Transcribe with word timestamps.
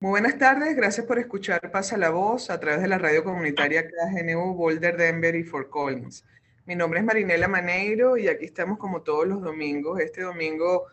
Muy 0.00 0.10
buenas 0.10 0.38
tardes, 0.38 0.76
gracias 0.76 1.04
por 1.06 1.18
escuchar 1.18 1.72
Pasa 1.72 1.96
la 1.96 2.10
Voz 2.10 2.50
a 2.50 2.60
través 2.60 2.80
de 2.80 2.86
la 2.86 2.98
radio 2.98 3.24
comunitaria 3.24 3.84
KGNU 3.88 4.54
Boulder, 4.54 4.96
Denver 4.96 5.34
y 5.34 5.42
Fort 5.42 5.70
Collins. 5.70 6.24
Mi 6.66 6.76
nombre 6.76 7.00
es 7.00 7.04
Marinela 7.04 7.48
Maneiro 7.48 8.16
y 8.16 8.28
aquí 8.28 8.44
estamos 8.44 8.78
como 8.78 9.02
todos 9.02 9.26
los 9.26 9.42
domingos. 9.42 9.98
Este 9.98 10.22
domingo, 10.22 10.86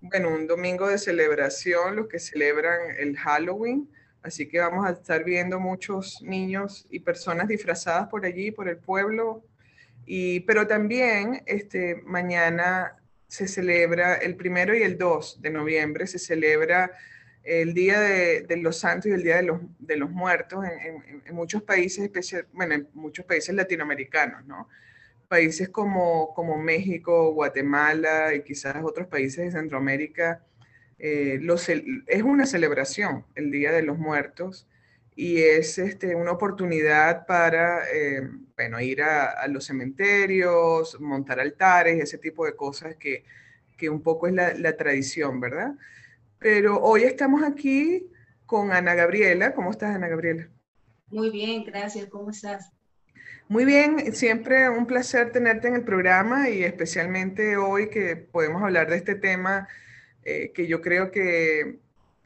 bueno, 0.00 0.28
un 0.28 0.46
domingo 0.46 0.86
de 0.86 0.98
celebración, 0.98 1.96
los 1.96 2.06
que 2.06 2.20
celebran 2.20 2.78
el 3.00 3.16
Halloween. 3.16 3.90
Así 4.22 4.46
que 4.46 4.60
vamos 4.60 4.86
a 4.86 4.92
estar 4.92 5.24
viendo 5.24 5.58
muchos 5.58 6.22
niños 6.22 6.86
y 6.88 7.00
personas 7.00 7.48
disfrazadas 7.48 8.06
por 8.06 8.24
allí, 8.24 8.52
por 8.52 8.68
el 8.68 8.76
pueblo. 8.76 9.42
Y, 10.06 10.38
pero 10.40 10.68
también 10.68 11.42
este, 11.46 12.00
mañana 12.04 12.96
se 13.26 13.48
celebra 13.48 14.14
el 14.14 14.36
primero 14.36 14.72
y 14.72 14.84
el 14.84 14.98
2 14.98 15.42
de 15.42 15.50
noviembre, 15.50 16.06
se 16.06 16.20
celebra 16.20 16.92
el 17.44 17.74
Día 17.74 18.00
de, 18.00 18.56
los 18.58 18.78
Santos 18.78 19.06
y 19.06 19.14
el 19.14 19.22
Día 19.22 19.36
de 19.36 19.42
los, 19.42 19.60
de 19.78 19.96
los 19.96 20.10
Muertos 20.10 20.64
en, 20.64 21.34
muchos 21.34 21.62
países, 21.62 22.04
especial, 22.04 22.46
bueno, 22.52 22.74
en 22.74 22.88
muchos 22.94 23.24
países 23.24 23.54
latinoamericanos, 23.54 24.44
¿no? 24.46 24.68
Países 25.28 25.68
como, 25.68 26.34
como 26.34 26.58
México, 26.58 27.32
Guatemala 27.32 28.34
y 28.34 28.42
quizás 28.42 28.76
otros 28.82 29.08
países 29.08 29.46
de 29.46 29.50
Centroamérica, 29.50 30.44
eh, 30.98 31.40
es 32.06 32.22
una 32.22 32.46
celebración 32.46 33.24
el 33.34 33.50
Día 33.50 33.72
de 33.72 33.82
los 33.82 33.98
Muertos 33.98 34.68
y 35.16 35.42
es 35.42 35.78
este, 35.78 36.14
una 36.14 36.32
oportunidad 36.32 37.26
para, 37.26 37.90
eh, 37.92 38.28
bueno, 38.56 38.80
ir 38.80 39.02
a, 39.02 39.46
los 39.48 39.64
cementerios, 39.64 41.00
montar 41.00 41.40
altares, 41.40 42.00
ese 42.00 42.18
tipo 42.18 42.46
de 42.46 42.54
cosas 42.54 42.94
que, 42.96 43.24
que 43.76 43.90
un 43.90 44.02
poco 44.02 44.28
es 44.28 44.34
la, 44.34 44.54
la 44.54 44.76
tradición, 44.76 45.40
¿verdad? 45.40 45.72
Pero 46.42 46.80
hoy 46.80 47.04
estamos 47.04 47.42
aquí 47.44 48.10
con 48.46 48.72
Ana 48.72 48.94
Gabriela. 48.94 49.54
¿Cómo 49.54 49.70
estás, 49.70 49.94
Ana 49.94 50.08
Gabriela? 50.08 50.48
Muy 51.08 51.30
bien, 51.30 51.64
gracias. 51.64 52.06
¿Cómo 52.06 52.30
estás? 52.30 52.72
Muy 53.48 53.64
bien, 53.64 54.14
siempre 54.14 54.68
un 54.68 54.86
placer 54.86 55.30
tenerte 55.30 55.68
en 55.68 55.74
el 55.74 55.84
programa 55.84 56.48
y 56.48 56.64
especialmente 56.64 57.56
hoy 57.56 57.90
que 57.90 58.16
podemos 58.16 58.62
hablar 58.62 58.88
de 58.90 58.96
este 58.96 59.14
tema 59.14 59.68
eh, 60.24 60.52
que 60.52 60.66
yo 60.66 60.80
creo 60.80 61.10
que, 61.10 61.78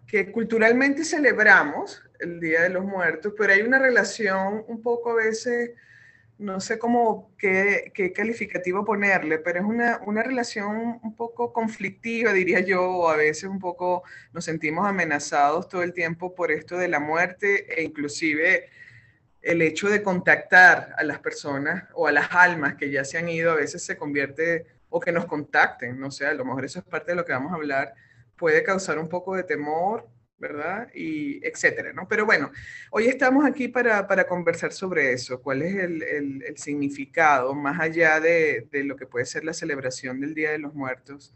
que 0.06 0.30
culturalmente 0.30 1.04
celebramos 1.04 2.02
el 2.20 2.40
Día 2.40 2.62
de 2.62 2.70
los 2.70 2.84
Muertos, 2.84 3.34
pero 3.36 3.52
hay 3.52 3.62
una 3.62 3.78
relación 3.78 4.64
un 4.68 4.82
poco 4.82 5.10
a 5.10 5.16
veces 5.16 5.72
no 6.38 6.60
sé 6.60 6.78
cómo, 6.78 7.34
qué, 7.38 7.92
qué, 7.94 8.12
calificativo 8.12 8.84
ponerle, 8.84 9.38
pero 9.38 9.60
es 9.60 9.64
una, 9.64 10.00
una, 10.04 10.22
relación 10.22 11.00
un 11.02 11.16
poco 11.16 11.52
conflictiva, 11.52 12.32
diría 12.32 12.60
yo, 12.60 12.82
o 12.90 13.08
a 13.08 13.16
veces 13.16 13.44
un 13.44 13.58
poco 13.58 14.02
nos 14.32 14.44
sentimos 14.44 14.86
amenazados 14.86 15.68
todo 15.68 15.82
el 15.82 15.94
tiempo 15.94 16.34
por 16.34 16.52
esto 16.52 16.76
de 16.76 16.88
la 16.88 17.00
muerte 17.00 17.80
e 17.80 17.82
inclusive 17.82 18.68
el 19.40 19.62
hecho 19.62 19.88
de 19.88 20.02
contactar 20.02 20.94
a 20.98 21.04
las 21.04 21.20
personas 21.20 21.84
o 21.94 22.06
a 22.06 22.12
las 22.12 22.32
almas 22.32 22.74
que 22.74 22.90
ya 22.90 23.04
se 23.04 23.16
han 23.16 23.28
ido, 23.28 23.52
a 23.52 23.54
veces 23.54 23.82
se 23.84 23.96
convierte, 23.96 24.66
o 24.90 25.00
que 25.00 25.12
nos 25.12 25.26
contacten, 25.26 25.98
no 25.98 26.10
sé, 26.10 26.26
a 26.26 26.34
lo 26.34 26.44
mejor 26.44 26.64
eso 26.64 26.80
es 26.80 26.84
parte 26.84 27.12
de 27.12 27.16
lo 27.16 27.24
que 27.24 27.32
vamos 27.32 27.52
a 27.52 27.56
hablar, 27.56 27.94
puede 28.36 28.62
causar 28.62 28.98
un 28.98 29.08
poco 29.08 29.34
de 29.36 29.44
temor 29.44 30.08
¿verdad? 30.38 30.88
Y 30.94 31.44
etcétera, 31.46 31.92
¿no? 31.92 32.06
Pero 32.08 32.26
bueno, 32.26 32.50
hoy 32.90 33.06
estamos 33.06 33.46
aquí 33.46 33.68
para, 33.68 34.06
para 34.06 34.26
conversar 34.26 34.72
sobre 34.72 35.12
eso, 35.12 35.40
cuál 35.40 35.62
es 35.62 35.74
el, 35.76 36.02
el, 36.02 36.58
significado, 36.58 37.54
más 37.54 37.80
allá 37.80 38.20
de, 38.20 38.68
de, 38.70 38.84
lo 38.84 38.96
que 38.96 39.06
puede 39.06 39.24
ser 39.24 39.44
la 39.44 39.54
celebración 39.54 40.20
del 40.20 40.34
Día 40.34 40.50
de 40.50 40.58
los 40.58 40.74
Muertos, 40.74 41.34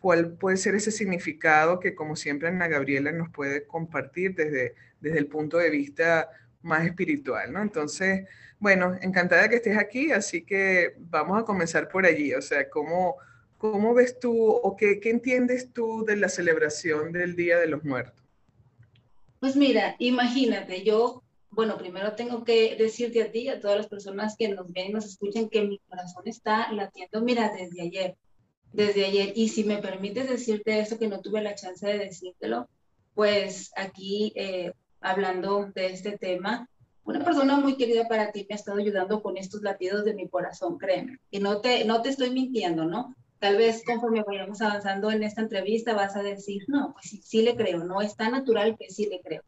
cuál 0.00 0.32
puede 0.32 0.56
ser 0.56 0.74
ese 0.74 0.90
significado 0.90 1.78
que, 1.80 1.94
como 1.94 2.16
siempre, 2.16 2.48
Ana 2.48 2.68
Gabriela 2.68 3.12
nos 3.12 3.30
puede 3.30 3.66
compartir 3.66 4.34
desde, 4.34 4.74
desde 5.00 5.18
el 5.18 5.26
punto 5.28 5.58
de 5.58 5.70
vista 5.70 6.28
más 6.62 6.84
espiritual, 6.84 7.52
¿no? 7.52 7.62
Entonces, 7.62 8.26
bueno, 8.58 8.96
encantada 9.00 9.48
que 9.48 9.56
estés 9.56 9.78
aquí, 9.78 10.10
así 10.12 10.42
que 10.42 10.94
vamos 10.98 11.40
a 11.40 11.44
comenzar 11.44 11.88
por 11.88 12.06
allí, 12.06 12.34
o 12.34 12.42
sea, 12.42 12.68
cómo... 12.68 13.16
¿Cómo 13.56 13.94
ves 13.94 14.18
tú 14.20 14.50
o 14.50 14.76
qué, 14.76 15.00
qué 15.00 15.08
entiendes 15.08 15.72
tú 15.72 16.04
de 16.04 16.16
la 16.16 16.28
celebración 16.28 17.12
del 17.12 17.34
Día 17.34 17.58
de 17.58 17.66
los 17.66 17.82
Muertos? 17.82 18.23
Pues 19.44 19.56
mira, 19.56 19.94
imagínate, 19.98 20.84
yo, 20.84 21.22
bueno, 21.50 21.76
primero 21.76 22.14
tengo 22.14 22.44
que 22.44 22.76
decirte 22.76 23.22
a 23.22 23.30
ti 23.30 23.40
y 23.40 23.48
a 23.50 23.60
todas 23.60 23.76
las 23.76 23.88
personas 23.88 24.36
que 24.38 24.48
nos 24.48 24.72
ven 24.72 24.88
y 24.88 24.92
nos 24.94 25.04
escuchan 25.04 25.50
que 25.50 25.60
mi 25.60 25.80
corazón 25.80 26.22
está 26.24 26.72
latiendo, 26.72 27.20
mira, 27.20 27.52
desde 27.54 27.82
ayer, 27.82 28.16
desde 28.72 29.04
ayer. 29.04 29.34
Y 29.36 29.50
si 29.50 29.64
me 29.64 29.82
permites 29.82 30.30
decirte 30.30 30.80
eso, 30.80 30.98
que 30.98 31.08
no 31.08 31.20
tuve 31.20 31.42
la 31.42 31.54
chance 31.54 31.86
de 31.86 31.98
decírtelo, 31.98 32.70
pues 33.12 33.70
aquí 33.76 34.32
eh, 34.34 34.72
hablando 35.02 35.70
de 35.74 35.88
este 35.88 36.16
tema, 36.16 36.66
una 37.04 37.22
persona 37.22 37.60
muy 37.60 37.76
querida 37.76 38.08
para 38.08 38.32
ti 38.32 38.46
me 38.48 38.54
ha 38.54 38.56
estado 38.56 38.78
ayudando 38.78 39.22
con 39.22 39.36
estos 39.36 39.60
latidos 39.60 40.06
de 40.06 40.14
mi 40.14 40.26
corazón, 40.26 40.78
créeme. 40.78 41.18
Y 41.30 41.40
no 41.40 41.60
te, 41.60 41.84
no 41.84 42.00
te 42.00 42.08
estoy 42.08 42.30
mintiendo, 42.30 42.86
¿no? 42.86 43.14
Tal 43.38 43.56
vez 43.56 43.82
conforme 43.84 44.22
vayamos 44.22 44.62
avanzando 44.62 45.10
en 45.10 45.22
esta 45.22 45.42
entrevista 45.42 45.94
vas 45.94 46.16
a 46.16 46.22
decir, 46.22 46.62
no, 46.68 46.92
pues 46.92 47.20
sí, 47.22 47.42
le 47.42 47.56
creo, 47.56 47.84
no 47.84 48.00
es 48.00 48.16
tan 48.16 48.32
natural 48.32 48.76
que 48.78 48.90
sí 48.90 49.06
le 49.06 49.20
creo. 49.20 49.42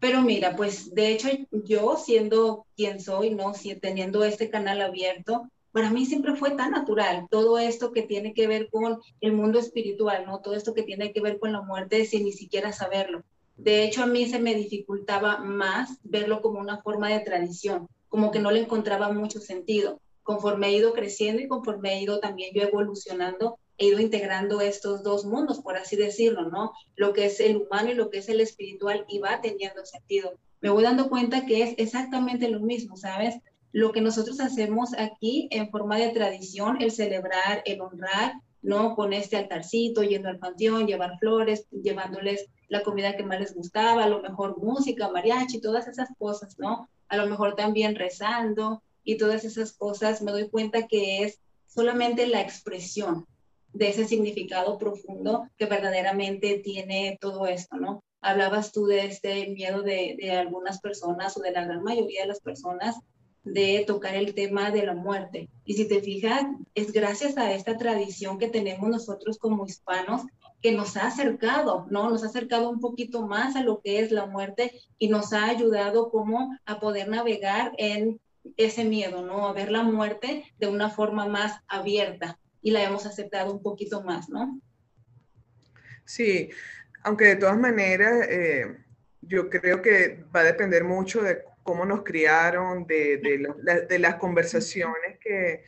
Pero 0.00 0.22
mira, 0.22 0.56
pues 0.56 0.94
de 0.94 1.12
hecho 1.12 1.28
yo 1.50 1.96
siendo 1.96 2.66
quien 2.76 3.00
soy, 3.00 3.34
¿no? 3.34 3.54
Si, 3.54 3.74
teniendo 3.74 4.24
este 4.24 4.48
canal 4.48 4.80
abierto, 4.80 5.48
para 5.72 5.90
mí 5.90 6.06
siempre 6.06 6.34
fue 6.34 6.52
tan 6.52 6.70
natural 6.70 7.26
todo 7.30 7.58
esto 7.58 7.92
que 7.92 8.02
tiene 8.02 8.32
que 8.32 8.46
ver 8.46 8.68
con 8.70 9.00
el 9.20 9.32
mundo 9.32 9.58
espiritual, 9.58 10.24
¿no? 10.26 10.40
Todo 10.40 10.54
esto 10.54 10.74
que 10.74 10.82
tiene 10.82 11.12
que 11.12 11.20
ver 11.20 11.38
con 11.38 11.52
la 11.52 11.62
muerte 11.62 12.04
sin 12.06 12.24
ni 12.24 12.32
siquiera 12.32 12.72
saberlo. 12.72 13.22
De 13.56 13.84
hecho, 13.84 14.02
a 14.02 14.06
mí 14.06 14.26
se 14.26 14.38
me 14.38 14.54
dificultaba 14.54 15.38
más 15.38 15.98
verlo 16.04 16.42
como 16.42 16.60
una 16.60 16.80
forma 16.80 17.08
de 17.08 17.20
tradición, 17.20 17.88
como 18.08 18.30
que 18.30 18.38
no 18.38 18.50
le 18.50 18.60
encontraba 18.60 19.12
mucho 19.12 19.40
sentido 19.40 20.00
conforme 20.28 20.68
he 20.68 20.72
ido 20.76 20.92
creciendo 20.92 21.40
y 21.40 21.48
conforme 21.48 21.94
he 21.94 22.02
ido 22.02 22.20
también 22.20 22.50
yo 22.54 22.60
evolucionando, 22.60 23.58
he 23.78 23.86
ido 23.86 23.98
integrando 23.98 24.60
estos 24.60 25.02
dos 25.02 25.24
mundos, 25.24 25.60
por 25.60 25.78
así 25.78 25.96
decirlo, 25.96 26.50
¿no? 26.50 26.72
Lo 26.96 27.14
que 27.14 27.24
es 27.24 27.40
el 27.40 27.56
humano 27.56 27.92
y 27.92 27.94
lo 27.94 28.10
que 28.10 28.18
es 28.18 28.28
el 28.28 28.42
espiritual 28.42 29.06
y 29.08 29.20
va 29.20 29.40
teniendo 29.40 29.86
sentido. 29.86 30.34
Me 30.60 30.68
voy 30.68 30.82
dando 30.82 31.08
cuenta 31.08 31.46
que 31.46 31.62
es 31.62 31.74
exactamente 31.78 32.50
lo 32.50 32.60
mismo, 32.60 32.98
¿sabes? 32.98 33.36
Lo 33.72 33.90
que 33.90 34.02
nosotros 34.02 34.38
hacemos 34.40 34.92
aquí 34.98 35.48
en 35.50 35.70
forma 35.70 35.96
de 35.96 36.10
tradición, 36.10 36.76
el 36.82 36.90
celebrar, 36.90 37.62
el 37.64 37.80
honrar, 37.80 38.34
¿no? 38.60 38.96
Con 38.96 39.14
este 39.14 39.38
altarcito, 39.38 40.02
yendo 40.02 40.28
al 40.28 40.38
panteón, 40.38 40.86
llevar 40.86 41.18
flores, 41.18 41.66
llevándoles 41.70 42.50
la 42.68 42.82
comida 42.82 43.16
que 43.16 43.24
más 43.24 43.40
les 43.40 43.54
gustaba, 43.54 44.04
a 44.04 44.08
lo 44.10 44.20
mejor 44.20 44.58
música, 44.58 45.08
mariachi, 45.08 45.62
todas 45.62 45.88
esas 45.88 46.10
cosas, 46.18 46.58
¿no? 46.58 46.86
A 47.08 47.16
lo 47.16 47.26
mejor 47.26 47.56
también 47.56 47.94
rezando, 47.94 48.82
y 49.08 49.16
todas 49.16 49.42
esas 49.46 49.72
cosas, 49.72 50.20
me 50.20 50.32
doy 50.32 50.50
cuenta 50.50 50.86
que 50.86 51.22
es 51.22 51.40
solamente 51.66 52.26
la 52.26 52.42
expresión 52.42 53.26
de 53.72 53.88
ese 53.88 54.04
significado 54.04 54.76
profundo 54.76 55.48
que 55.56 55.64
verdaderamente 55.64 56.58
tiene 56.58 57.16
todo 57.18 57.46
esto, 57.46 57.78
¿no? 57.78 58.04
Hablabas 58.20 58.70
tú 58.70 58.84
de 58.84 59.06
este 59.06 59.48
miedo 59.48 59.80
de, 59.80 60.14
de 60.20 60.32
algunas 60.32 60.82
personas 60.82 61.38
o 61.38 61.40
de 61.40 61.52
la 61.52 61.64
gran 61.64 61.82
mayoría 61.82 62.20
de 62.20 62.28
las 62.28 62.40
personas 62.40 62.96
de 63.44 63.82
tocar 63.86 64.14
el 64.14 64.34
tema 64.34 64.70
de 64.70 64.84
la 64.84 64.94
muerte. 64.94 65.48
Y 65.64 65.72
si 65.72 65.88
te 65.88 66.02
fijas, 66.02 66.44
es 66.74 66.92
gracias 66.92 67.38
a 67.38 67.54
esta 67.54 67.78
tradición 67.78 68.38
que 68.38 68.50
tenemos 68.50 68.90
nosotros 68.90 69.38
como 69.38 69.64
hispanos 69.64 70.20
que 70.60 70.72
nos 70.72 70.98
ha 70.98 71.06
acercado, 71.06 71.86
¿no? 71.88 72.10
Nos 72.10 72.24
ha 72.24 72.26
acercado 72.26 72.68
un 72.68 72.80
poquito 72.80 73.26
más 73.26 73.56
a 73.56 73.62
lo 73.62 73.80
que 73.80 74.00
es 74.00 74.12
la 74.12 74.26
muerte 74.26 74.78
y 74.98 75.08
nos 75.08 75.32
ha 75.32 75.46
ayudado 75.46 76.10
como 76.10 76.54
a 76.66 76.78
poder 76.78 77.08
navegar 77.08 77.72
en 77.78 78.20
ese 78.56 78.84
miedo, 78.84 79.22
¿no? 79.22 79.48
A 79.48 79.52
ver 79.52 79.70
la 79.70 79.82
muerte 79.82 80.44
de 80.58 80.66
una 80.66 80.90
forma 80.90 81.26
más 81.26 81.60
abierta 81.68 82.38
y 82.62 82.70
la 82.70 82.82
hemos 82.82 83.06
aceptado 83.06 83.52
un 83.52 83.62
poquito 83.62 84.02
más, 84.02 84.28
¿no? 84.28 84.60
Sí, 86.04 86.50
aunque 87.02 87.26
de 87.26 87.36
todas 87.36 87.58
maneras 87.58 88.26
eh, 88.28 88.78
yo 89.20 89.50
creo 89.50 89.82
que 89.82 90.24
va 90.34 90.40
a 90.40 90.44
depender 90.44 90.84
mucho 90.84 91.22
de 91.22 91.42
cómo 91.62 91.84
nos 91.84 92.02
criaron, 92.02 92.86
de, 92.86 93.18
de, 93.18 93.98
las 93.98 94.14
conversaciones 94.14 95.18
que, 95.20 95.64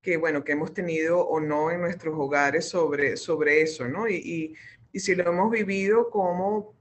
que, 0.00 0.16
bueno, 0.16 0.44
que 0.44 0.52
hemos 0.52 0.72
tenido 0.72 1.26
o 1.26 1.40
no 1.40 1.72
en 1.72 1.80
nuestros 1.80 2.14
hogares 2.16 2.68
sobre, 2.68 3.16
sobre 3.16 3.62
eso, 3.62 3.88
¿no? 3.88 4.08
Y, 4.08 4.14
y, 4.14 4.54
y 4.92 5.00
si 5.00 5.16
lo 5.16 5.28
hemos 5.28 5.50
vivido 5.50 6.08
como 6.08 6.74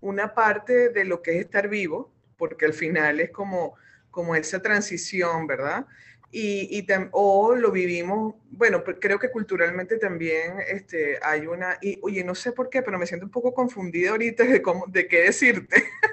una 0.00 0.34
parte 0.34 0.88
de 0.88 1.04
lo 1.04 1.22
que 1.22 1.36
es 1.36 1.44
estar 1.44 1.68
vivo, 1.68 2.12
porque 2.36 2.66
al 2.66 2.72
final 2.72 3.20
es 3.20 3.30
como 3.30 3.76
como 4.10 4.34
esa 4.34 4.60
transición, 4.60 5.46
¿verdad? 5.46 5.86
Y, 6.30 6.78
y 6.78 6.86
o 7.12 7.54
lo 7.54 7.70
vivimos, 7.72 8.34
bueno, 8.50 8.84
creo 8.84 9.18
que 9.18 9.30
culturalmente 9.30 9.96
también 9.96 10.58
este, 10.68 11.18
hay 11.22 11.46
una, 11.46 11.78
y 11.80 11.98
oye, 12.02 12.22
no 12.22 12.34
sé 12.34 12.52
por 12.52 12.68
qué, 12.68 12.82
pero 12.82 12.98
me 12.98 13.06
siento 13.06 13.24
un 13.24 13.32
poco 13.32 13.54
confundida 13.54 14.10
ahorita 14.10 14.44
de, 14.44 14.60
cómo, 14.60 14.84
de 14.88 15.08
qué 15.08 15.22
decirte. 15.22 15.84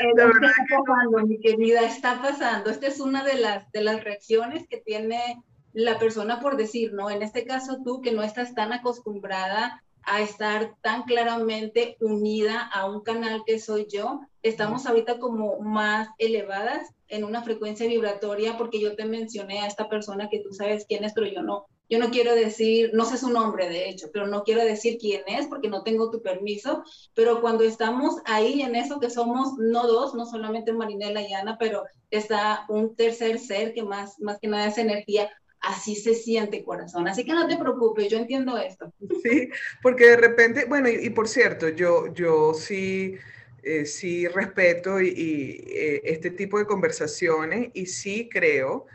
está 0.00 0.76
pasando, 0.86 1.26
mi 1.26 1.40
querida, 1.40 1.82
está 1.82 2.20
pasando. 2.20 2.70
Esta 2.70 2.86
es 2.86 3.00
una 3.00 3.24
de 3.24 3.34
las, 3.34 3.70
de 3.72 3.82
las 3.82 4.04
reacciones 4.04 4.66
que 4.68 4.78
tiene 4.78 5.42
la 5.72 5.98
persona 5.98 6.40
por 6.40 6.56
decir, 6.56 6.92
¿no? 6.92 7.10
En 7.10 7.22
este 7.22 7.44
caso 7.44 7.82
tú 7.84 8.00
que 8.00 8.12
no 8.12 8.22
estás 8.22 8.54
tan 8.54 8.72
acostumbrada 8.72 9.82
a 10.06 10.22
estar 10.22 10.74
tan 10.82 11.02
claramente 11.02 11.96
unida 12.00 12.62
a 12.72 12.86
un 12.86 13.02
canal 13.02 13.42
que 13.44 13.58
soy 13.58 13.86
yo. 13.92 14.20
Estamos 14.42 14.86
ahorita 14.86 15.18
como 15.18 15.58
más 15.60 16.08
elevadas 16.18 16.88
en 17.08 17.24
una 17.24 17.42
frecuencia 17.42 17.86
vibratoria 17.86 18.56
porque 18.56 18.80
yo 18.80 18.94
te 18.94 19.04
mencioné 19.04 19.60
a 19.60 19.66
esta 19.66 19.88
persona 19.88 20.28
que 20.30 20.40
tú 20.40 20.52
sabes 20.52 20.86
quién 20.88 21.04
es, 21.04 21.12
pero 21.12 21.26
yo 21.26 21.42
no, 21.42 21.66
yo 21.88 21.98
no 21.98 22.10
quiero 22.10 22.34
decir, 22.34 22.90
no 22.94 23.04
sé 23.04 23.18
su 23.18 23.30
nombre 23.30 23.68
de 23.68 23.88
hecho, 23.88 24.08
pero 24.12 24.26
no 24.26 24.44
quiero 24.44 24.64
decir 24.64 24.96
quién 24.98 25.22
es 25.26 25.46
porque 25.46 25.68
no 25.68 25.82
tengo 25.82 26.10
tu 26.10 26.22
permiso, 26.22 26.84
pero 27.14 27.40
cuando 27.40 27.64
estamos 27.64 28.16
ahí 28.24 28.62
en 28.62 28.76
eso 28.76 29.00
que 29.00 29.10
somos 29.10 29.54
no 29.58 29.86
dos, 29.86 30.14
no 30.14 30.26
solamente 30.26 30.72
Marinela 30.72 31.22
y 31.22 31.32
Ana, 31.32 31.56
pero 31.58 31.84
está 32.10 32.64
un 32.68 32.94
tercer 32.94 33.38
ser 33.38 33.74
que 33.74 33.82
más, 33.82 34.20
más 34.20 34.38
que 34.38 34.48
nada 34.48 34.66
es 34.66 34.78
energía, 34.78 35.30
así 35.66 35.96
se 35.96 36.14
siente 36.14 36.64
corazón. 36.64 37.08
Así 37.08 37.24
que 37.24 37.32
no 37.32 37.46
te 37.46 37.56
preocupes, 37.56 38.08
yo 38.08 38.18
entiendo 38.18 38.56
esto. 38.56 38.92
Sí, 39.22 39.50
porque 39.82 40.06
de 40.06 40.16
repente, 40.16 40.64
bueno, 40.66 40.88
y, 40.88 41.10
por 41.10 41.28
cierto, 41.28 41.68
yo, 41.68 42.12
yo 42.12 42.54
sí, 42.54 43.16
eh, 43.62 43.84
sí 43.84 44.28
respeto 44.28 45.00
y, 45.00 45.64
eh, 45.68 46.00
este 46.04 46.30
tipo 46.30 46.58
de 46.58 46.66
conversaciones 46.66 47.70
y 47.74 47.86
sí 47.86 48.28
creo 48.30 48.86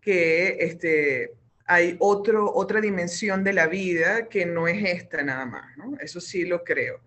que 0.00 0.58
este, 0.60 1.32
hay 1.66 1.96
otro, 1.98 2.52
otra 2.54 2.80
dimensión 2.80 3.42
de 3.42 3.52
la 3.52 3.66
vida 3.66 4.28
que 4.28 4.46
no 4.46 4.68
es 4.68 4.84
esta 4.84 5.22
nada 5.22 5.44
más. 5.46 5.74
Eso 6.00 6.20
sí 6.20 6.44
lo 6.44 6.62
creo. 6.62 7.00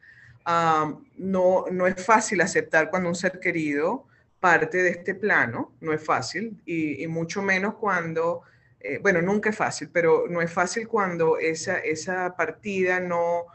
no, 1.18 1.66
no 1.72 1.88
es 1.88 2.06
fácil 2.06 2.42
aceptar 2.42 2.90
cuando 2.90 3.10
un 3.10 3.16
ser 3.16 3.40
querido 3.40 4.08
parte 4.40 4.84
de 4.84 4.90
este 4.90 5.16
plano, 5.16 5.74
no 5.80 5.92
es 5.94 6.04
fácil, 6.04 6.62
y 6.66 7.08
mucho 7.08 7.42
menos 7.42 7.76
cuando 7.76 8.44
eh, 8.88 9.00
bueno, 9.02 9.20
nunca 9.20 9.50
es 9.50 9.56
fácil, 9.56 9.90
pero 9.92 10.26
no 10.30 10.42
es 10.44 10.52
fácil 10.52 10.88
cuando 10.88 11.40
esa, 11.40 11.80
esa 11.80 12.36
partida 12.36 13.00
no, 13.00 13.46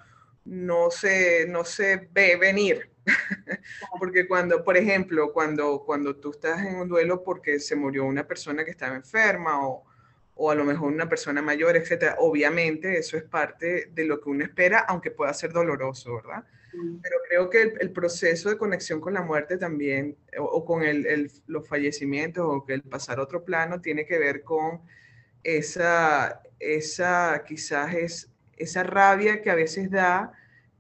no, 0.44 0.90
se, 0.90 1.46
no 1.46 1.64
se 1.64 2.08
ve 2.12 2.36
venir. 2.36 2.90
porque 4.00 4.26
cuando, 4.26 4.64
por 4.64 4.76
ejemplo, 4.76 5.32
cuando, 5.32 5.84
cuando 5.86 6.16
tú 6.16 6.30
estás 6.30 6.66
en 6.66 6.74
un 6.74 6.88
duelo 6.88 7.22
porque 7.22 7.60
se 7.60 7.76
murió 7.76 8.04
una 8.06 8.26
persona 8.26 8.64
que 8.64 8.72
estaba 8.72 8.96
enferma 8.96 9.66
o, 9.68 9.84
o 10.34 10.50
a 10.50 10.56
lo 10.56 10.64
mejor 10.64 10.92
una 10.92 11.08
persona 11.08 11.40
mayor, 11.42 11.76
etcétera, 11.76 12.16
obviamente 12.18 12.98
eso 12.98 13.16
es 13.16 13.22
parte 13.22 13.88
de 13.92 14.04
lo 14.04 14.20
que 14.20 14.30
uno 14.30 14.42
espera, 14.42 14.80
aunque 14.80 15.12
pueda 15.12 15.32
ser 15.32 15.52
doloroso, 15.52 16.16
¿verdad? 16.16 16.44
Pero 17.02 17.16
creo 17.28 17.50
que 17.50 17.74
el, 17.80 17.90
proceso 17.92 18.48
de 18.48 18.56
conexión 18.56 19.00
con 19.00 19.14
la 19.14 19.22
muerte 19.22 19.58
también, 19.58 20.16
o, 20.38 20.44
o 20.44 20.64
con 20.64 20.82
el, 20.82 21.04
el, 21.06 21.30
los 21.46 21.68
fallecimientos, 21.68 22.44
o 22.46 22.64
que 22.64 22.74
el 22.74 22.82
pasar 22.82 23.18
a 23.18 23.22
otro 23.22 23.44
plano, 23.44 23.80
tiene 23.80 24.06
que 24.06 24.18
ver 24.18 24.42
con 24.42 24.80
esa, 25.42 26.42
esa 26.58 27.44
quizás 27.46 27.94
es 27.94 28.30
esa 28.56 28.82
rabia 28.82 29.40
que 29.40 29.50
a 29.50 29.54
veces 29.54 29.90
da 29.90 30.32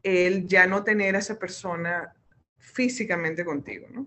el 0.02 0.46
ya 0.46 0.66
no 0.66 0.84
tener 0.84 1.16
a 1.16 1.20
esa 1.20 1.38
persona 1.38 2.14
físicamente 2.58 3.44
contigo, 3.44 3.86
¿no? 3.90 4.06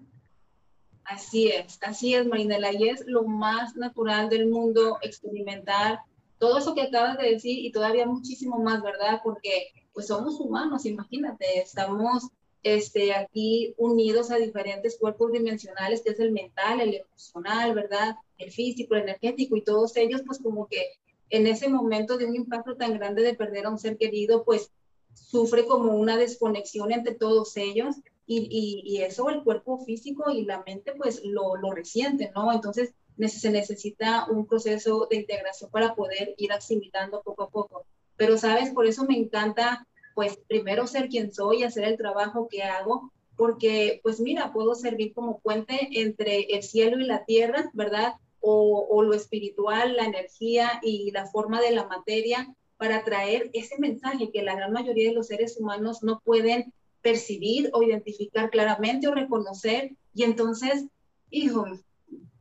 Así 1.06 1.50
es, 1.50 1.80
así 1.82 2.16
es, 2.16 2.26
Marinela, 2.26 2.72
y 2.72 2.88
es 2.90 3.04
lo 3.06 3.24
más 3.24 3.76
natural 3.76 4.30
del 4.30 4.48
mundo 4.48 5.00
experimentar 5.02 6.00
todo 6.38 6.58
eso 6.60 6.76
que 6.76 6.84
acabas 6.84 7.18
de 7.18 7.32
decir 7.32 7.60
y 7.60 7.72
todavía 7.72 8.06
muchísimo 8.06 8.60
más, 8.60 8.82
¿verdad? 8.82 9.22
Porque 9.24 9.74
pues 9.92 10.08
somos 10.08 10.40
humanos, 10.40 10.86
imagínate, 10.86 11.60
estamos 11.60 12.30
este, 12.64 13.14
aquí 13.14 13.76
unidos 13.78 14.32
a 14.32 14.38
diferentes 14.38 14.98
cuerpos 14.98 15.32
dimensionales, 15.32 16.02
que 16.02 16.12
es 16.12 16.20
el 16.20 16.32
mental, 16.32 16.82
el 16.82 16.96
emocional, 16.96 17.76
¿verdad? 17.76 18.16
El 18.38 18.52
físico, 18.52 18.96
el 18.96 19.04
energético, 19.04 19.56
y 19.56 19.64
todos 19.64 19.96
ellos, 19.98 20.22
pues 20.26 20.40
como 20.40 20.68
que 20.68 20.94
en 21.30 21.48
ese 21.48 21.68
momento 21.68 22.18
de 22.18 22.26
un 22.26 22.36
impacto 22.36 22.76
tan 22.76 22.98
grande 22.98 23.22
de 23.22 23.34
perder 23.34 23.66
a 23.66 23.70
un 23.70 23.80
ser 23.80 23.98
querido, 23.98 24.44
pues 24.44 24.72
sufre 25.14 25.66
como 25.66 25.94
una 25.94 26.18
desconexión 26.18 26.92
entre 26.92 27.16
todos 27.16 27.58
ellos, 27.58 27.98
y, 28.26 28.84
y, 28.86 29.02
eso 29.02 29.30
el 29.30 29.44
cuerpo 29.44 29.80
físico 29.80 30.32
y 30.32 30.46
la 30.46 30.64
mente, 30.66 30.94
pues 30.96 31.22
lo, 31.26 31.58
lo 31.58 31.72
resienten, 31.72 32.32
¿no? 32.34 32.54
Entonces 32.54 32.94
se 33.28 33.52
necesita 33.52 34.28
un 34.30 34.48
proceso 34.48 35.08
de 35.10 35.18
integración 35.18 35.70
para 35.70 35.94
poder 35.94 36.34
ir 36.38 36.54
asimilando 36.54 37.22
poco 37.22 37.44
a 37.44 37.50
poco. 37.50 37.86
Pero, 38.16 38.38
¿sabes? 38.38 38.72
Por 38.72 38.88
eso 38.88 39.04
me 39.06 39.18
encanta 39.18 39.86
pues 40.14 40.38
primero 40.48 40.88
ser 40.88 41.10
quien 41.10 41.34
soy, 41.34 41.64
hacer 41.64 41.86
el 41.86 41.98
trabajo 41.98 42.48
que 42.48 42.64
hago, 42.64 43.12
porque 43.36 44.00
pues 44.04 44.20
mira, 44.20 44.54
puedo 44.54 44.76
servir 44.76 45.14
como 45.14 45.40
puente 45.40 45.90
entre 45.94 46.42
el 46.56 46.64
cielo 46.64 47.00
y 47.00 47.06
la 47.06 47.26
tierra, 47.26 47.70
¿verdad? 47.74 48.14
O, 48.40 49.02
lo 49.04 49.14
espiritual, 49.14 49.96
la 49.96 50.06
energía 50.06 50.80
y 50.82 51.12
la 51.12 51.26
forma 51.28 51.62
de 51.62 51.72
la 51.72 51.88
materia 51.88 52.54
para 52.78 53.04
traer 53.06 53.50
ese 53.54 53.78
mensaje 53.80 54.32
que 54.32 54.44
la 54.44 54.56
gran 54.56 54.74
mayoría 54.74 55.10
de 55.10 55.16
los 55.16 55.28
seres 55.28 55.58
humanos 55.58 56.04
no 56.04 56.20
pueden 56.24 56.74
percibir 57.02 57.70
o 57.74 57.84
identificar 57.84 58.50
claramente 58.50 59.08
o 59.08 59.14
reconocer. 59.14 59.96
Y 60.14 60.24
entonces, 60.24 60.86
hijo, 61.30 61.66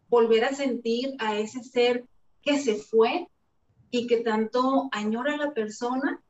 volver 0.09 0.45
a 0.45 0.55
sentir 0.55 1.15
a 1.19 1.39
ese 1.39 1.63
ser 1.63 2.05
que 2.43 2.59
se 2.59 2.75
fue 2.75 3.29
y 3.91 4.07
que 4.07 4.19
tanto 4.19 4.89
añora 4.91 5.35
a 5.35 5.39
la 5.39 5.53
persona 5.53 6.22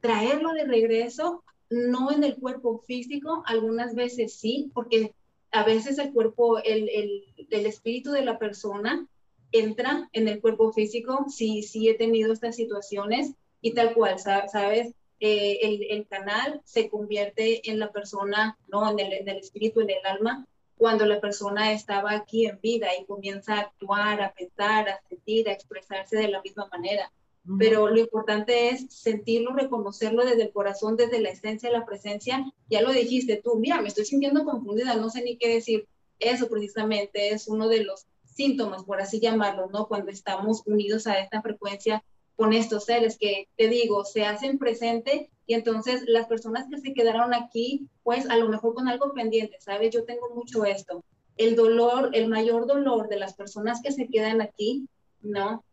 traerlo 0.00 0.52
de 0.52 0.64
regreso, 0.64 1.44
no 1.68 2.10
en 2.10 2.24
el 2.24 2.36
cuerpo 2.36 2.82
físico, 2.86 3.42
algunas 3.46 3.94
veces 3.94 4.34
sí, 4.34 4.70
porque 4.74 5.14
a 5.52 5.64
veces 5.64 5.98
el 5.98 6.12
cuerpo, 6.12 6.58
el, 6.58 6.88
el, 6.88 7.66
espíritu 7.66 8.12
de 8.12 8.24
la 8.24 8.38
persona 8.38 9.06
entra 9.52 10.08
en 10.12 10.28
el 10.28 10.40
cuerpo 10.40 10.72
físico, 10.72 11.26
sí, 11.28 11.62
sí 11.62 11.88
he 11.88 11.94
tenido 11.94 12.32
estas 12.32 12.56
situaciones 12.56 13.34
y 13.60 13.72
tal 13.72 13.94
cual, 13.94 14.18
¿sabes? 14.18 14.94
Eh, 15.18 15.58
el, 15.62 15.86
el, 15.90 16.06
canal 16.06 16.62
se 16.64 16.88
convierte 16.88 17.68
en 17.70 17.78
la 17.78 17.92
persona, 17.92 18.56
¿no? 18.68 18.90
En 18.90 18.98
el, 18.98 19.12
en 19.12 19.28
el 19.28 19.38
espíritu, 19.38 19.80
en 19.80 19.90
el 19.90 20.06
alma, 20.06 20.46
cuando 20.76 21.04
la 21.04 21.20
persona 21.20 21.72
estaba 21.72 22.12
aquí 22.12 22.46
en 22.46 22.58
vida 22.60 22.88
y 22.98 23.04
comienza 23.04 23.54
a 23.54 23.60
actuar, 23.60 24.22
a 24.22 24.32
pensar, 24.32 24.88
a 24.88 25.00
sentir, 25.08 25.48
a 25.48 25.52
expresarse 25.52 26.16
de 26.16 26.28
la 26.28 26.40
misma 26.40 26.68
manera 26.72 27.12
pero 27.58 27.88
lo 27.88 27.98
importante 27.98 28.68
es 28.68 28.86
sentirlo, 28.90 29.54
reconocerlo 29.54 30.24
desde 30.24 30.42
el 30.42 30.52
corazón, 30.52 30.96
desde 30.96 31.20
la 31.20 31.30
esencia, 31.30 31.70
la 31.70 31.86
presencia. 31.86 32.44
Ya 32.68 32.82
lo 32.82 32.92
dijiste 32.92 33.40
tú, 33.42 33.56
mira, 33.56 33.80
me 33.80 33.88
estoy 33.88 34.04
sintiendo 34.04 34.44
confundida, 34.44 34.94
no 34.96 35.10
sé 35.10 35.22
ni 35.22 35.36
qué 35.36 35.48
decir. 35.48 35.88
Eso 36.18 36.48
precisamente 36.48 37.30
es 37.30 37.48
uno 37.48 37.68
de 37.68 37.82
los 37.84 38.06
síntomas, 38.24 38.84
por 38.84 39.00
así 39.00 39.20
llamarlo, 39.20 39.68
¿no? 39.72 39.88
Cuando 39.88 40.10
estamos 40.10 40.62
unidos 40.66 41.06
a 41.06 41.18
esta 41.18 41.42
frecuencia 41.42 42.04
con 42.36 42.52
estos 42.52 42.84
seres 42.84 43.18
que, 43.18 43.48
te 43.56 43.68
digo, 43.68 44.04
se 44.04 44.24
hacen 44.24 44.58
presente 44.58 45.30
y 45.46 45.54
entonces 45.54 46.04
las 46.06 46.26
personas 46.26 46.66
que 46.70 46.78
se 46.78 46.94
quedaron 46.94 47.34
aquí, 47.34 47.88
pues 48.02 48.28
a 48.28 48.36
lo 48.36 48.48
mejor 48.48 48.74
con 48.74 48.88
algo 48.88 49.12
pendiente, 49.12 49.56
¿sabes? 49.60 49.90
Yo 49.92 50.04
tengo 50.04 50.30
mucho 50.34 50.64
esto. 50.64 51.04
El 51.36 51.56
dolor, 51.56 52.10
el 52.12 52.28
mayor 52.28 52.66
dolor 52.66 53.08
de 53.08 53.18
las 53.18 53.34
personas 53.34 53.80
que 53.82 53.92
se 53.92 54.08
quedan 54.08 54.40
aquí, 54.40 54.86
¿no? 55.20 55.64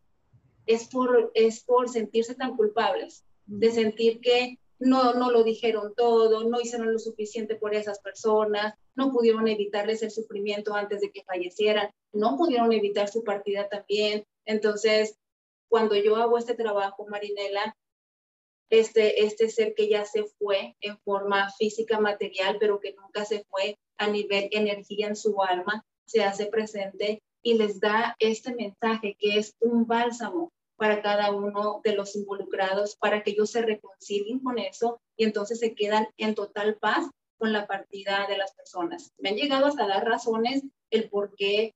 Es 0.68 0.86
por, 0.88 1.32
es 1.34 1.64
por 1.64 1.88
sentirse 1.88 2.34
tan 2.34 2.54
culpables, 2.54 3.24
de 3.46 3.70
sentir 3.72 4.20
que 4.20 4.58
no, 4.78 5.14
no 5.14 5.30
lo 5.30 5.42
dijeron 5.42 5.94
todo, 5.96 6.44
no 6.44 6.60
hicieron 6.60 6.92
lo 6.92 6.98
suficiente 6.98 7.56
por 7.56 7.74
esas 7.74 7.98
personas, 8.00 8.74
no 8.94 9.10
pudieron 9.10 9.48
evitarles 9.48 10.02
el 10.02 10.10
sufrimiento 10.10 10.74
antes 10.74 11.00
de 11.00 11.10
que 11.10 11.24
fallecieran, 11.24 11.90
no 12.12 12.36
pudieron 12.36 12.72
evitar 12.72 13.08
su 13.08 13.24
partida 13.24 13.68
también. 13.68 14.24
Entonces, 14.44 15.16
cuando 15.68 15.96
yo 15.96 16.16
hago 16.16 16.36
este 16.36 16.54
trabajo, 16.54 17.06
Marinela, 17.08 17.74
este, 18.70 19.24
este 19.24 19.48
ser 19.48 19.74
que 19.74 19.88
ya 19.88 20.04
se 20.04 20.24
fue 20.38 20.76
en 20.80 20.98
forma 20.98 21.50
física, 21.52 21.98
material, 21.98 22.58
pero 22.60 22.78
que 22.78 22.92
nunca 22.92 23.24
se 23.24 23.44
fue 23.48 23.78
a 23.96 24.08
nivel 24.08 24.48
energía 24.52 25.08
en 25.08 25.16
su 25.16 25.42
alma, 25.42 25.86
se 26.04 26.22
hace 26.22 26.46
presente 26.46 27.22
y 27.42 27.54
les 27.54 27.80
da 27.80 28.14
este 28.18 28.54
mensaje 28.54 29.16
que 29.18 29.38
es 29.38 29.54
un 29.60 29.86
bálsamo 29.86 30.52
para 30.78 31.02
cada 31.02 31.32
uno 31.32 31.80
de 31.82 31.94
los 31.94 32.14
involucrados, 32.14 32.96
para 32.96 33.22
que 33.22 33.32
ellos 33.32 33.50
se 33.50 33.62
reconcilien 33.62 34.38
con 34.38 34.58
eso 34.58 35.00
y 35.16 35.24
entonces 35.24 35.58
se 35.58 35.74
quedan 35.74 36.08
en 36.16 36.36
total 36.36 36.76
paz 36.76 37.10
con 37.36 37.52
la 37.52 37.66
partida 37.66 38.26
de 38.28 38.38
las 38.38 38.54
personas. 38.54 39.12
Me 39.18 39.30
han 39.30 39.36
llegado 39.36 39.66
hasta 39.66 39.88
dar 39.88 40.06
razones 40.06 40.62
el 40.90 41.10
por 41.10 41.34
qué 41.34 41.74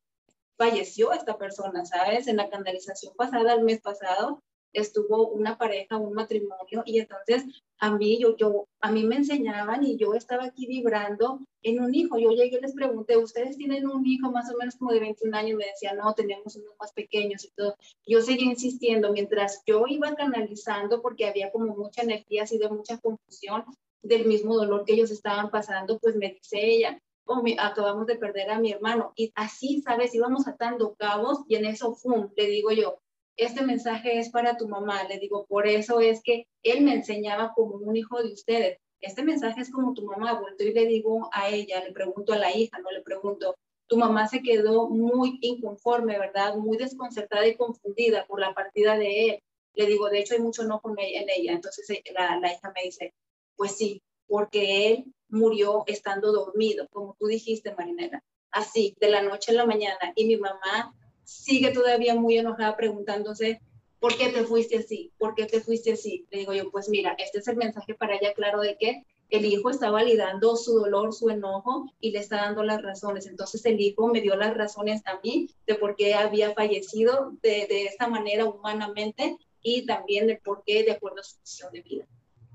falleció 0.57 1.13
esta 1.13 1.37
persona, 1.37 1.85
¿sabes? 1.85 2.29
En 2.29 2.37
la 2.37 2.49
canalización 2.49 3.15
pasada, 3.17 3.55
el 3.55 3.65
mes 3.65 3.81
pasado, 3.81 4.41
estuvo 4.73 5.29
una 5.29 5.59
pareja, 5.59 5.97
un 5.97 6.15
matrimonio, 6.15 6.83
y 6.85 6.99
entonces 6.99 7.45
a 7.83 7.91
mí, 7.91 8.17
yo, 8.21 8.37
yo, 8.37 8.69
a 8.81 8.93
mí 8.93 9.03
me 9.03 9.17
enseñaban 9.17 9.85
y 9.85 9.97
yo 9.97 10.15
estaba 10.15 10.45
aquí 10.45 10.69
vibrando 10.69 11.41
en 11.65 11.83
un 11.83 11.93
hijo. 11.93 12.17
Yo 12.17 12.31
llegué 12.31 12.59
y 12.59 12.61
les 12.61 12.75
pregunté, 12.75 13.17
¿ustedes 13.17 13.57
tienen 13.57 13.89
un 13.89 14.07
hijo 14.07 14.31
más 14.31 14.49
o 14.55 14.57
menos 14.57 14.77
como 14.77 14.93
de 14.93 15.01
21 15.01 15.37
años? 15.37 15.59
Me 15.59 15.67
decían, 15.67 15.97
no, 15.97 16.15
tenemos 16.15 16.55
unos 16.55 16.75
más 16.79 16.93
pequeños 16.93 17.45
y 17.45 17.51
todo. 17.57 17.75
Yo 18.07 18.21
seguí 18.21 18.45
insistiendo 18.45 19.13
mientras 19.13 19.65
yo 19.67 19.85
iba 19.89 20.15
canalizando 20.15 21.03
porque 21.03 21.27
había 21.27 21.51
como 21.51 21.75
mucha 21.75 22.03
energía, 22.03 22.45
así 22.45 22.57
de 22.57 22.69
mucha 22.69 22.99
confusión 22.99 23.65
del 24.01 24.27
mismo 24.27 24.57
dolor 24.57 24.85
que 24.85 24.93
ellos 24.93 25.11
estaban 25.11 25.51
pasando, 25.51 25.99
pues 25.99 26.15
me 26.15 26.35
dice 26.35 26.65
ella, 26.65 27.01
oh, 27.25 27.43
acabamos 27.59 28.07
de 28.07 28.15
perder 28.15 28.49
a 28.53 28.61
mi 28.61 28.71
hermano. 28.71 29.13
Y 29.17 29.33
así, 29.35 29.83
¿sabes? 29.83 30.15
Íbamos 30.15 30.47
atando 30.47 30.95
cabos 30.95 31.41
y 31.49 31.57
en 31.57 31.65
eso, 31.65 31.95
¡fum!, 31.97 32.31
le 32.37 32.47
digo 32.47 32.71
yo, 32.71 33.02
este 33.37 33.63
mensaje 33.63 34.19
es 34.19 34.31
para 34.31 34.57
tu 34.57 34.69
mamá. 34.69 35.05
Le 35.05 35.19
digo, 35.19 35.47
por 35.47 35.67
eso 35.67 36.01
es 36.01 36.23
que 36.23 36.47
él 36.63 36.83
me 36.83 36.95
enseñaba 36.95 37.53
como 37.55 37.77
un 37.77 37.97
hijo 37.97 38.23
de 38.23 38.33
ustedes. 38.33 38.79
Este 39.01 39.23
mensaje 39.23 39.61
es 39.61 39.71
como 39.71 39.95
tu 39.95 40.05
mamá. 40.05 40.39
Vuelto 40.39 40.65
y 40.65 40.73
le 40.73 40.87
digo 40.87 41.29
a 41.33 41.49
ella, 41.49 41.83
le 41.85 41.93
pregunto 41.93 42.33
a 42.33 42.39
la 42.39 42.57
hija, 42.57 42.79
no 42.79 42.91
le 42.91 43.03
pregunto, 43.03 43.57
tu 43.89 43.97
mamá 43.97 44.29
se 44.29 44.43
quedó 44.43 44.89
muy 44.89 45.39
inconforme, 45.43 46.19
¿verdad? 46.19 46.57
Muy 46.57 46.77
desconcertada 46.77 47.47
y 47.47 47.57
confundida 47.57 48.27
por 48.27 48.41
la 48.41 48.55
partida 48.55 48.97
de 48.97 49.29
él. 49.29 49.39
Le 49.75 49.87
digo, 49.87 50.09
de 50.09 50.21
hecho 50.21 50.35
hay 50.35 50.41
mucho 50.41 50.65
no 50.65 50.81
con 50.81 50.99
en 50.99 51.29
ella. 51.29 51.53
Entonces 51.53 51.89
eh, 51.91 52.03
la, 52.15 52.39
la 52.39 52.53
hija 52.53 52.73
me 52.75 52.83
dice, 52.85 53.13
pues 53.57 53.77
sí, 53.77 54.03
porque 54.27 54.89
él 54.89 55.05
murió 55.29 55.85
estando 55.87 56.33
dormido, 56.33 56.89
como 56.91 57.17
tú 57.19 57.27
dijiste, 57.27 57.75
Marinela. 57.75 58.23
Así, 58.51 58.95
de 59.01 59.09
la 59.09 59.23
noche 59.23 59.53
a 59.53 59.55
la 59.55 59.67
mañana. 59.67 60.13
Y 60.15 60.27
mi 60.27 60.37
mamá 60.37 60.95
sigue 61.25 61.71
todavía 61.71 62.15
muy 62.15 62.39
enojada 62.39 62.77
preguntándose, 62.77 63.61
¿por 64.01 64.17
qué 64.17 64.29
te 64.31 64.45
fuiste 64.45 64.79
así? 64.79 65.13
¿Por 65.19 65.35
qué 65.35 65.47
te 65.47 65.61
fuiste 65.61 65.93
así? 65.93 66.27
Le 66.31 66.41
digo 66.41 66.53
yo, 66.53 66.71
pues 66.71 66.89
mira, 66.89 67.15
este 67.19 67.39
es 67.39 67.49
el 67.49 67.57
mensaje 67.57 67.95
para 67.95 68.17
ella 68.17 68.35
claro 68.35 68.61
de 68.61 68.77
que 68.79 69.05
el 69.31 69.47
hijo 69.47 69.71
está 69.71 69.91
validando 69.91 70.57
su 70.57 70.79
dolor, 70.79 71.15
su 71.15 71.31
enojo 71.31 71.91
y 72.01 72.11
le 72.11 72.19
está 72.19 72.37
dando 72.37 72.63
las 72.65 72.83
razones. 72.83 73.27
Entonces 73.27 73.65
el 73.65 73.81
hijo 73.81 74.09
me 74.09 74.21
dio 74.21 74.37
las 74.37 74.55
razones 74.55 75.01
a 75.07 75.19
mí 75.25 75.49
de 75.67 75.75
por 75.75 75.97
qué 75.97 76.15
había 76.15 76.53
fallecido 76.53 77.33
de, 77.43 77.67
de 77.67 77.85
esta 77.85 78.09
manera 78.09 78.45
humanamente 78.45 79.39
y 79.63 79.87
también 79.87 80.27
de 80.27 80.37
por 80.37 80.63
qué 80.67 80.85
de 80.85 80.93
acuerdo 80.93 81.21
a 81.21 81.25
su 81.25 81.39
misión 81.41 81.73
de 81.73 81.81
vida. 81.81 82.07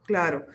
Claro. 0.06 0.46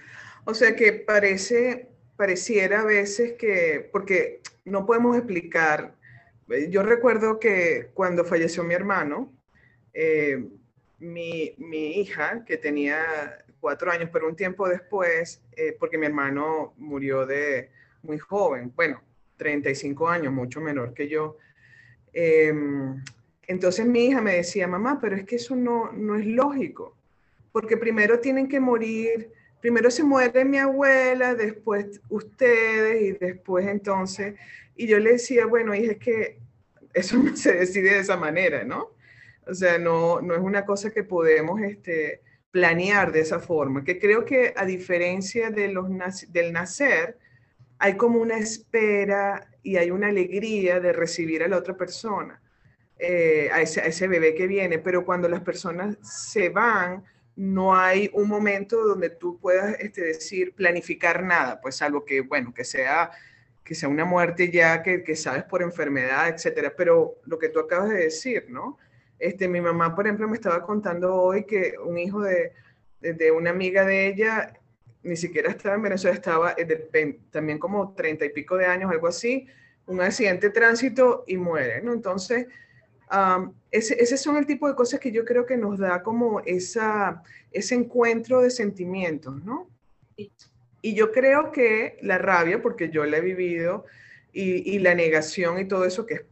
O 0.45 0.54
sea 0.54 0.76
que 0.76 0.92
parece, 0.92 1.88
pareciera 2.16 2.83
a 2.83 2.85
veces 2.85 3.33
que, 3.33 3.88
porque 3.92 4.42
no 4.64 4.87
podemos 4.87 5.16
explicar. 5.16 5.97
Eh, 6.52 6.68
yo 6.71 6.82
recuerdo 6.82 7.38
que 7.38 7.90
cuando 7.94 8.25
falleció 8.25 8.62
mi 8.64 8.75
hermano, 8.75 9.32
eh, 9.92 10.44
mi, 10.99 11.54
mi, 11.59 12.00
hija, 12.00 12.44
que 12.44 12.56
tenía 12.56 13.44
cuatro 13.61 13.90
años, 13.90 14.11
pero 14.12 14.28
un 14.28 14.37
tiempo 14.37 14.68
después, 14.68 15.42
eh, 15.56 15.76
porque 15.78 15.99
mi 15.99 16.06
hermano 16.06 16.75
murió 16.76 17.26
de 17.26 17.71
muy 18.02 18.18
joven, 18.18 18.73
bueno, 18.75 19.00
35 19.37 20.09
años, 20.09 20.32
mucho 20.32 20.61
menor 20.61 20.94
que 20.94 21.09
yo. 21.09 21.38
Em, 22.12 23.02
entonces 23.47 23.87
mi 23.87 24.06
hija 24.06 24.21
me 24.21 24.37
decía, 24.37 24.66
mamá, 24.68 24.99
pero 25.00 25.16
es 25.16 25.25
que 25.25 25.37
eso 25.37 25.56
no, 25.56 25.92
no 25.92 26.16
es 26.16 26.26
lógico, 26.26 26.97
porque 27.52 27.76
primero 27.76 28.21
tienen 28.21 28.49
que 28.49 28.61
morir 28.61 29.30
primero 29.62 29.92
se 29.92 30.02
muere 30.02 30.44
mi 30.44 30.59
abuela, 30.59 31.37
después 31.37 32.00
ustedes 32.09 33.00
y 33.00 33.12
después 33.12 33.66
entonces, 33.68 34.35
y 34.75 34.88
yo 34.88 34.99
le 34.99 35.12
decía, 35.12 35.47
bueno, 35.47 35.73
hija, 35.73 35.92
es 35.92 35.99
que 35.99 36.41
eso 36.94 37.22
se 37.34 37.54
decide 37.54 37.94
de 37.94 38.00
esa 38.00 38.16
manera, 38.16 38.64
¿no? 38.64 38.90
O 39.46 39.54
sea, 39.54 39.78
no, 39.78 40.20
no 40.20 40.34
es 40.34 40.40
una 40.40 40.64
cosa 40.64 40.90
que 40.90 41.02
podemos 41.02 41.61
este, 41.61 42.22
planear 42.52 43.11
de 43.12 43.20
esa 43.20 43.40
forma, 43.40 43.82
que 43.82 43.99
creo 43.99 44.25
que 44.25 44.52
a 44.56 44.64
diferencia 44.64 45.50
del 45.50 46.52
nacer, 46.52 47.18
hay 47.78 47.96
como 47.96 48.20
una 48.20 48.37
espera 48.37 49.49
y 49.62 49.76
hay 49.76 49.90
una 49.90 50.08
alegría 50.08 50.78
de 50.78 50.92
recibir 50.92 51.42
a 51.42 51.49
la 51.49 51.56
otra 51.56 51.76
persona, 51.76 52.40
eh, 52.99 53.49
a, 53.52 53.62
ese, 53.62 54.06
bebé 54.06 54.34
que 54.34 54.46
viene, 54.46 54.78
pero 54.78 55.04
cuando 55.04 55.28
las 55.28 55.40
personas 55.40 55.96
se 56.02 56.50
van, 56.50 57.02
no 57.34 57.75
hay 57.75 58.11
un 58.12 58.28
momento 58.28 58.84
donde 58.84 59.11
tú 59.11 59.40
puedas 59.40 59.80
este, 59.80 60.02
decir, 60.02 60.54
planificar 60.54 61.25
nada, 61.25 61.61
pues 61.61 61.82
algo 61.82 62.04
que, 62.04 62.20
bueno, 62.20 62.52
que 62.54 62.64
sea, 62.64 63.11
que 63.64 63.75
sea 63.75 63.88
una 63.88 64.04
muerte 64.04 64.50
ya 64.50 64.83
que, 64.83 65.16
sabes 65.16 65.45
por 65.45 65.62
enfermedad, 65.62 66.28
etcétera. 66.28 66.75
Pero 66.76 67.16
lo 67.25 67.38
que 67.38 67.49
tú 67.49 67.61
acabas 67.61 67.90
de 67.90 67.99
decir, 67.99 68.47
¿no? 68.49 68.78
Este, 69.19 69.49
mi 69.49 69.61
mamá, 69.61 69.95
por 69.95 70.07
ejemplo, 70.07 70.28
me 70.28 70.35
estaba 70.35 70.62
contando 70.62 71.14
hoy 71.14 71.45
que 71.45 71.75
un 71.85 71.97
hijo 71.97 72.23
de, 72.23 72.52
de, 73.00 73.31
una 73.31 73.50
amiga 73.50 73.85
de 73.85 74.09
ella 74.09 74.52
ni 75.04 75.16
siquiera 75.16 75.50
estaba 75.50 75.75
en 75.76 75.83
Venezuela, 75.83 76.14
estaba 76.14 76.54
eh, 76.57 77.21
también 77.31 77.59
como 77.59 77.95
treinta 77.95 78.25
y 78.25 78.31
pico 78.31 78.57
de 78.57 78.66
años, 78.66 78.90
algo 78.90 79.09
así, 79.09 79.47
un 79.87 80.00
accidente 80.00 80.49
de 80.49 80.52
tránsito 80.52 81.25
y 81.26 81.37
muere, 81.37 81.83
¿no? 81.83 81.92
Entonces, 81.92 82.47
ese, 83.71 84.16
son 84.16 84.37
el 84.37 84.47
tipo 84.47 84.69
de 84.69 84.75
cosas 84.75 85.00
que 85.00 85.11
yo 85.11 85.25
creo 85.25 85.45
que 85.45 85.57
nos 85.57 85.78
da 85.78 86.02
como 86.02 86.40
esa, 86.40 87.23
ese 87.50 87.75
encuentro 87.75 88.40
de 88.40 88.50
sentimientos, 88.50 89.45
¿no? 89.45 89.69
Y 90.82 90.94
yo 90.94 91.12
creo 91.12 91.52
que 91.52 91.96
la 92.02 92.18
rabia, 92.18 92.60
porque 92.60 92.90
yo 92.90 93.04
la 93.06 93.18
he 93.18 93.20
vivido, 93.20 93.86
y, 94.32 94.78
la 94.78 94.94
negación 94.94 95.58
y 95.58 95.68
todo 95.68 95.84
eso, 95.84 96.06
que 96.06 96.14
es 96.14 96.22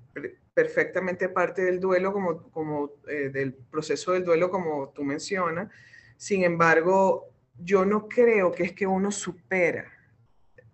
perfectamente 0.55 1.29
parte 1.29 1.63
del 1.63 1.81
duelo, 1.81 2.13
como, 2.13 2.43
como 2.51 2.93
eh, 3.09 3.31
del 3.33 3.55
proceso 3.55 4.13
del 4.13 4.25
duelo, 4.25 4.51
como 4.51 4.89
tú 4.89 5.05
mencionas, 5.05 5.71
sin 6.17 6.45
embargo, 6.45 7.29
yo 7.63 7.85
no 7.85 8.09
creo 8.09 8.53
que 8.53 8.65
es 8.65 8.73
que 8.73 8.87
uno 8.87 9.11
supera, 9.11 9.91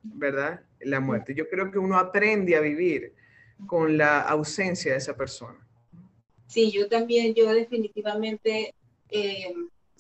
¿verdad? 0.03 0.63
La 0.81 1.01
muerte. 1.01 1.35
Yo 1.35 1.49
creo 1.49 1.71
que 1.71 1.79
uno 1.79 1.99
aprende 1.99 2.57
a 2.57 2.61
vivir 2.61 3.13
con 3.67 3.97
la 3.97 4.21
ausencia 4.21 4.93
de 4.93 4.99
esa 4.99 5.17
persona. 5.17 5.59
Sí, 6.47 6.71
yo 6.71 6.89
también, 6.89 7.35
yo 7.35 7.53
definitivamente, 7.53 8.75
eh, 9.11 9.53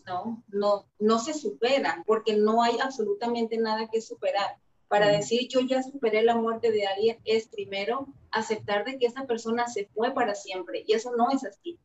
no, 0.06 0.44
no, 0.48 0.86
no 0.98 1.18
se 1.18 1.34
superan 1.34 2.04
porque 2.04 2.36
no 2.36 2.62
hay 2.62 2.78
absolutamente 2.80 3.58
nada 3.58 3.88
que 3.90 4.00
superar. 4.00 4.56
Para 4.88 5.08
decir 5.08 5.48
yo 5.48 5.60
ya 5.60 5.82
superé 5.82 6.22
la 6.22 6.36
muerte 6.36 6.70
de 6.70 6.86
alguien 6.86 7.18
es 7.24 7.48
primero 7.48 8.06
aceptar 8.30 8.84
de 8.84 8.98
que 8.98 9.06
esa 9.06 9.26
persona 9.26 9.66
se 9.66 9.86
fue 9.86 10.14
para 10.14 10.34
siempre 10.34 10.84
y 10.86 10.92
eso 10.92 11.14
no 11.16 11.30
es 11.30 11.44
así. 11.44 11.78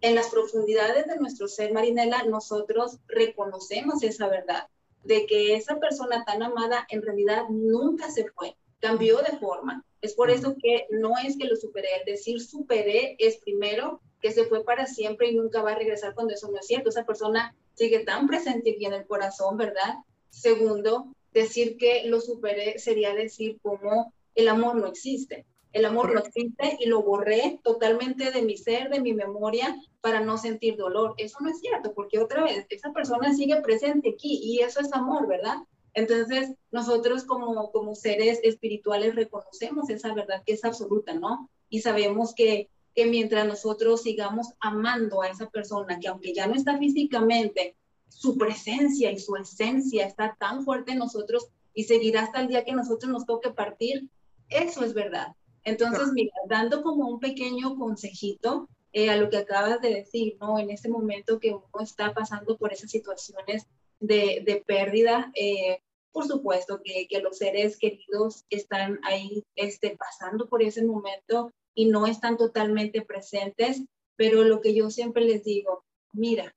En 0.00 0.14
las 0.14 0.28
profundidades 0.28 1.06
de 1.06 1.16
nuestro 1.16 1.48
ser, 1.48 1.72
Marinela, 1.72 2.24
nosotros 2.24 2.98
reconocemos 3.06 4.02
esa 4.02 4.28
verdad 4.28 4.68
de 5.04 5.26
que 5.26 5.54
esa 5.54 5.78
persona 5.78 6.24
tan 6.24 6.42
amada 6.42 6.86
en 6.90 7.02
realidad 7.02 7.44
nunca 7.48 8.10
se 8.10 8.26
fue, 8.32 8.56
cambió 8.80 9.18
de 9.18 9.38
forma, 9.38 9.84
es 10.04 10.14
por 10.14 10.30
eso 10.30 10.54
que 10.60 10.86
no 10.90 11.14
es 11.24 11.38
que 11.38 11.46
lo 11.46 11.56
superé. 11.56 11.88
El 12.00 12.04
decir 12.04 12.38
superé 12.38 13.16
es 13.18 13.38
primero 13.38 14.02
que 14.24 14.32
se 14.32 14.46
fue 14.46 14.64
para 14.64 14.86
siempre 14.86 15.28
y 15.28 15.34
nunca 15.34 15.60
va 15.60 15.72
a 15.72 15.74
regresar 15.74 16.14
cuando 16.14 16.32
eso 16.32 16.50
no 16.50 16.58
es 16.58 16.66
cierto. 16.66 16.88
Esa 16.88 17.04
persona 17.04 17.54
sigue 17.74 18.06
tan 18.06 18.26
presente 18.26 18.70
aquí 18.70 18.86
en 18.86 18.94
el 18.94 19.06
corazón, 19.06 19.58
¿verdad? 19.58 19.96
Segundo, 20.30 21.08
decir 21.34 21.76
que 21.76 22.04
lo 22.06 22.22
superé 22.22 22.78
sería 22.78 23.14
decir 23.14 23.58
como 23.60 24.14
el 24.34 24.48
amor 24.48 24.76
no 24.76 24.86
existe. 24.86 25.44
El 25.74 25.84
amor 25.84 26.14
no 26.14 26.20
existe 26.20 26.78
y 26.80 26.86
lo 26.86 27.02
borré 27.02 27.60
totalmente 27.62 28.30
de 28.30 28.40
mi 28.40 28.56
ser, 28.56 28.88
de 28.88 29.02
mi 29.02 29.12
memoria, 29.12 29.76
para 30.00 30.20
no 30.20 30.38
sentir 30.38 30.78
dolor. 30.78 31.12
Eso 31.18 31.36
no 31.42 31.50
es 31.50 31.60
cierto, 31.60 31.92
porque 31.92 32.18
otra 32.18 32.44
vez, 32.44 32.64
esa 32.70 32.94
persona 32.94 33.34
sigue 33.34 33.60
presente 33.60 34.14
aquí 34.14 34.40
y 34.42 34.60
eso 34.60 34.80
es 34.80 34.90
amor, 34.94 35.28
¿verdad? 35.28 35.56
Entonces, 35.92 36.54
nosotros 36.70 37.24
como, 37.24 37.70
como 37.72 37.94
seres 37.94 38.40
espirituales 38.42 39.16
reconocemos 39.16 39.90
esa 39.90 40.14
verdad 40.14 40.42
que 40.46 40.54
es 40.54 40.64
absoluta, 40.64 41.12
¿no? 41.12 41.50
Y 41.68 41.82
sabemos 41.82 42.34
que, 42.34 42.70
que 42.94 43.06
mientras 43.06 43.46
nosotros 43.46 44.02
sigamos 44.02 44.48
amando 44.60 45.22
a 45.22 45.28
esa 45.28 45.50
persona, 45.50 45.98
que 45.98 46.08
aunque 46.08 46.32
ya 46.32 46.46
no 46.46 46.54
está 46.54 46.78
físicamente, 46.78 47.76
su 48.08 48.38
presencia 48.38 49.10
y 49.10 49.18
su 49.18 49.34
esencia 49.36 50.06
está 50.06 50.36
tan 50.38 50.64
fuerte 50.64 50.92
en 50.92 50.98
nosotros 50.98 51.48
y 51.74 51.84
seguirá 51.84 52.22
hasta 52.22 52.40
el 52.40 52.48
día 52.48 52.64
que 52.64 52.72
nosotros 52.72 53.10
nos 53.10 53.26
toque 53.26 53.50
partir, 53.50 54.08
eso 54.48 54.84
es 54.84 54.94
verdad. 54.94 55.34
Entonces, 55.64 56.12
mira, 56.12 56.32
dando 56.48 56.82
como 56.82 57.08
un 57.08 57.18
pequeño 57.18 57.76
consejito 57.76 58.68
eh, 58.92 59.10
a 59.10 59.16
lo 59.16 59.28
que 59.30 59.38
acabas 59.38 59.80
de 59.80 59.92
decir, 59.92 60.36
¿no? 60.40 60.58
En 60.58 60.70
este 60.70 60.88
momento 60.88 61.40
que 61.40 61.52
uno 61.52 61.82
está 61.82 62.14
pasando 62.14 62.56
por 62.56 62.72
esas 62.72 62.90
situaciones 62.90 63.66
de, 63.98 64.42
de 64.44 64.62
pérdida, 64.64 65.32
eh, 65.34 65.80
por 66.12 66.26
supuesto 66.26 66.80
que, 66.84 67.08
que, 67.08 67.20
los 67.20 67.38
seres 67.38 67.76
queridos 67.76 68.44
están 68.50 69.00
ahí 69.02 69.42
este, 69.56 69.96
pasando 69.96 70.48
por 70.48 70.62
ese 70.62 70.84
momento 70.84 71.50
y 71.74 71.86
no 71.86 72.06
están 72.06 72.36
totalmente 72.36 73.02
presentes, 73.02 73.82
pero 74.16 74.44
lo 74.44 74.60
que 74.60 74.74
yo 74.74 74.90
siempre 74.90 75.24
les 75.24 75.44
digo, 75.44 75.84
mira, 76.12 76.54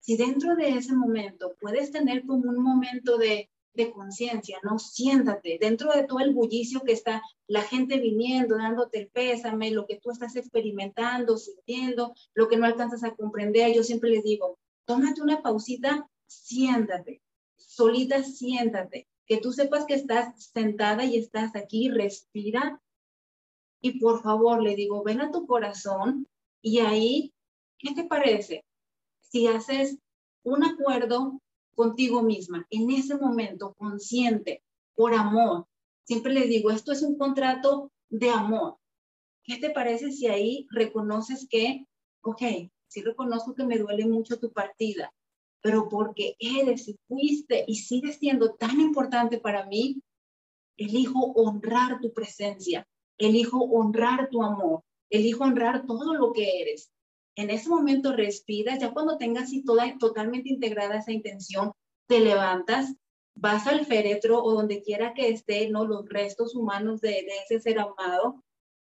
si 0.00 0.16
dentro 0.16 0.56
de 0.56 0.70
ese 0.70 0.94
momento 0.94 1.54
puedes 1.60 1.92
tener 1.92 2.26
como 2.26 2.50
un 2.50 2.60
momento 2.60 3.18
de, 3.18 3.48
de 3.74 3.92
conciencia, 3.92 4.58
¿no? 4.62 4.78
Siéntate 4.78 5.58
dentro 5.60 5.92
de 5.92 6.04
todo 6.04 6.18
el 6.18 6.34
bullicio 6.34 6.82
que 6.82 6.92
está 6.92 7.22
la 7.46 7.62
gente 7.62 7.98
viniendo, 7.98 8.56
dándote 8.56 8.98
el 8.98 9.08
pésame, 9.08 9.70
lo 9.70 9.86
que 9.86 10.00
tú 10.00 10.10
estás 10.10 10.36
experimentando, 10.36 11.36
sintiendo, 11.38 12.14
lo 12.34 12.48
que 12.48 12.56
no 12.56 12.66
alcanzas 12.66 13.04
a 13.04 13.14
comprender. 13.14 13.72
Yo 13.72 13.84
siempre 13.84 14.10
les 14.10 14.24
digo, 14.24 14.58
tómate 14.84 15.22
una 15.22 15.42
pausita, 15.42 16.08
siéntate, 16.26 17.22
solita 17.56 18.22
siéntate, 18.22 19.06
que 19.26 19.38
tú 19.38 19.52
sepas 19.52 19.86
que 19.86 19.94
estás 19.94 20.50
sentada 20.52 21.04
y 21.04 21.16
estás 21.16 21.54
aquí, 21.56 21.88
respira. 21.88 22.80
Y 23.82 23.98
por 23.98 24.22
favor, 24.22 24.62
le 24.62 24.76
digo, 24.76 25.02
ven 25.02 25.20
a 25.20 25.30
tu 25.30 25.46
corazón 25.46 26.26
y 26.62 26.78
ahí, 26.78 27.34
¿qué 27.78 27.94
te 27.94 28.04
parece? 28.04 28.64
Si 29.20 29.48
haces 29.48 29.98
un 30.44 30.64
acuerdo 30.64 31.40
contigo 31.74 32.22
misma, 32.22 32.66
en 32.70 32.90
ese 32.90 33.16
momento, 33.16 33.74
consciente, 33.74 34.62
por 34.94 35.14
amor. 35.14 35.66
Siempre 36.04 36.32
le 36.32 36.46
digo, 36.46 36.70
esto 36.70 36.92
es 36.92 37.02
un 37.02 37.16
contrato 37.16 37.90
de 38.08 38.30
amor. 38.30 38.76
¿Qué 39.42 39.56
te 39.56 39.70
parece 39.70 40.12
si 40.12 40.28
ahí 40.28 40.66
reconoces 40.70 41.48
que, 41.48 41.86
ok, 42.22 42.42
sí 42.86 43.02
reconozco 43.02 43.54
que 43.54 43.64
me 43.64 43.78
duele 43.78 44.06
mucho 44.06 44.38
tu 44.38 44.52
partida, 44.52 45.12
pero 45.60 45.88
porque 45.88 46.36
eres 46.38 46.88
y 46.88 46.96
fuiste 47.08 47.64
y 47.66 47.76
sigues 47.76 48.16
siendo 48.16 48.54
tan 48.54 48.80
importante 48.80 49.38
para 49.38 49.66
mí, 49.66 50.02
elijo 50.76 51.32
honrar 51.32 52.00
tu 52.00 52.12
presencia, 52.12 52.86
elijo 53.18 53.58
honrar 53.64 54.28
tu 54.30 54.42
amor, 54.42 54.82
elijo 55.10 55.44
honrar 55.44 55.86
todo 55.86 56.14
lo 56.14 56.32
que 56.32 56.62
eres. 56.62 56.90
En 57.36 57.50
ese 57.50 57.68
momento 57.68 58.12
respiras, 58.12 58.78
ya 58.78 58.92
cuando 58.92 59.16
tengas 59.16 59.44
así 59.44 59.64
toda, 59.64 59.96
totalmente 59.98 60.50
integrada 60.50 60.98
esa 60.98 61.12
intención, 61.12 61.72
te 62.06 62.20
levantas, 62.20 62.94
vas 63.34 63.66
al 63.66 63.86
féretro 63.86 64.42
o 64.42 64.52
donde 64.52 64.82
quiera 64.82 65.14
que 65.14 65.30
esté, 65.30 65.70
¿no? 65.70 65.86
Los 65.86 66.08
restos 66.08 66.54
humanos 66.54 67.00
de, 67.00 67.08
de 67.08 67.32
ese 67.44 67.60
ser 67.60 67.78
amado, 67.78 68.42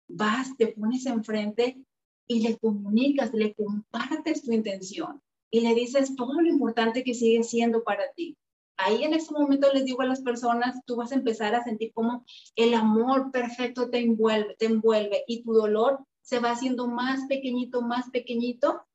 vas, 0.09 0.55
te 0.57 0.67
pones 0.67 1.05
enfrente 1.05 1.77
y 2.27 2.41
le 2.41 2.57
comunicas, 2.57 3.33
le 3.33 3.53
compartes 3.53 4.43
tu 4.43 4.51
intención 4.51 5.21
y 5.51 5.61
le 5.61 5.73
dices 5.75 6.15
todo 6.15 6.41
lo 6.41 6.47
importante 6.47 7.03
que 7.03 7.13
sigue 7.13 7.43
siendo 7.43 7.83
para 7.83 8.11
ti. 8.13 8.35
Ahí 8.85 9.03
en 9.03 9.13
ese 9.13 9.31
momento 9.31 9.71
les 9.71 9.85
digo 9.85 10.01
a 10.01 10.05
las 10.05 10.21
personas, 10.21 10.75
tú 10.85 10.97
vas 10.97 11.11
a 11.11 11.15
empezar 11.15 11.55
a 11.55 11.63
sentir 11.63 11.93
como 11.93 12.25
el 12.55 12.73
amor 12.73 13.31
perfecto 13.31 13.89
te 13.89 13.99
envuelve, 13.99 14.55
te 14.59 14.65
envuelve 14.65 15.23
y 15.25 15.43
tu 15.43 15.53
dolor 15.53 15.99
se 16.21 16.39
va 16.39 16.51
haciendo 16.51 16.87
más 16.87 17.25
pequeñito, 17.27 17.81
más 17.81 18.09
pequeñito, 18.09 18.85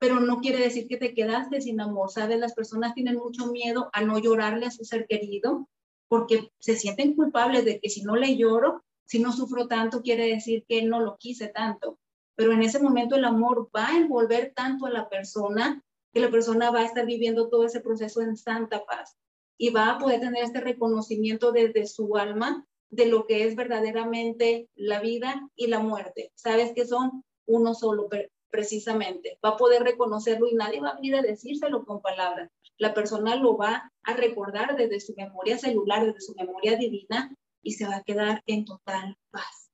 pero 0.00 0.18
no 0.18 0.40
quiere 0.40 0.58
decir 0.58 0.88
que 0.88 0.96
te 0.96 1.14
quedaste 1.14 1.60
sin 1.60 1.80
amor, 1.80 2.10
¿sabes? 2.10 2.40
Las 2.40 2.54
personas 2.54 2.94
tienen 2.94 3.16
mucho 3.16 3.46
miedo 3.46 3.90
a 3.92 4.02
no 4.02 4.18
llorarle 4.18 4.66
a 4.66 4.70
su 4.70 4.84
ser 4.84 5.06
querido 5.06 5.68
porque 6.08 6.50
se 6.58 6.74
sienten 6.74 7.14
culpables 7.14 7.64
de 7.64 7.78
que 7.78 7.90
si 7.90 8.02
no 8.02 8.16
le 8.16 8.36
lloro, 8.36 8.82
si 9.04 9.20
no 9.20 9.32
sufro 9.32 9.68
tanto, 9.68 10.02
quiere 10.02 10.26
decir 10.26 10.64
que 10.66 10.82
no 10.82 10.98
lo 10.98 11.16
quise 11.16 11.46
tanto. 11.46 11.98
Pero 12.34 12.52
en 12.52 12.62
ese 12.62 12.80
momento 12.80 13.14
el 13.14 13.24
amor 13.24 13.70
va 13.76 13.88
a 13.88 13.96
envolver 13.96 14.52
tanto 14.56 14.86
a 14.86 14.90
la 14.90 15.08
persona 15.08 15.84
que 16.12 16.20
la 16.20 16.30
persona 16.30 16.70
va 16.70 16.80
a 16.80 16.86
estar 16.86 17.06
viviendo 17.06 17.48
todo 17.48 17.64
ese 17.64 17.80
proceso 17.80 18.20
en 18.20 18.36
santa 18.36 18.84
paz 18.84 19.16
y 19.58 19.70
va 19.70 19.90
a 19.90 19.98
poder 19.98 20.20
tener 20.20 20.42
este 20.42 20.60
reconocimiento 20.60 21.52
desde 21.52 21.86
su 21.86 22.16
alma 22.16 22.66
de 22.88 23.06
lo 23.06 23.26
que 23.26 23.44
es 23.44 23.54
verdaderamente 23.54 24.68
la 24.74 25.00
vida 25.00 25.48
y 25.54 25.68
la 25.68 25.78
muerte. 25.80 26.32
Sabes 26.34 26.72
que 26.74 26.86
son 26.86 27.24
uno 27.46 27.74
solo, 27.74 28.08
precisamente. 28.50 29.38
Va 29.44 29.50
a 29.50 29.56
poder 29.56 29.82
reconocerlo 29.82 30.48
y 30.48 30.54
nadie 30.54 30.80
va 30.80 30.90
a 30.90 30.94
venir 30.96 31.14
a 31.14 31.22
decírselo 31.22 31.84
con 31.84 32.00
palabras. 32.00 32.50
La 32.78 32.94
persona 32.94 33.36
lo 33.36 33.56
va 33.56 33.92
a 34.02 34.14
recordar 34.14 34.76
desde 34.76 35.00
su 35.00 35.14
memoria 35.14 35.58
celular, 35.58 36.04
desde 36.04 36.20
su 36.20 36.34
memoria 36.34 36.76
divina 36.76 37.34
y 37.62 37.72
se 37.72 37.86
va 37.86 37.96
a 37.96 38.02
quedar 38.02 38.42
en 38.46 38.64
total 38.64 39.16
paz. 39.30 39.70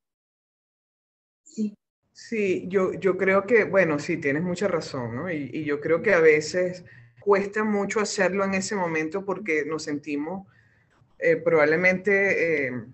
Sí. 1.44 1.74
Sí, 2.16 2.64
yo, 2.68 2.94
yo 2.94 3.18
creo 3.18 3.46
que, 3.46 3.64
bueno, 3.64 3.98
sí, 3.98 4.16
tienes 4.16 4.42
mucha 4.42 4.68
razón, 4.68 5.16
¿no? 5.16 5.30
Y, 5.30 5.64
yo 5.64 5.82
creo 5.82 6.00
que 6.00 6.14
a 6.14 6.18
veces 6.20 6.82
cuesta 7.20 7.62
mucho 7.62 8.00
hacerlo 8.00 8.42
en 8.42 8.54
ese 8.54 8.74
momento 8.74 9.22
porque 9.26 9.66
nos 9.66 9.82
sentimos 9.82 10.48
eh, 11.18 11.36
probablemente 11.36 12.68
eh, 12.68 12.84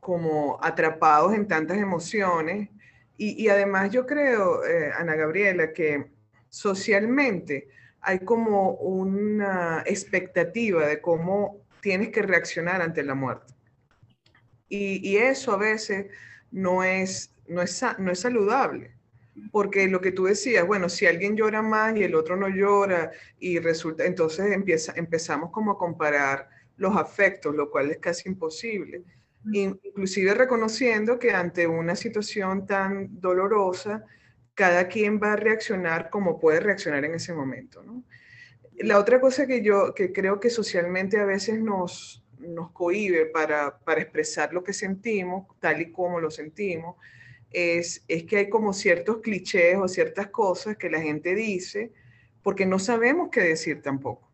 como 0.00 0.58
atrapados 0.62 1.32
en 1.34 1.48
tantas 1.48 1.78
emociones. 1.78 2.68
Y, 3.16 3.48
además 3.48 3.90
yo 3.90 4.06
creo, 4.06 4.62
eh, 4.66 4.92
Ana 4.94 5.14
Gabriela, 5.16 5.72
que 5.72 6.10
socialmente 6.50 7.68
hay 8.02 8.18
como 8.18 8.72
una 8.72 9.82
expectativa 9.86 10.86
de 10.86 11.00
cómo 11.00 11.64
tienes 11.80 12.10
que 12.10 12.20
reaccionar 12.20 12.82
ante 12.82 13.02
la 13.02 13.14
muerte. 13.14 13.54
Y, 14.68 15.00
y 15.08 15.16
eso 15.16 15.52
a 15.52 15.56
veces 15.56 16.08
no 16.50 16.84
es, 16.84 17.34
no, 17.48 17.62
es, 17.62 17.84
no 17.98 18.12
es 18.12 18.20
saludable. 18.20 18.92
Porque 19.52 19.86
lo 19.86 20.00
que 20.00 20.12
tú 20.12 20.24
decías, 20.24 20.66
bueno, 20.66 20.88
si 20.88 21.06
alguien 21.06 21.36
llora 21.36 21.62
más 21.62 21.96
y 21.96 22.02
el 22.02 22.14
otro 22.16 22.36
no 22.36 22.48
llora 22.48 23.12
y 23.38 23.60
resulta, 23.60 24.04
entonces 24.04 24.52
empieza, 24.52 24.92
empezamos 24.96 25.50
como 25.52 25.72
a 25.72 25.78
comparar 25.78 26.48
los 26.76 26.96
afectos, 26.96 27.54
lo 27.54 27.70
cual 27.70 27.90
es 27.90 27.98
casi 27.98 28.28
imposible 28.28 29.04
inclusive 29.52 30.34
reconociendo 30.34 31.18
que 31.18 31.32
ante 31.32 31.66
una 31.66 31.96
situación 31.96 32.66
tan 32.66 33.20
dolorosa, 33.20 34.04
cada 34.54 34.88
quien 34.88 35.20
va 35.22 35.34
a 35.34 35.36
reaccionar 35.36 36.10
como 36.10 36.40
puede 36.40 36.60
reaccionar 36.60 37.04
en 37.04 37.14
ese 37.14 37.32
momento. 37.32 37.84
La 38.78 38.98
otra 38.98 39.20
cosa 39.20 39.46
que 39.46 39.62
yo 39.62 39.94
que 39.94 40.12
creo 40.12 40.40
que 40.40 40.50
socialmente 40.50 41.18
a 41.18 41.24
veces 41.24 41.60
nos, 41.60 42.24
nos 42.38 42.70
cohibe 42.72 43.26
para, 43.26 43.78
para 43.78 44.00
expresar 44.00 44.52
lo 44.52 44.62
que 44.64 44.72
sentimos, 44.72 45.46
tal 45.60 45.80
y 45.80 45.92
como 45.92 46.20
lo 46.20 46.30
sentimos, 46.30 46.96
es, 47.50 48.04
es 48.08 48.24
que 48.24 48.38
hay 48.38 48.48
como 48.48 48.72
ciertos 48.72 49.18
clichés 49.18 49.76
o 49.76 49.88
ciertas 49.88 50.28
cosas 50.28 50.76
que 50.76 50.90
la 50.90 51.00
gente 51.00 51.34
dice 51.34 51.92
porque 52.42 52.66
no 52.66 52.78
sabemos 52.78 53.28
qué 53.30 53.40
decir 53.40 53.82
tampoco. 53.82 54.28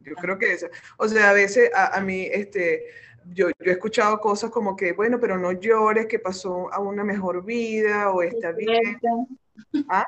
Yo 0.00 0.14
creo 0.14 0.38
que 0.38 0.52
eso, 0.52 0.66
o 0.96 1.06
sea, 1.06 1.30
a 1.30 1.32
veces 1.32 1.70
a, 1.74 1.96
a 1.96 2.00
mí, 2.00 2.22
este, 2.22 2.84
yo, 3.26 3.48
he 3.48 3.70
escuchado 3.70 4.20
cosas 4.20 4.50
como 4.50 4.76
que, 4.76 4.92
bueno, 4.92 5.20
pero 5.20 5.38
no 5.38 5.52
llores, 5.52 6.06
que 6.06 6.18
pasó 6.18 6.72
a 6.72 6.80
una 6.80 7.04
mejor 7.04 7.44
vida 7.44 8.10
o 8.10 8.22
está 8.22 8.52
bien. 8.52 8.98
¿Ah? 9.88 10.06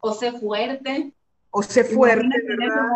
O 0.00 0.14
sé 0.14 0.32
fuerte. 0.32 1.12
O 1.50 1.62
sé 1.62 1.84
fuerte, 1.84 2.28
¿verdad? 2.44 2.86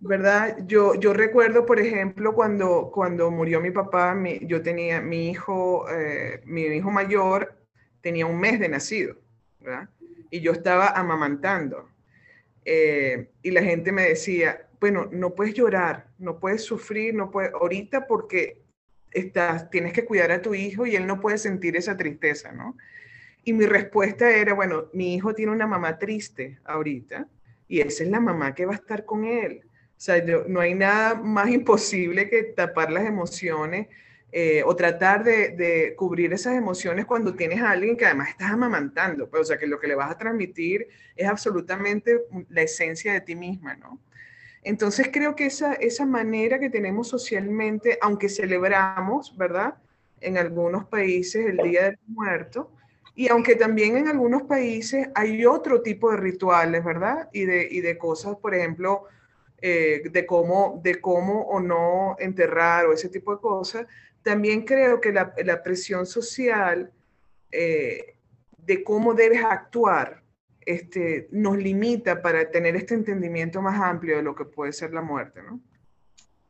¿verdad? 0.00 0.58
Yo, 0.66 0.94
yo 0.94 1.12
recuerdo, 1.12 1.66
por 1.66 1.80
ejemplo, 1.80 2.34
cuando, 2.34 2.90
cuando 2.92 3.30
murió 3.30 3.60
mi 3.60 3.70
papá, 3.70 4.16
yo 4.42 4.62
tenía 4.62 5.00
mi 5.00 5.30
hijo, 5.30 5.88
eh, 5.90 6.40
mi 6.44 6.62
hijo 6.62 6.90
mayor 6.90 7.56
tenía 8.06 8.24
un 8.24 8.38
mes 8.38 8.60
de 8.60 8.68
nacido, 8.68 9.16
¿verdad? 9.58 9.88
Y 10.30 10.38
yo 10.38 10.52
estaba 10.52 10.90
amamantando. 10.90 11.90
Eh, 12.64 13.30
y 13.42 13.50
la 13.50 13.64
gente 13.64 13.90
me 13.90 14.02
decía, 14.02 14.68
bueno, 14.78 15.08
no 15.10 15.34
puedes 15.34 15.54
llorar, 15.54 16.06
no 16.16 16.38
puedes 16.38 16.62
sufrir, 16.62 17.16
no 17.16 17.32
puedes, 17.32 17.52
ahorita 17.52 18.06
porque 18.06 18.62
estás, 19.10 19.68
tienes 19.70 19.92
que 19.92 20.04
cuidar 20.04 20.30
a 20.30 20.40
tu 20.40 20.54
hijo 20.54 20.86
y 20.86 20.94
él 20.94 21.04
no 21.04 21.18
puede 21.18 21.36
sentir 21.36 21.76
esa 21.76 21.96
tristeza, 21.96 22.52
¿no? 22.52 22.76
Y 23.42 23.52
mi 23.52 23.66
respuesta 23.66 24.30
era, 24.30 24.54
bueno, 24.54 24.84
mi 24.92 25.16
hijo 25.16 25.34
tiene 25.34 25.50
una 25.50 25.66
mamá 25.66 25.98
triste 25.98 26.60
ahorita 26.64 27.26
y 27.66 27.80
esa 27.80 28.04
es 28.04 28.08
la 28.08 28.20
mamá 28.20 28.54
que 28.54 28.66
va 28.66 28.74
a 28.74 28.76
estar 28.76 29.04
con 29.04 29.24
él. 29.24 29.62
O 29.64 30.00
sea, 30.00 30.24
no 30.46 30.60
hay 30.60 30.76
nada 30.76 31.16
más 31.16 31.50
imposible 31.50 32.30
que 32.30 32.44
tapar 32.44 32.92
las 32.92 33.04
emociones 33.04 33.88
eh, 34.38 34.62
o 34.66 34.76
tratar 34.76 35.24
de, 35.24 35.94
cubrir 35.96 36.30
esas 36.34 36.56
emociones 36.56 37.06
cuando 37.06 37.32
tienes 37.32 37.62
a 37.62 37.70
alguien 37.70 37.96
que 37.96 38.04
además 38.04 38.28
estás 38.28 38.50
amamantando. 38.50 39.30
Pues, 39.30 39.40
o 39.40 39.44
sea, 39.46 39.56
que 39.56 39.66
lo 39.66 39.80
que 39.80 39.86
le 39.86 39.94
vas 39.94 40.10
a 40.10 40.18
transmitir 40.18 40.88
es 41.16 41.26
absolutamente 41.26 42.20
la 42.50 42.60
esencia 42.60 43.14
de 43.14 43.22
ti 43.22 43.34
misma, 43.34 43.76
¿no? 43.76 43.98
Entonces 44.62 45.08
creo 45.10 45.34
que 45.34 45.46
esa, 45.46 45.72
esa 45.72 46.04
manera 46.04 46.58
que 46.58 46.68
tenemos 46.68 47.08
socialmente, 47.08 47.98
aunque 48.02 48.28
celebramos, 48.28 49.34
¿verdad? 49.38 49.78
En 50.20 50.36
algunos 50.36 50.84
países 50.84 51.46
el 51.46 51.56
Día 51.56 51.84
del 51.84 51.98
Muerto, 52.06 52.70
y 53.14 53.28
aunque 53.28 53.56
también 53.56 53.96
en 53.96 54.08
algunos 54.08 54.42
países 54.42 55.08
hay 55.14 55.46
otro 55.46 55.80
tipo 55.80 56.10
de 56.10 56.18
rituales, 56.18 56.84
¿verdad? 56.84 57.30
Y 57.32 57.46
de, 57.46 57.66
y 57.70 57.80
de 57.80 57.96
cosas, 57.96 58.36
por 58.36 58.54
ejemplo, 58.54 59.06
eh, 59.62 60.02
de, 60.10 60.26
cómo, 60.26 60.78
de 60.84 61.00
cómo 61.00 61.40
o 61.40 61.58
no 61.58 62.16
enterrar 62.18 62.84
o 62.84 62.92
ese 62.92 63.08
tipo 63.08 63.34
de 63.34 63.40
cosas, 63.40 63.86
también 64.26 64.64
creo 64.64 65.00
que 65.00 65.12
la, 65.12 65.32
la 65.44 65.62
presión 65.62 66.04
social 66.04 66.90
eh, 67.52 68.16
de 68.58 68.82
cómo 68.82 69.14
debes 69.14 69.44
actuar 69.44 70.24
este, 70.62 71.28
nos 71.30 71.56
limita 71.56 72.20
para 72.20 72.50
tener 72.50 72.74
este 72.74 72.94
entendimiento 72.94 73.62
más 73.62 73.80
amplio 73.80 74.16
de 74.16 74.24
lo 74.24 74.34
que 74.34 74.44
puede 74.44 74.72
ser 74.72 74.92
la 74.92 75.00
muerte, 75.00 75.42
¿no? 75.44 75.60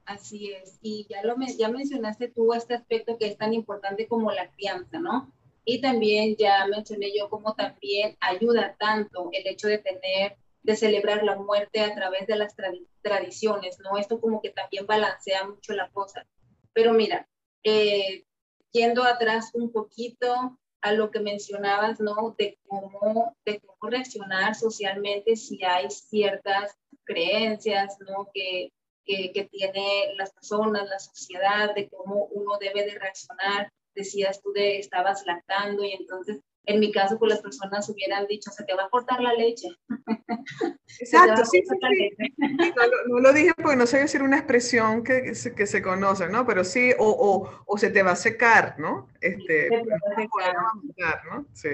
Así 0.07 0.55
es, 0.55 0.79
y 0.81 1.07
ya, 1.11 1.23
lo, 1.23 1.37
ya 1.59 1.69
mencionaste 1.69 2.29
tú 2.29 2.55
este 2.55 2.73
aspecto 2.73 3.19
que 3.19 3.27
es 3.27 3.37
tan 3.37 3.53
importante 3.53 4.09
como 4.09 4.33
la 4.33 4.51
crianza, 4.53 4.99
¿no? 4.99 5.31
Y 5.67 5.83
también 5.83 6.35
ya 6.37 6.67
mencioné 6.69 7.13
yo 7.15 7.29
cómo 7.29 7.55
también 7.57 8.17
ayuda 8.21 8.75
tanto 8.79 9.29
el 9.33 9.47
hecho 9.47 9.69
de 9.69 9.77
tener, 9.77 10.39
de 10.63 10.77
celebrar 10.77 11.23
la 11.25 11.37
muerte 11.37 11.81
a 11.81 11.95
través 11.95 12.27
de 12.27 12.37
las 12.37 12.57
tradiciones, 13.03 13.79
¿no? 13.81 13.99
Esto 13.99 14.19
como 14.19 14.41
que 14.41 14.49
también 14.49 14.87
balancea 14.87 15.47
mucho 15.47 15.75
la 15.75 15.91
cosa. 15.91 16.25
Pero 16.73 16.95
mira, 16.95 17.29
eh, 17.67 18.25
yendo 18.73 19.03
atrás 19.03 19.51
un 19.55 19.73
poquito, 19.73 20.59
a 20.83 20.93
lo 20.93 21.11
que 21.11 21.19
mencionabas, 21.19 21.99
¿no? 21.99 22.37
De 22.39 22.59
cómo, 22.69 23.37
de 23.45 23.61
cómo 23.61 23.91
reaccionar 23.91 24.55
socialmente 24.55 25.35
si 25.35 25.65
hay 25.65 25.91
ciertas 25.91 26.77
creencias, 27.03 27.97
¿no? 28.01 28.31
Que, 28.33 28.73
que, 29.05 29.49
tiene 29.51 30.15
las 30.17 30.33
personas, 30.33 30.89
la 30.89 31.01
sociedad, 31.01 31.75
de 31.75 31.89
cómo 31.89 32.27
uno 32.27 32.57
debe 32.59 32.85
de 32.85 32.99
reaccionar. 32.99 33.73
Decías 33.97 34.41
tú 34.41 34.53
de 34.53 34.79
estabas 34.79 35.27
lactando 35.27 35.83
y 35.83 35.93
entonces 35.93 36.41
en 36.67 36.81
mi 36.81 36.91
caso, 36.91 37.17
pues 37.19 37.31
las 37.31 37.41
personas 37.41 37.89
hubieran 37.89 38.27
dicho, 38.27 38.51
se 38.51 38.65
te 38.65 38.75
va 38.75 38.85
a 38.85 38.91
cortar 38.91 39.21
la 39.21 39.33
leche. 39.33 39.69
Exacto, 41.01 41.45
sí, 41.45 41.63
sí, 41.63 42.75
No, 43.07 43.21
lo 43.21 43.33
dije 43.33 43.55
porque 43.55 43.77
no 43.77 43.87
sé 43.87 43.99
decir 43.99 44.23
una 44.23 44.39
expresión 44.39 45.05
que, 45.05 45.35
se, 45.37 45.55
que 45.55 45.67
se 45.67 45.81
conoce, 45.81 46.29
¿no? 46.29 46.45
Pero 46.45 46.65
sí, 46.65 46.93
o, 46.99 47.09
o, 47.09 47.63
o, 47.67 47.79
se 47.79 47.91
te 47.91 48.03
va 48.03 48.13
a 48.13 48.17
secar, 48.17 48.79
¿no? 48.79 49.09
Este, 49.21 49.69
se 49.69 49.69
te 49.69 49.89
va 49.89 49.97
a 49.97 50.21
secar. 50.21 51.25
¿no? 51.31 51.47
Sí. 51.53 51.69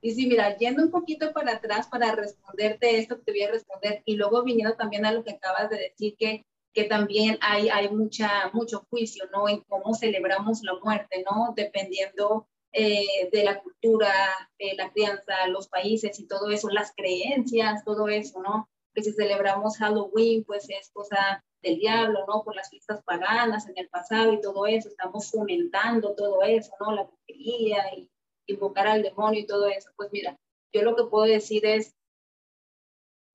Y 0.00 0.14
sí, 0.14 0.26
mira, 0.26 0.56
yendo 0.56 0.82
un 0.82 0.90
poquito 0.90 1.32
para 1.32 1.52
atrás 1.52 1.86
para 1.86 2.12
responderte 2.12 2.98
esto 2.98 3.18
que 3.18 3.24
te 3.24 3.32
voy 3.32 3.42
a 3.42 3.52
responder 3.52 4.02
y 4.04 4.16
luego 4.16 4.42
viniendo 4.42 4.74
también 4.74 5.06
a 5.06 5.12
lo 5.12 5.22
que 5.22 5.32
acabas 5.32 5.70
de 5.70 5.78
decir, 5.78 6.16
que, 6.18 6.44
que 6.72 6.84
también 6.84 7.38
hay, 7.40 7.68
hay 7.68 7.88
mucha, 7.90 8.50
mucho 8.52 8.86
juicio, 8.90 9.24
¿no? 9.32 9.48
En 9.48 9.60
cómo 9.60 9.94
celebramos 9.94 10.62
la 10.62 10.74
muerte, 10.82 11.24
¿no? 11.24 11.54
Dependiendo 11.56 12.48
eh, 12.72 13.28
de 13.32 13.44
la 13.44 13.60
cultura, 13.60 14.12
de 14.58 14.74
la 14.74 14.90
crianza, 14.92 15.46
los 15.48 15.68
países 15.68 16.18
y 16.18 16.26
todo 16.26 16.50
eso, 16.50 16.68
las 16.68 16.92
creencias, 16.94 17.84
todo 17.84 18.08
eso, 18.08 18.40
¿no? 18.42 18.68
Que 18.94 19.02
si 19.02 19.12
celebramos 19.12 19.78
Halloween, 19.78 20.44
pues 20.44 20.68
es 20.68 20.90
cosa 20.92 21.42
del 21.62 21.78
diablo, 21.78 22.24
¿no? 22.26 22.42
Por 22.44 22.54
las 22.54 22.70
fiestas 22.70 23.02
paganas 23.02 23.68
en 23.68 23.78
el 23.78 23.88
pasado 23.88 24.32
y 24.32 24.40
todo 24.40 24.66
eso, 24.66 24.88
estamos 24.88 25.30
fomentando 25.30 26.14
todo 26.14 26.42
eso, 26.42 26.72
¿no? 26.80 26.92
La 26.92 27.04
brujería 27.04 27.94
y 27.96 28.10
invocar 28.46 28.86
al 28.86 29.02
demonio 29.02 29.40
y 29.40 29.46
todo 29.46 29.68
eso. 29.68 29.90
Pues 29.96 30.10
mira, 30.12 30.36
yo 30.72 30.82
lo 30.82 30.96
que 30.96 31.04
puedo 31.04 31.24
decir 31.24 31.64
es 31.66 31.94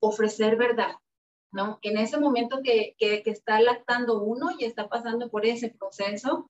ofrecer 0.00 0.56
verdad, 0.56 0.94
¿no? 1.52 1.78
En 1.82 1.96
ese 1.96 2.18
momento 2.18 2.60
que, 2.62 2.94
que, 2.98 3.22
que 3.22 3.30
está 3.30 3.60
lactando 3.60 4.22
uno 4.22 4.50
y 4.58 4.64
está 4.64 4.88
pasando 4.88 5.30
por 5.30 5.46
ese 5.46 5.70
proceso, 5.70 6.48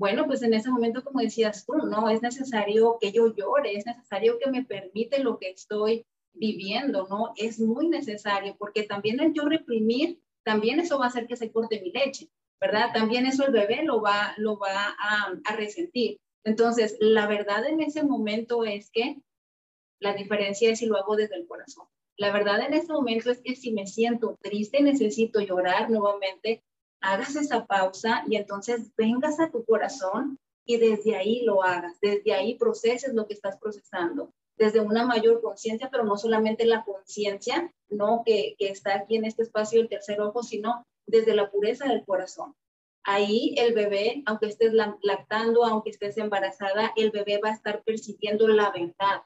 bueno, 0.00 0.26
pues 0.26 0.42
en 0.42 0.54
ese 0.54 0.70
momento, 0.70 1.04
como 1.04 1.20
decías 1.20 1.66
tú, 1.66 1.74
¿no? 1.74 2.08
Es 2.08 2.22
necesario 2.22 2.96
que 2.98 3.12
yo 3.12 3.34
llore, 3.34 3.76
es 3.76 3.84
necesario 3.84 4.38
que 4.38 4.50
me 4.50 4.64
permite 4.64 5.22
lo 5.22 5.38
que 5.38 5.50
estoy 5.50 6.06
viviendo, 6.32 7.06
¿no? 7.10 7.34
Es 7.36 7.60
muy 7.60 7.86
necesario, 7.86 8.56
porque 8.58 8.84
también 8.84 9.20
el 9.20 9.34
yo 9.34 9.44
reprimir, 9.44 10.18
también 10.42 10.80
eso 10.80 10.98
va 10.98 11.04
a 11.04 11.08
hacer 11.08 11.26
que 11.26 11.36
se 11.36 11.52
corte 11.52 11.82
mi 11.82 11.92
leche, 11.92 12.30
¿verdad? 12.58 12.94
También 12.94 13.26
eso 13.26 13.44
el 13.44 13.52
bebé 13.52 13.82
lo 13.84 14.00
va, 14.00 14.32
lo 14.38 14.58
va 14.58 14.96
a, 14.98 15.34
a 15.44 15.56
resentir. 15.56 16.18
Entonces, 16.44 16.96
la 16.98 17.26
verdad 17.26 17.66
en 17.66 17.80
ese 17.80 18.02
momento 18.02 18.64
es 18.64 18.90
que 18.90 19.20
la 20.00 20.14
diferencia 20.14 20.70
es 20.70 20.78
si 20.78 20.86
lo 20.86 20.96
hago 20.96 21.14
desde 21.14 21.36
el 21.36 21.46
corazón. 21.46 21.84
La 22.16 22.32
verdad 22.32 22.62
en 22.66 22.72
ese 22.72 22.90
momento 22.90 23.30
es 23.30 23.42
que 23.42 23.54
si 23.54 23.72
me 23.72 23.86
siento 23.86 24.38
triste, 24.40 24.80
necesito 24.80 25.40
llorar 25.40 25.90
nuevamente, 25.90 26.64
hagas 27.00 27.36
esa 27.36 27.66
pausa 27.66 28.24
y 28.28 28.36
entonces 28.36 28.92
vengas 28.96 29.40
a 29.40 29.50
tu 29.50 29.64
corazón 29.64 30.38
y 30.64 30.76
desde 30.76 31.16
ahí 31.16 31.42
lo 31.42 31.62
hagas, 31.64 31.98
desde 32.00 32.32
ahí 32.32 32.56
proceses 32.56 33.12
lo 33.14 33.26
que 33.26 33.34
estás 33.34 33.56
procesando, 33.58 34.32
desde 34.56 34.80
una 34.80 35.04
mayor 35.04 35.40
conciencia, 35.40 35.88
pero 35.90 36.04
no 36.04 36.16
solamente 36.16 36.64
la 36.64 36.84
conciencia, 36.84 37.72
no 37.88 38.22
que, 38.24 38.54
que 38.58 38.68
está 38.68 38.94
aquí 38.94 39.16
en 39.16 39.24
este 39.24 39.42
espacio 39.42 39.80
del 39.80 39.88
tercer 39.88 40.20
ojo, 40.20 40.42
sino 40.42 40.86
desde 41.06 41.34
la 41.34 41.50
pureza 41.50 41.86
del 41.86 42.04
corazón. 42.04 42.54
Ahí 43.02 43.54
el 43.56 43.74
bebé, 43.74 44.22
aunque 44.26 44.46
estés 44.46 44.72
lactando, 44.74 45.64
aunque 45.64 45.90
estés 45.90 46.18
embarazada, 46.18 46.92
el 46.96 47.10
bebé 47.10 47.40
va 47.42 47.48
a 47.48 47.54
estar 47.54 47.82
percibiendo 47.82 48.46
la 48.46 48.70
verdad. 48.70 49.22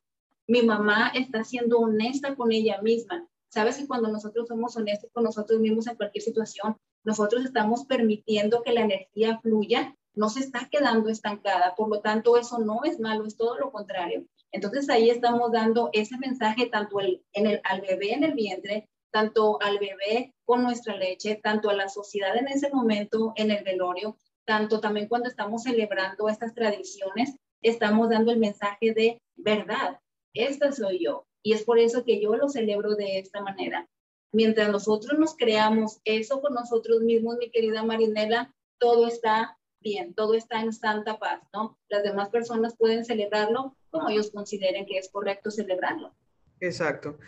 Mi 0.47 0.63
mamá 0.63 1.09
está 1.09 1.43
siendo 1.43 1.81
honesta 1.81 2.37
con 2.37 2.53
ella 2.53 2.81
misma. 2.83 3.27
Sabes 3.55 3.77
que 3.77 3.87
cuando 3.87 4.09
nosotros 4.09 4.49
somos 4.49 4.77
honestos 4.77 5.13
con 5.13 5.23
nosotros 5.23 5.61
mismos 5.61 5.87
en 5.87 5.95
cualquier 5.95 6.25
situación, 6.25 6.77
nosotros 7.05 7.45
estamos 7.45 7.87
permitiendo 7.87 8.65
que 8.65 8.73
la 8.73 8.81
energía 8.81 9.39
fluya, 9.39 9.95
no 10.13 10.29
se 10.29 10.41
está 10.41 10.69
quedando 10.69 11.09
estancada. 11.09 11.77
Por 11.77 11.89
lo 11.89 12.01
tanto, 12.01 12.37
eso 12.37 12.59
no 12.59 12.81
es 12.83 12.99
malo, 12.99 13.25
es 13.25 13.37
todo 13.37 13.57
lo 13.57 13.71
contrario. 13.71 14.27
Entonces 14.51 14.91
ahí 14.91 15.09
estamos 15.09 15.53
dando 15.53 15.89
ese 15.93 16.19
mensaje 16.19 16.67
tanto 16.67 16.99
al 16.99 17.81
bebé 17.81 18.15
en 18.15 18.25
el 18.25 18.35
vientre, 18.35 18.89
tanto 19.13 19.63
al 19.63 19.79
bebé 19.79 20.35
con 20.45 20.65
nuestra 20.65 20.97
leche, 20.97 21.37
tanto 21.41 21.71
a 21.71 21.75
la 21.75 21.89
sociedad 21.89 22.37
en 22.37 22.49
ese 22.49 22.71
momento 22.71 23.35
en 23.37 23.53
el 23.53 23.63
velorio, 23.63 24.17
tanto 24.45 24.81
también 24.81 25.07
cuando 25.07 25.29
estamos 25.29 25.63
celebrando 25.63 26.29
estas 26.29 26.55
tradiciones, 26.55 27.37
estamos 27.63 28.11
dando 28.11 28.33
el 28.33 28.41
mensaje 28.41 28.93
de 28.93 29.23
verdad. 29.37 30.01
Esta 30.33 30.73
soy 30.73 31.05
yo. 31.05 31.25
Y 31.45 31.53
es 31.53 31.63
por 31.63 31.79
eso 31.79 32.05
que 32.05 32.21
yo 32.21 32.35
lo 32.37 32.49
celebro 32.49 32.97
de 32.97 33.19
esta 33.19 33.43
manera. 33.43 33.87
Mientras 34.33 34.71
nosotros 34.71 35.19
nos 35.19 35.37
creamos 35.37 36.01
eso 36.05 36.41
con 36.41 36.55
nosotros 36.55 37.03
mismos, 37.03 37.37
mi 37.37 37.51
querida 37.51 37.85
Marinela, 37.85 38.53
todo 38.79 39.07
está 39.07 39.59
bien, 39.81 40.15
todo 40.15 40.35
está 40.35 40.63
en 40.63 40.73
santa 40.73 41.19
paz, 41.19 41.43
¿no? 41.53 41.79
Las 41.91 42.03
demás 42.03 42.31
personas 42.31 42.75
pueden 42.77 43.05
celebrarlo 43.05 43.77
como 43.91 44.09
ellos 44.09 44.31
consideren 44.31 44.87
que 44.87 44.97
es 44.97 45.11
correcto 45.11 45.51
celebrarlo. 45.51 46.15
Exacto. 46.61 47.19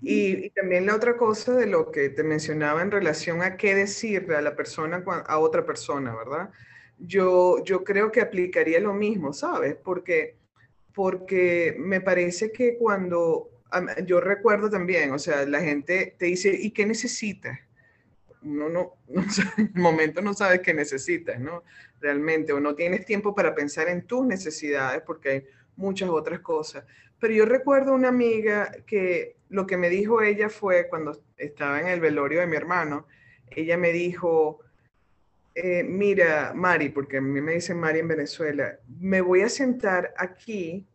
Y, 0.00 0.50
también 0.50 0.86
la 0.86 0.94
otra 0.94 1.16
cosa 1.16 1.56
de 1.56 1.66
lo 1.66 1.90
que 1.90 2.10
te 2.10 2.22
mencionaba 2.22 2.80
en 2.80 2.92
relación 2.92 3.42
a 3.42 3.56
qué 3.56 3.74
decirle 3.74 4.36
a 4.36 4.40
la 4.40 4.54
persona, 4.54 5.02
a 5.26 5.38
otra 5.40 5.66
persona, 5.66 6.14
¿verdad? 6.14 6.50
Yo, 6.98 7.64
yo 7.64 7.82
creo 7.82 8.12
que 8.12 8.20
aplicaría 8.20 8.78
lo 8.78 8.94
mismo, 8.94 9.32
¿sabes? 9.32 9.74
Porque, 9.74 10.36
porque 10.94 11.74
me 11.76 12.00
parece 12.00 12.52
que 12.52 12.78
cuando 12.78 13.50
yo 14.06 14.20
recuerdo 14.20 14.70
también, 14.70 15.12
o 15.12 15.18
sea, 15.18 15.46
la 15.46 15.60
gente 15.60 16.14
te 16.18 16.26
dice, 16.26 16.56
¿y 16.58 16.70
qué 16.70 16.86
necesitas? 16.86 17.58
Uno 18.42 18.68
no, 18.68 18.92
no 19.08 19.22
en 19.56 19.70
el 19.74 19.80
momento 19.80 20.20
no 20.20 20.34
sabes 20.34 20.60
qué 20.60 20.74
necesitas, 20.74 21.40
¿no? 21.40 21.62
Realmente, 22.00 22.52
o 22.52 22.60
no 22.60 22.74
tienes 22.74 23.06
tiempo 23.06 23.34
para 23.34 23.54
pensar 23.54 23.88
en 23.88 24.06
tus 24.06 24.26
necesidades 24.26 25.02
porque 25.02 25.28
hay 25.30 25.44
muchas 25.76 26.08
otras 26.10 26.40
cosas. 26.40 26.84
Pero 27.18 27.34
yo 27.34 27.46
recuerdo 27.46 27.94
una 27.94 28.08
amiga 28.08 28.70
que 28.86 29.36
lo 29.48 29.66
que 29.66 29.76
me 29.76 29.88
dijo 29.88 30.20
ella 30.20 30.48
fue 30.48 30.88
cuando 30.88 31.18
estaba 31.36 31.80
en 31.80 31.88
el 31.88 32.00
velorio 32.00 32.40
de 32.40 32.46
mi 32.46 32.56
hermano, 32.56 33.06
ella 33.50 33.76
me 33.76 33.92
dijo, 33.92 34.60
eh, 35.54 35.84
mira, 35.84 36.52
Mari, 36.54 36.88
porque 36.88 37.18
a 37.18 37.20
mí 37.20 37.40
me 37.40 37.54
dicen 37.54 37.78
Mari 37.78 38.00
en 38.00 38.08
Venezuela, 38.08 38.78
me 39.00 39.20
voy 39.20 39.42
a 39.42 39.48
sentar 39.48 40.12
aquí 40.16 40.86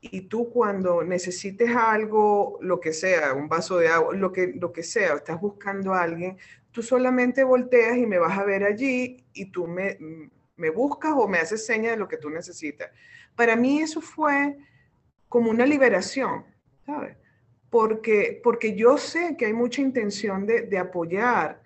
y 0.00 0.22
tú 0.22 0.50
cuando 0.50 1.04
necesites 1.04 1.74
algo, 1.76 2.58
lo 2.62 2.80
que 2.80 2.92
sea, 2.92 3.34
un 3.34 3.48
vaso 3.48 3.78
de 3.78 3.88
agua, 3.88 4.14
lo 4.14 4.32
que, 4.32 4.52
lo 4.54 4.72
que 4.72 4.82
sea, 4.82 5.14
estás 5.14 5.40
buscando 5.40 5.92
a 5.92 6.02
alguien, 6.02 6.38
tú 6.70 6.82
solamente 6.82 7.44
volteas 7.44 7.98
y 7.98 8.06
me 8.06 8.18
vas 8.18 8.38
a 8.38 8.44
ver 8.44 8.64
allí 8.64 9.24
y 9.34 9.50
tú 9.50 9.66
me, 9.66 9.98
me 10.56 10.70
buscas 10.70 11.12
o 11.14 11.28
me 11.28 11.38
haces 11.38 11.66
señas 11.66 11.92
de 11.92 11.98
lo 11.98 12.08
que 12.08 12.16
tú 12.16 12.30
necesitas. 12.30 12.90
Para 13.34 13.56
mí 13.56 13.80
eso 13.80 14.00
fue 14.00 14.56
como 15.28 15.50
una 15.50 15.66
liberación, 15.66 16.44
¿sabes? 16.86 17.16
Porque, 17.68 18.40
porque 18.42 18.74
yo 18.74 18.98
sé 18.98 19.36
que 19.36 19.46
hay 19.46 19.52
mucha 19.52 19.80
intención 19.82 20.46
de, 20.46 20.62
de 20.62 20.78
apoyar 20.78 21.62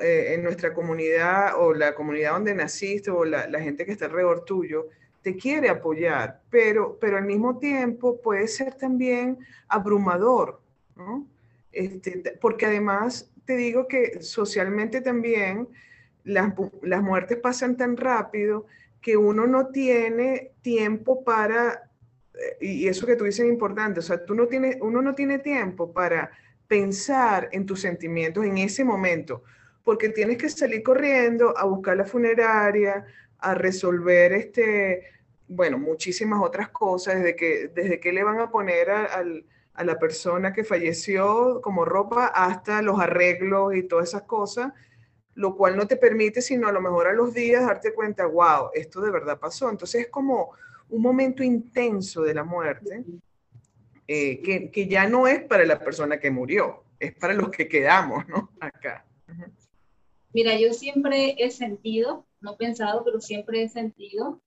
eh, 0.00 0.34
en 0.34 0.42
nuestra 0.42 0.74
comunidad 0.74 1.52
o 1.60 1.72
la 1.72 1.94
comunidad 1.94 2.32
donde 2.32 2.54
naciste 2.54 3.10
o 3.10 3.24
la, 3.24 3.46
la 3.46 3.60
gente 3.60 3.84
que 3.84 3.92
está 3.92 4.06
alrededor 4.06 4.44
tuyo, 4.44 4.88
te 5.22 5.36
quiere 5.36 5.68
apoyar, 5.68 6.40
pero, 6.50 6.98
pero 7.00 7.18
al 7.18 7.24
mismo 7.24 7.58
tiempo 7.58 8.20
puede 8.20 8.48
ser 8.48 8.74
también 8.74 9.38
abrumador, 9.68 10.60
¿no? 10.96 11.26
Este, 11.72 12.36
porque 12.40 12.66
además 12.66 13.30
te 13.44 13.56
digo 13.56 13.86
que 13.86 14.22
socialmente 14.22 15.00
también 15.00 15.68
las, 16.24 16.52
las, 16.82 17.02
muertes 17.02 17.38
pasan 17.38 17.76
tan 17.76 17.96
rápido 17.96 18.66
que 19.00 19.16
uno 19.16 19.46
no 19.46 19.68
tiene 19.68 20.52
tiempo 20.62 21.22
para, 21.22 21.90
eh, 22.34 22.56
y 22.60 22.88
eso 22.88 23.06
que 23.06 23.16
tú 23.16 23.24
dices 23.24 23.46
es 23.46 23.52
importante, 23.52 24.00
o 24.00 24.02
sea, 24.02 24.24
tú 24.24 24.34
no 24.34 24.46
tienes, 24.46 24.78
uno 24.80 25.00
no 25.00 25.14
tiene 25.14 25.38
tiempo 25.38 25.92
para 25.92 26.30
pensar 26.66 27.48
en 27.52 27.66
tus 27.66 27.80
sentimientos 27.80 28.44
en 28.44 28.58
ese 28.58 28.84
momento, 28.84 29.42
porque 29.84 30.08
tienes 30.08 30.38
que 30.38 30.48
salir 30.48 30.82
corriendo 30.82 31.56
a 31.56 31.64
buscar 31.64 31.96
la 31.96 32.04
funeraria, 32.04 33.04
a 33.40 33.54
resolver 33.54 34.32
este, 34.32 35.04
bueno, 35.50 35.78
muchísimas 35.78 36.40
otras 36.42 36.68
cosas, 36.68 37.16
desde 37.16 37.34
que, 37.34 37.68
desde 37.74 37.98
que 37.98 38.12
le 38.12 38.22
van 38.22 38.38
a 38.38 38.50
poner 38.50 38.88
a, 38.90 39.24
a, 39.74 39.84
la 39.84 39.98
persona 39.98 40.52
que 40.52 40.62
falleció 40.62 41.60
como 41.60 41.84
ropa 41.84 42.26
hasta 42.26 42.82
los 42.82 43.00
arreglos 43.00 43.74
y 43.74 43.82
todas 43.82 44.10
esas 44.10 44.22
cosas, 44.22 44.72
lo 45.34 45.56
cual 45.56 45.76
no 45.76 45.88
te 45.88 45.96
permite, 45.96 46.40
sino 46.40 46.68
a 46.68 46.72
lo 46.72 46.80
mejor 46.80 47.08
a 47.08 47.14
los 47.14 47.34
días 47.34 47.66
darte 47.66 47.92
cuenta, 47.94 48.26
wow, 48.26 48.70
esto 48.74 49.00
de 49.00 49.10
verdad 49.10 49.40
pasó. 49.40 49.68
Entonces 49.68 50.02
es 50.02 50.08
como 50.08 50.52
un 50.88 51.02
momento 51.02 51.42
intenso 51.42 52.22
de 52.22 52.34
la 52.34 52.44
muerte, 52.44 53.04
eh, 54.06 54.40
que, 54.42 54.70
que, 54.70 54.86
ya 54.86 55.08
no 55.08 55.26
es 55.26 55.42
para 55.42 55.64
la 55.64 55.78
persona 55.78 56.20
que 56.20 56.30
murió, 56.30 56.84
es 56.98 57.14
para 57.14 57.34
los 57.34 57.50
que 57.50 57.68
quedamos, 57.68 58.28
¿no? 58.28 58.50
Acá. 58.60 59.04
Mira, 60.32 60.56
yo 60.58 60.72
siempre 60.72 61.34
he 61.38 61.50
sentido 61.50 62.26
no 62.40 62.56
pensado, 62.56 63.04
pero 63.04 63.20
siempre 63.20 63.62
he 63.62 63.68
sentido, 63.68 64.40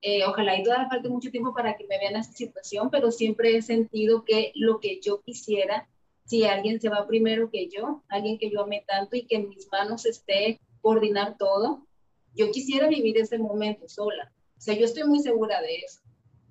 eh, 0.00 0.24
ojalá 0.24 0.58
y 0.58 0.62
todavía 0.62 0.88
falte 0.88 1.08
mucho 1.08 1.30
tiempo 1.30 1.52
para 1.52 1.76
que 1.76 1.86
me 1.86 1.98
vean 1.98 2.16
esa 2.16 2.32
situación, 2.32 2.90
pero 2.90 3.10
siempre 3.10 3.56
he 3.56 3.62
sentido 3.62 4.24
que 4.24 4.52
lo 4.54 4.80
que 4.80 5.00
yo 5.00 5.20
quisiera, 5.22 5.88
si 6.24 6.44
alguien 6.44 6.80
se 6.80 6.88
va 6.88 7.06
primero 7.06 7.50
que 7.50 7.68
yo, 7.68 8.04
alguien 8.08 8.38
que 8.38 8.50
yo 8.50 8.62
ame 8.62 8.84
tanto 8.86 9.16
y 9.16 9.26
que 9.26 9.36
en 9.36 9.48
mis 9.48 9.68
manos 9.72 10.06
esté 10.06 10.60
coordinar 10.80 11.36
todo, 11.38 11.86
yo 12.34 12.50
quisiera 12.52 12.86
vivir 12.86 13.18
ese 13.18 13.38
momento 13.38 13.88
sola. 13.88 14.32
O 14.56 14.60
sea, 14.60 14.74
yo 14.74 14.84
estoy 14.84 15.04
muy 15.04 15.20
segura 15.20 15.60
de 15.60 15.76
eso. 15.76 16.00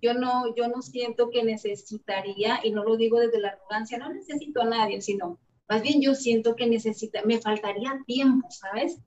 Yo 0.02 0.14
no, 0.14 0.54
yo 0.56 0.68
no 0.68 0.82
siento 0.82 1.30
que 1.30 1.44
necesitaría, 1.44 2.60
y 2.64 2.72
no 2.72 2.84
lo 2.84 2.98
digo 2.98 3.20
desde 3.20 3.40
la 3.40 3.50
arrogancia, 3.50 3.98
no 3.98 4.14
necesito 4.14 4.62
a 4.62 4.66
nadie, 4.66 5.02
sino 5.02 5.40
más 5.70 5.82
bien 5.82 6.02
yo 6.02 6.16
siento 6.16 6.56
que 6.56 6.68
necesita, 6.68 7.24
me 7.24 7.42
faltaría 7.42 8.02
tiempo, 8.06 8.48
¿sabes? 8.50 9.00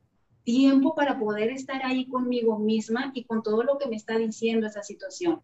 Tiempo 0.50 0.94
para 0.94 1.18
poder 1.18 1.50
estar 1.50 1.80
ahí 1.84 2.06
conmigo 2.08 2.58
misma 2.58 3.12
y 3.14 3.24
con 3.24 3.42
todo 3.42 3.62
lo 3.62 3.78
que 3.78 3.88
me 3.88 3.96
está 3.96 4.18
diciendo 4.18 4.66
esa 4.66 4.82
situación. 4.82 5.40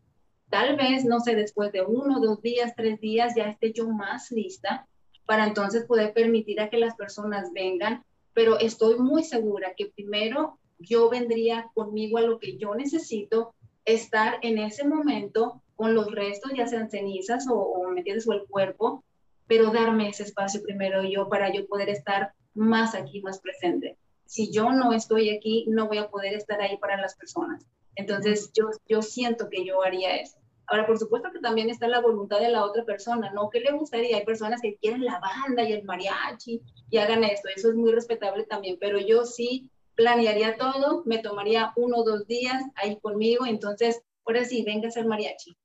Tal 0.50 0.76
vez, 0.76 1.04
no 1.04 1.20
sé, 1.20 1.36
después 1.36 1.70
de 1.72 1.82
uno, 1.82 2.20
dos 2.20 2.42
días, 2.42 2.74
tres 2.76 3.00
días, 3.00 3.34
ya 3.36 3.44
esté 3.44 3.72
yo 3.72 3.88
más 3.88 4.30
lista 4.32 4.88
para 5.24 5.46
entonces 5.46 5.84
poder 5.84 6.12
permitir 6.12 6.60
a 6.60 6.70
que 6.70 6.78
las 6.78 6.96
personas 6.96 7.52
vengan, 7.52 8.04
pero 8.32 8.58
estoy 8.58 8.98
muy 8.98 9.22
segura 9.22 9.74
que 9.76 9.86
primero 9.86 10.58
yo 10.78 11.08
vendría 11.08 11.70
conmigo 11.74 12.18
a 12.18 12.22
lo 12.22 12.38
que 12.38 12.56
yo 12.58 12.74
necesito, 12.74 13.54
estar 13.84 14.38
en 14.42 14.58
ese 14.58 14.86
momento 14.86 15.62
con 15.76 15.94
los 15.94 16.10
restos, 16.12 16.52
ya 16.54 16.66
sean 16.66 16.90
cenizas 16.90 17.46
o, 17.48 17.54
o 17.54 17.90
¿me 17.90 18.00
entiendes? 18.00 18.26
O 18.28 18.32
el 18.32 18.46
cuerpo, 18.46 19.04
pero 19.46 19.70
darme 19.70 20.08
ese 20.08 20.24
espacio 20.24 20.62
primero 20.62 21.04
yo 21.04 21.28
para 21.28 21.52
yo 21.52 21.66
poder 21.68 21.90
estar 21.90 22.32
más 22.54 22.94
aquí, 22.94 23.20
más 23.20 23.40
presente. 23.40 23.96
Si 24.26 24.52
yo 24.52 24.70
no 24.72 24.92
estoy 24.92 25.30
aquí, 25.30 25.64
no 25.68 25.88
voy 25.88 25.98
a 25.98 26.08
poder 26.08 26.34
estar 26.34 26.60
ahí 26.60 26.76
para 26.78 27.00
las 27.00 27.16
personas. 27.16 27.64
Entonces, 27.94 28.50
yo, 28.52 28.70
yo 28.88 29.02
siento 29.02 29.48
que 29.48 29.64
yo 29.64 29.82
haría 29.82 30.16
eso. 30.16 30.38
Ahora, 30.68 30.86
por 30.86 30.98
supuesto 30.98 31.30
que 31.32 31.38
también 31.38 31.70
está 31.70 31.86
la 31.86 32.00
voluntad 32.00 32.40
de 32.40 32.50
la 32.50 32.64
otra 32.64 32.84
persona, 32.84 33.30
¿no? 33.32 33.50
¿Qué 33.50 33.60
le 33.60 33.72
gustaría? 33.72 34.16
Hay 34.16 34.24
personas 34.24 34.60
que 34.60 34.76
quieren 34.76 35.04
la 35.04 35.20
banda 35.20 35.62
y 35.62 35.72
el 35.72 35.84
mariachi 35.84 36.60
y 36.90 36.98
hagan 36.98 37.22
esto, 37.22 37.48
eso 37.54 37.70
es 37.70 37.76
muy 37.76 37.92
respetable 37.92 38.44
también, 38.44 38.76
pero 38.80 38.98
yo 38.98 39.24
sí 39.24 39.70
planearía 39.94 40.56
todo, 40.56 41.02
me 41.06 41.18
tomaría 41.18 41.72
uno 41.76 41.98
o 41.98 42.04
dos 42.04 42.26
días 42.26 42.62
ahí 42.74 42.98
conmigo, 43.00 43.46
entonces, 43.46 44.02
por 44.24 44.36
así, 44.36 44.64
venga 44.64 44.88
a 44.88 44.90
ser 44.90 45.06
mariachi. 45.06 45.56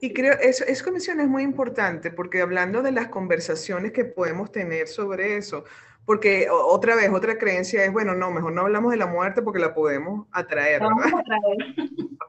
Y 0.00 0.12
creo, 0.12 0.34
eso, 0.40 0.64
eso 0.64 0.84
que 0.84 0.96
es 0.96 1.28
muy 1.28 1.42
importante, 1.42 2.10
porque 2.10 2.40
hablando 2.40 2.82
de 2.82 2.92
las 2.92 3.08
conversaciones 3.08 3.92
que 3.92 4.04
podemos 4.04 4.50
tener 4.50 4.88
sobre 4.88 5.36
eso, 5.36 5.64
porque 6.04 6.48
otra 6.50 6.96
vez, 6.96 7.10
otra 7.10 7.38
creencia 7.38 7.84
es, 7.84 7.92
bueno, 7.92 8.14
no, 8.14 8.30
mejor 8.30 8.52
no 8.52 8.62
hablamos 8.62 8.90
de 8.90 8.96
la 8.96 9.06
muerte 9.06 9.42
porque 9.42 9.60
la 9.60 9.74
podemos 9.74 10.26
atraer. 10.32 10.82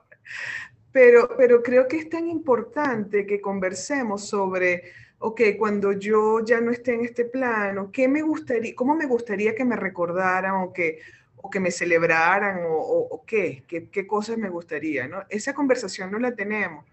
Pero, 0.91 1.29
pero 1.37 1.63
creo 1.63 1.87
que 1.87 1.97
es 1.97 2.09
tan 2.09 2.27
importante 2.27 3.25
que 3.25 3.39
conversemos 3.39 4.27
sobre, 4.27 4.91
ok, 5.19 5.41
cuando 5.57 5.93
yo 5.93 6.43
ya 6.43 6.59
no 6.59 6.71
esté 6.71 6.93
en 6.93 7.05
este 7.05 7.25
plano, 7.25 7.91
¿qué 7.91 8.09
me 8.09 8.21
gustaría, 8.21 8.75
cómo 8.75 8.93
me 8.93 9.05
gustaría 9.05 9.55
que 9.55 9.63
me 9.63 9.77
recordaran 9.77 10.55
o 10.55 10.73
que, 10.73 10.99
o 11.37 11.49
que 11.49 11.59
me 11.59 11.71
celebraran 11.71 12.65
o, 12.65 12.75
o, 12.75 13.25
qué, 13.25 13.63
qué, 13.67 13.89
qué, 13.89 14.05
cosas 14.05 14.37
me 14.37 14.49
gustaría, 14.49 15.07
¿no? 15.07 15.23
Esa 15.29 15.53
conversación 15.53 16.11
no 16.11 16.19
la 16.19 16.35
tenemos. 16.35 16.85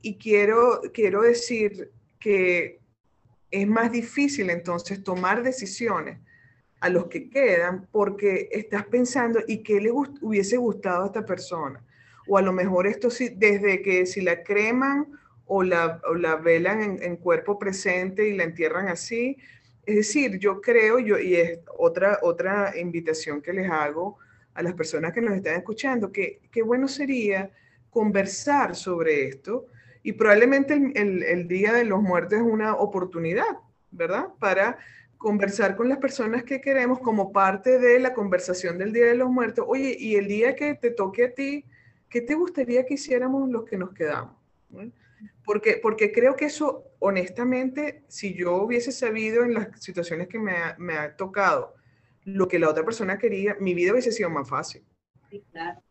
Y 0.00 0.14
quiero, 0.16 0.80
quiero 0.94 1.22
decir 1.22 1.90
que 2.18 2.79
es 3.50 3.66
más 3.66 3.90
difícil 3.90 4.50
entonces 4.50 5.02
tomar 5.02 5.42
decisiones 5.42 6.18
a 6.80 6.88
los 6.88 7.06
que 7.06 7.28
quedan 7.28 7.86
porque 7.90 8.48
estás 8.52 8.86
pensando 8.86 9.40
y 9.46 9.62
qué 9.62 9.80
le 9.80 9.90
hubiese 9.90 10.56
gustado 10.56 11.04
a 11.04 11.06
esta 11.06 11.26
persona. 11.26 11.84
O 12.26 12.38
a 12.38 12.42
lo 12.42 12.52
mejor 12.52 12.86
esto 12.86 13.10
sí, 13.10 13.30
desde 13.36 13.82
que 13.82 14.06
si 14.06 14.20
la 14.20 14.42
creman 14.42 15.06
o 15.46 15.62
la, 15.62 16.00
la 16.16 16.36
velan 16.36 17.02
en, 17.02 17.16
cuerpo 17.16 17.58
presente 17.58 18.28
y 18.28 18.36
la 18.36 18.44
entierran 18.44 18.88
así. 18.88 19.36
Es 19.84 19.96
decir, 19.96 20.38
yo 20.38 20.60
creo, 20.60 21.00
yo, 21.00 21.18
y 21.18 21.34
es 21.34 21.58
otra, 21.76 22.20
otra 22.22 22.72
invitación 22.78 23.42
que 23.42 23.52
les 23.52 23.68
hago 23.68 24.18
a 24.54 24.62
las 24.62 24.74
personas 24.74 25.12
que 25.12 25.20
nos 25.20 25.34
están 25.34 25.56
escuchando, 25.56 26.12
que 26.12 26.40
qué 26.52 26.62
bueno 26.62 26.86
sería 26.86 27.50
conversar 27.90 28.76
sobre 28.76 29.26
esto 29.26 29.66
y 30.02 30.12
probablemente 30.12 30.74
el, 30.74 30.92
el, 30.96 31.22
el 31.22 31.48
Día 31.48 31.72
de 31.72 31.84
los 31.84 32.02
Muertos 32.02 32.38
es 32.38 32.44
una 32.44 32.74
oportunidad, 32.74 33.58
¿verdad? 33.90 34.28
Para 34.38 34.78
conversar 35.18 35.76
con 35.76 35.90
las 35.90 35.98
personas 35.98 36.44
que 36.44 36.62
queremos 36.62 36.98
como 37.00 37.30
parte 37.30 37.78
de 37.78 38.00
la 38.00 38.14
conversación 38.14 38.78
del 38.78 38.92
Día 38.92 39.06
de 39.06 39.14
los 39.14 39.28
Muertos. 39.28 39.66
Oye, 39.68 39.94
y 39.98 40.16
el 40.16 40.26
día 40.28 40.56
que 40.56 40.74
te 40.74 40.90
toque 40.90 41.24
a 41.24 41.34
ti, 41.34 41.66
¿qué 42.08 42.22
te 42.22 42.34
gustaría 42.34 42.86
que 42.86 42.94
hiciéramos 42.94 43.50
los 43.50 43.64
que 43.64 43.76
nos 43.76 43.92
quedamos? 43.92 44.34
Porque, 45.44 45.78
porque 45.82 46.10
creo 46.10 46.36
que 46.36 46.46
eso, 46.46 46.84
honestamente, 47.00 48.04
si 48.08 48.34
yo 48.34 48.62
hubiese 48.62 48.92
sabido 48.92 49.44
en 49.44 49.52
las 49.52 49.68
situaciones 49.82 50.26
que 50.28 50.38
me 50.38 50.52
ha, 50.52 50.74
me 50.78 50.96
ha 50.96 51.14
tocado 51.14 51.74
lo 52.24 52.48
que 52.48 52.58
la 52.58 52.70
otra 52.70 52.84
persona 52.84 53.18
quería, 53.18 53.56
mi 53.60 53.74
vida 53.74 53.92
hubiese 53.92 54.12
sido 54.12 54.30
más 54.30 54.48
fácil. 54.48 54.82
Sí, 55.28 55.44
claro. 55.52 55.82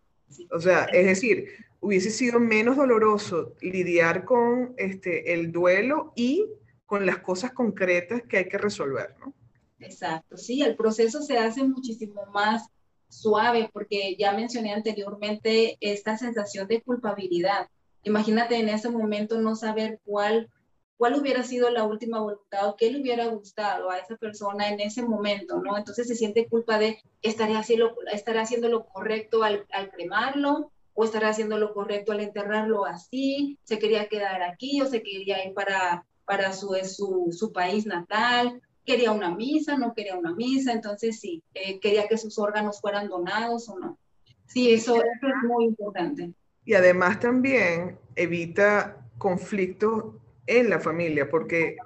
O 0.52 0.60
sea, 0.60 0.86
es 0.86 1.06
decir, 1.06 1.50
hubiese 1.82 2.12
sido 2.12 2.40
menos 2.40 2.78
doloroso 2.78 3.54
lidiar 3.62 4.26
con 4.26 4.74
este, 4.78 5.34
el 5.34 5.52
duelo 5.52 6.14
y 6.16 6.46
con 6.86 7.06
las 7.06 7.20
cosas 7.20 7.52
concretas 7.54 8.24
que 8.24 8.38
hay 8.38 8.50
que 8.50 8.58
resolver, 8.58 9.16
¿no? 9.20 9.34
Exacto, 9.80 10.36
sí, 10.36 10.62
el 10.62 10.76
proceso 10.76 11.22
se 11.22 11.38
hace 11.38 11.64
muchísimo 11.64 12.26
más 12.34 12.68
suave 13.08 13.70
porque 13.72 14.16
ya 14.18 14.34
mencioné 14.34 14.74
anteriormente 14.74 15.78
esta 15.80 16.18
sensación 16.18 16.68
de 16.68 16.82
culpabilidad. 16.82 17.70
Imagínate 18.04 18.58
en 18.58 18.70
ese 18.70 18.90
momento 18.90 19.40
no 19.40 19.56
saber 19.56 20.00
cuál, 20.04 20.50
cuál 20.98 21.16
hubiera 21.16 21.44
sido 21.44 21.70
la 21.70 21.86
última 21.86 22.20
voluntad 22.20 22.68
o 22.68 22.76
qué 22.76 22.92
le 22.92 23.02
hubiera 23.02 23.28
gustado 23.28 23.90
a 23.90 24.00
esa 24.00 24.18
persona 24.18 24.70
en 24.70 24.82
ese 24.82 25.02
momento, 25.02 25.62
¿no? 25.62 25.78
Entonces 25.78 26.08
se 26.08 26.16
siente 26.16 26.48
culpa 26.48 26.78
de 26.78 27.02
estar 27.22 27.50
haciendo, 27.52 27.96
haciendo 28.36 28.68
lo 28.68 28.86
correcto 28.86 29.44
al, 29.44 29.66
al 29.72 29.92
cremarlo 29.92 30.72
o 31.00 31.06
estar 31.06 31.24
haciendo 31.24 31.58
lo 31.58 31.74
correcto 31.74 32.12
al 32.12 32.20
enterrarlo 32.20 32.86
así, 32.86 33.58
se 33.64 33.80
quería 33.80 34.10
quedar 34.10 34.44
aquí 34.44 34.82
o 34.82 34.86
se 34.86 35.02
quería 35.02 35.46
ir 35.46 35.54
para 35.54 36.06
para 36.26 36.54
su, 36.54 36.76
su, 36.84 37.30
su 37.32 37.52
país 37.52 37.88
natal, 37.88 38.62
quería 38.86 39.12
una 39.12 39.34
misa, 39.34 39.78
no 39.78 39.96
quería 39.96 40.16
una 40.16 40.36
misa, 40.36 40.74
entonces 40.74 41.20
sí, 41.20 41.42
eh, 41.56 41.80
quería 41.80 42.08
que 42.08 42.20
sus 42.20 42.38
órganos 42.38 42.80
fueran 42.82 43.08
donados 43.08 43.68
o 43.68 43.80
no. 43.80 43.98
Sí, 44.46 44.72
eso, 44.72 45.02
es 45.02 45.48
muy 45.48 45.66
importante. 45.66 46.32
Y 46.66 46.76
además 46.76 47.20
también 47.20 47.98
evita 48.16 49.10
conflictos 49.18 50.18
en 50.46 50.70
la 50.70 50.80
familia, 50.80 51.28
porque, 51.28 51.78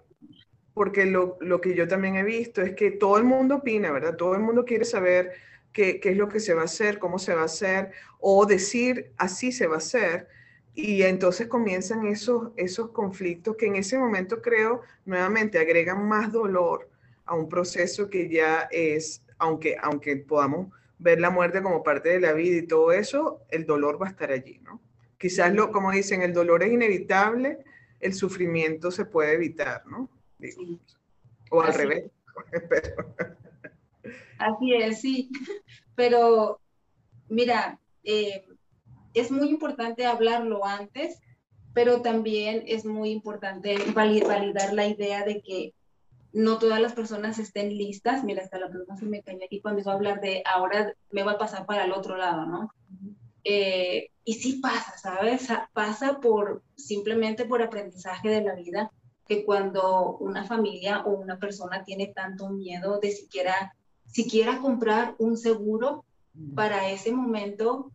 porque 0.73 1.05
lo, 1.05 1.37
lo, 1.39 1.61
que 1.61 1.73
yo 1.73 1.87
también 1.87 2.17
he 2.17 2.23
visto 2.23 2.61
es 2.61 2.75
que 2.75 2.91
todo 2.91 3.17
el 3.17 3.23
mundo 3.23 3.55
opina, 3.55 3.93
¿verdad? 3.93 4.17
Todo 4.17 4.33
el 4.33 4.41
mundo 4.41 4.65
quiere 4.65 4.83
saber 4.83 5.31
qué, 5.73 5.99
qué 5.99 6.11
es 6.11 6.17
lo 6.17 6.29
que 6.29 6.39
se 6.39 6.53
va 6.53 6.61
a 6.61 6.65
hacer, 6.65 6.99
cómo 6.99 7.19
se 7.19 7.33
va 7.33 7.41
a 7.41 7.45
hacer, 7.45 7.91
o 8.19 8.45
decir 8.45 9.11
así 9.17 9.51
se 9.51 9.67
va 9.67 9.75
a 9.75 9.79
hacer 9.79 10.27
y 10.75 11.03
entonces 11.03 11.47
comienzan 11.47 12.07
esos, 12.07 12.51
esos 12.55 12.89
conflictos 12.89 13.55
que 13.55 13.67
en 13.67 13.75
ese 13.75 13.97
momento 13.97 14.41
creo 14.41 14.81
nuevamente 15.05 15.59
agregan 15.59 16.07
más 16.07 16.31
dolor 16.31 16.89
a 17.25 17.35
un 17.35 17.47
proceso 17.47 18.09
que 18.09 18.27
ya 18.27 18.67
es, 18.71 19.23
aunque, 19.37 19.77
aunque 19.81 20.17
podamos 20.17 20.73
ver 20.97 21.19
la 21.19 21.29
muerte 21.29 21.61
como 21.61 21.83
parte 21.83 22.09
de 22.09 22.19
la 22.19 22.33
vida 22.33 22.57
y 22.57 22.67
todo 22.67 22.91
eso, 22.91 23.41
el 23.49 23.65
dolor 23.65 24.01
va 24.01 24.07
a 24.07 24.09
estar 24.09 24.31
allí, 24.31 24.59
¿no? 24.63 24.81
Quizás 25.17 25.53
lo, 25.53 25.71
como 25.71 25.91
dicen, 25.91 26.21
el 26.21 26.33
dolor 26.33 26.63
es 26.63 26.71
inevitable, 26.71 27.59
el 27.99 28.13
sufrimiento 28.13 28.91
se 28.91 29.05
puede 29.05 29.33
evitar, 29.33 29.85
¿no? 29.85 30.09
O 31.51 31.61
al 31.61 31.73
revés. 31.73 32.05
Así 34.37 34.73
es, 34.73 35.01
sí. 35.01 35.29
Pero 35.95 36.59
mira, 37.29 37.79
eh, 38.03 38.45
es 39.13 39.31
muy 39.31 39.49
importante 39.49 40.05
hablarlo 40.05 40.65
antes, 40.65 41.19
pero 41.73 42.01
también 42.01 42.63
es 42.67 42.85
muy 42.85 43.11
importante 43.11 43.75
validar 43.93 44.73
la 44.73 44.87
idea 44.87 45.23
de 45.23 45.41
que 45.41 45.73
no 46.31 46.57
todas 46.57 46.79
las 46.79 46.93
personas 46.93 47.39
estén 47.39 47.77
listas. 47.77 48.23
Mira, 48.23 48.43
hasta 48.43 48.59
la 48.59 48.69
persona 48.69 48.97
se 48.97 49.05
me 49.05 49.21
cayó 49.21 49.39
aquí 49.45 49.61
cuando 49.61 49.81
iba 49.81 49.91
a 49.91 49.95
hablar 49.95 50.21
de 50.21 50.43
ahora 50.45 50.93
me 51.11 51.23
va 51.23 51.33
a 51.33 51.37
pasar 51.37 51.65
para 51.65 51.85
el 51.85 51.91
otro 51.91 52.17
lado, 52.17 52.45
¿no? 52.45 52.69
Eh, 53.43 54.09
y 54.23 54.33
sí 54.35 54.59
pasa, 54.61 54.97
¿sabes? 54.97 55.47
Pasa 55.73 56.19
por 56.19 56.63
simplemente 56.75 57.45
por 57.45 57.61
aprendizaje 57.61 58.29
de 58.29 58.43
la 58.43 58.55
vida, 58.55 58.91
que 59.27 59.45
cuando 59.45 60.17
una 60.17 60.45
familia 60.45 61.03
o 61.05 61.11
una 61.11 61.37
persona 61.37 61.83
tiene 61.83 62.07
tanto 62.07 62.49
miedo 62.49 62.99
de 62.99 63.11
siquiera, 63.11 63.75
siquiera 64.13 64.59
comprar 64.59 65.15
un 65.17 65.37
seguro 65.37 66.05
para 66.55 66.89
ese 66.89 67.11
momento, 67.11 67.91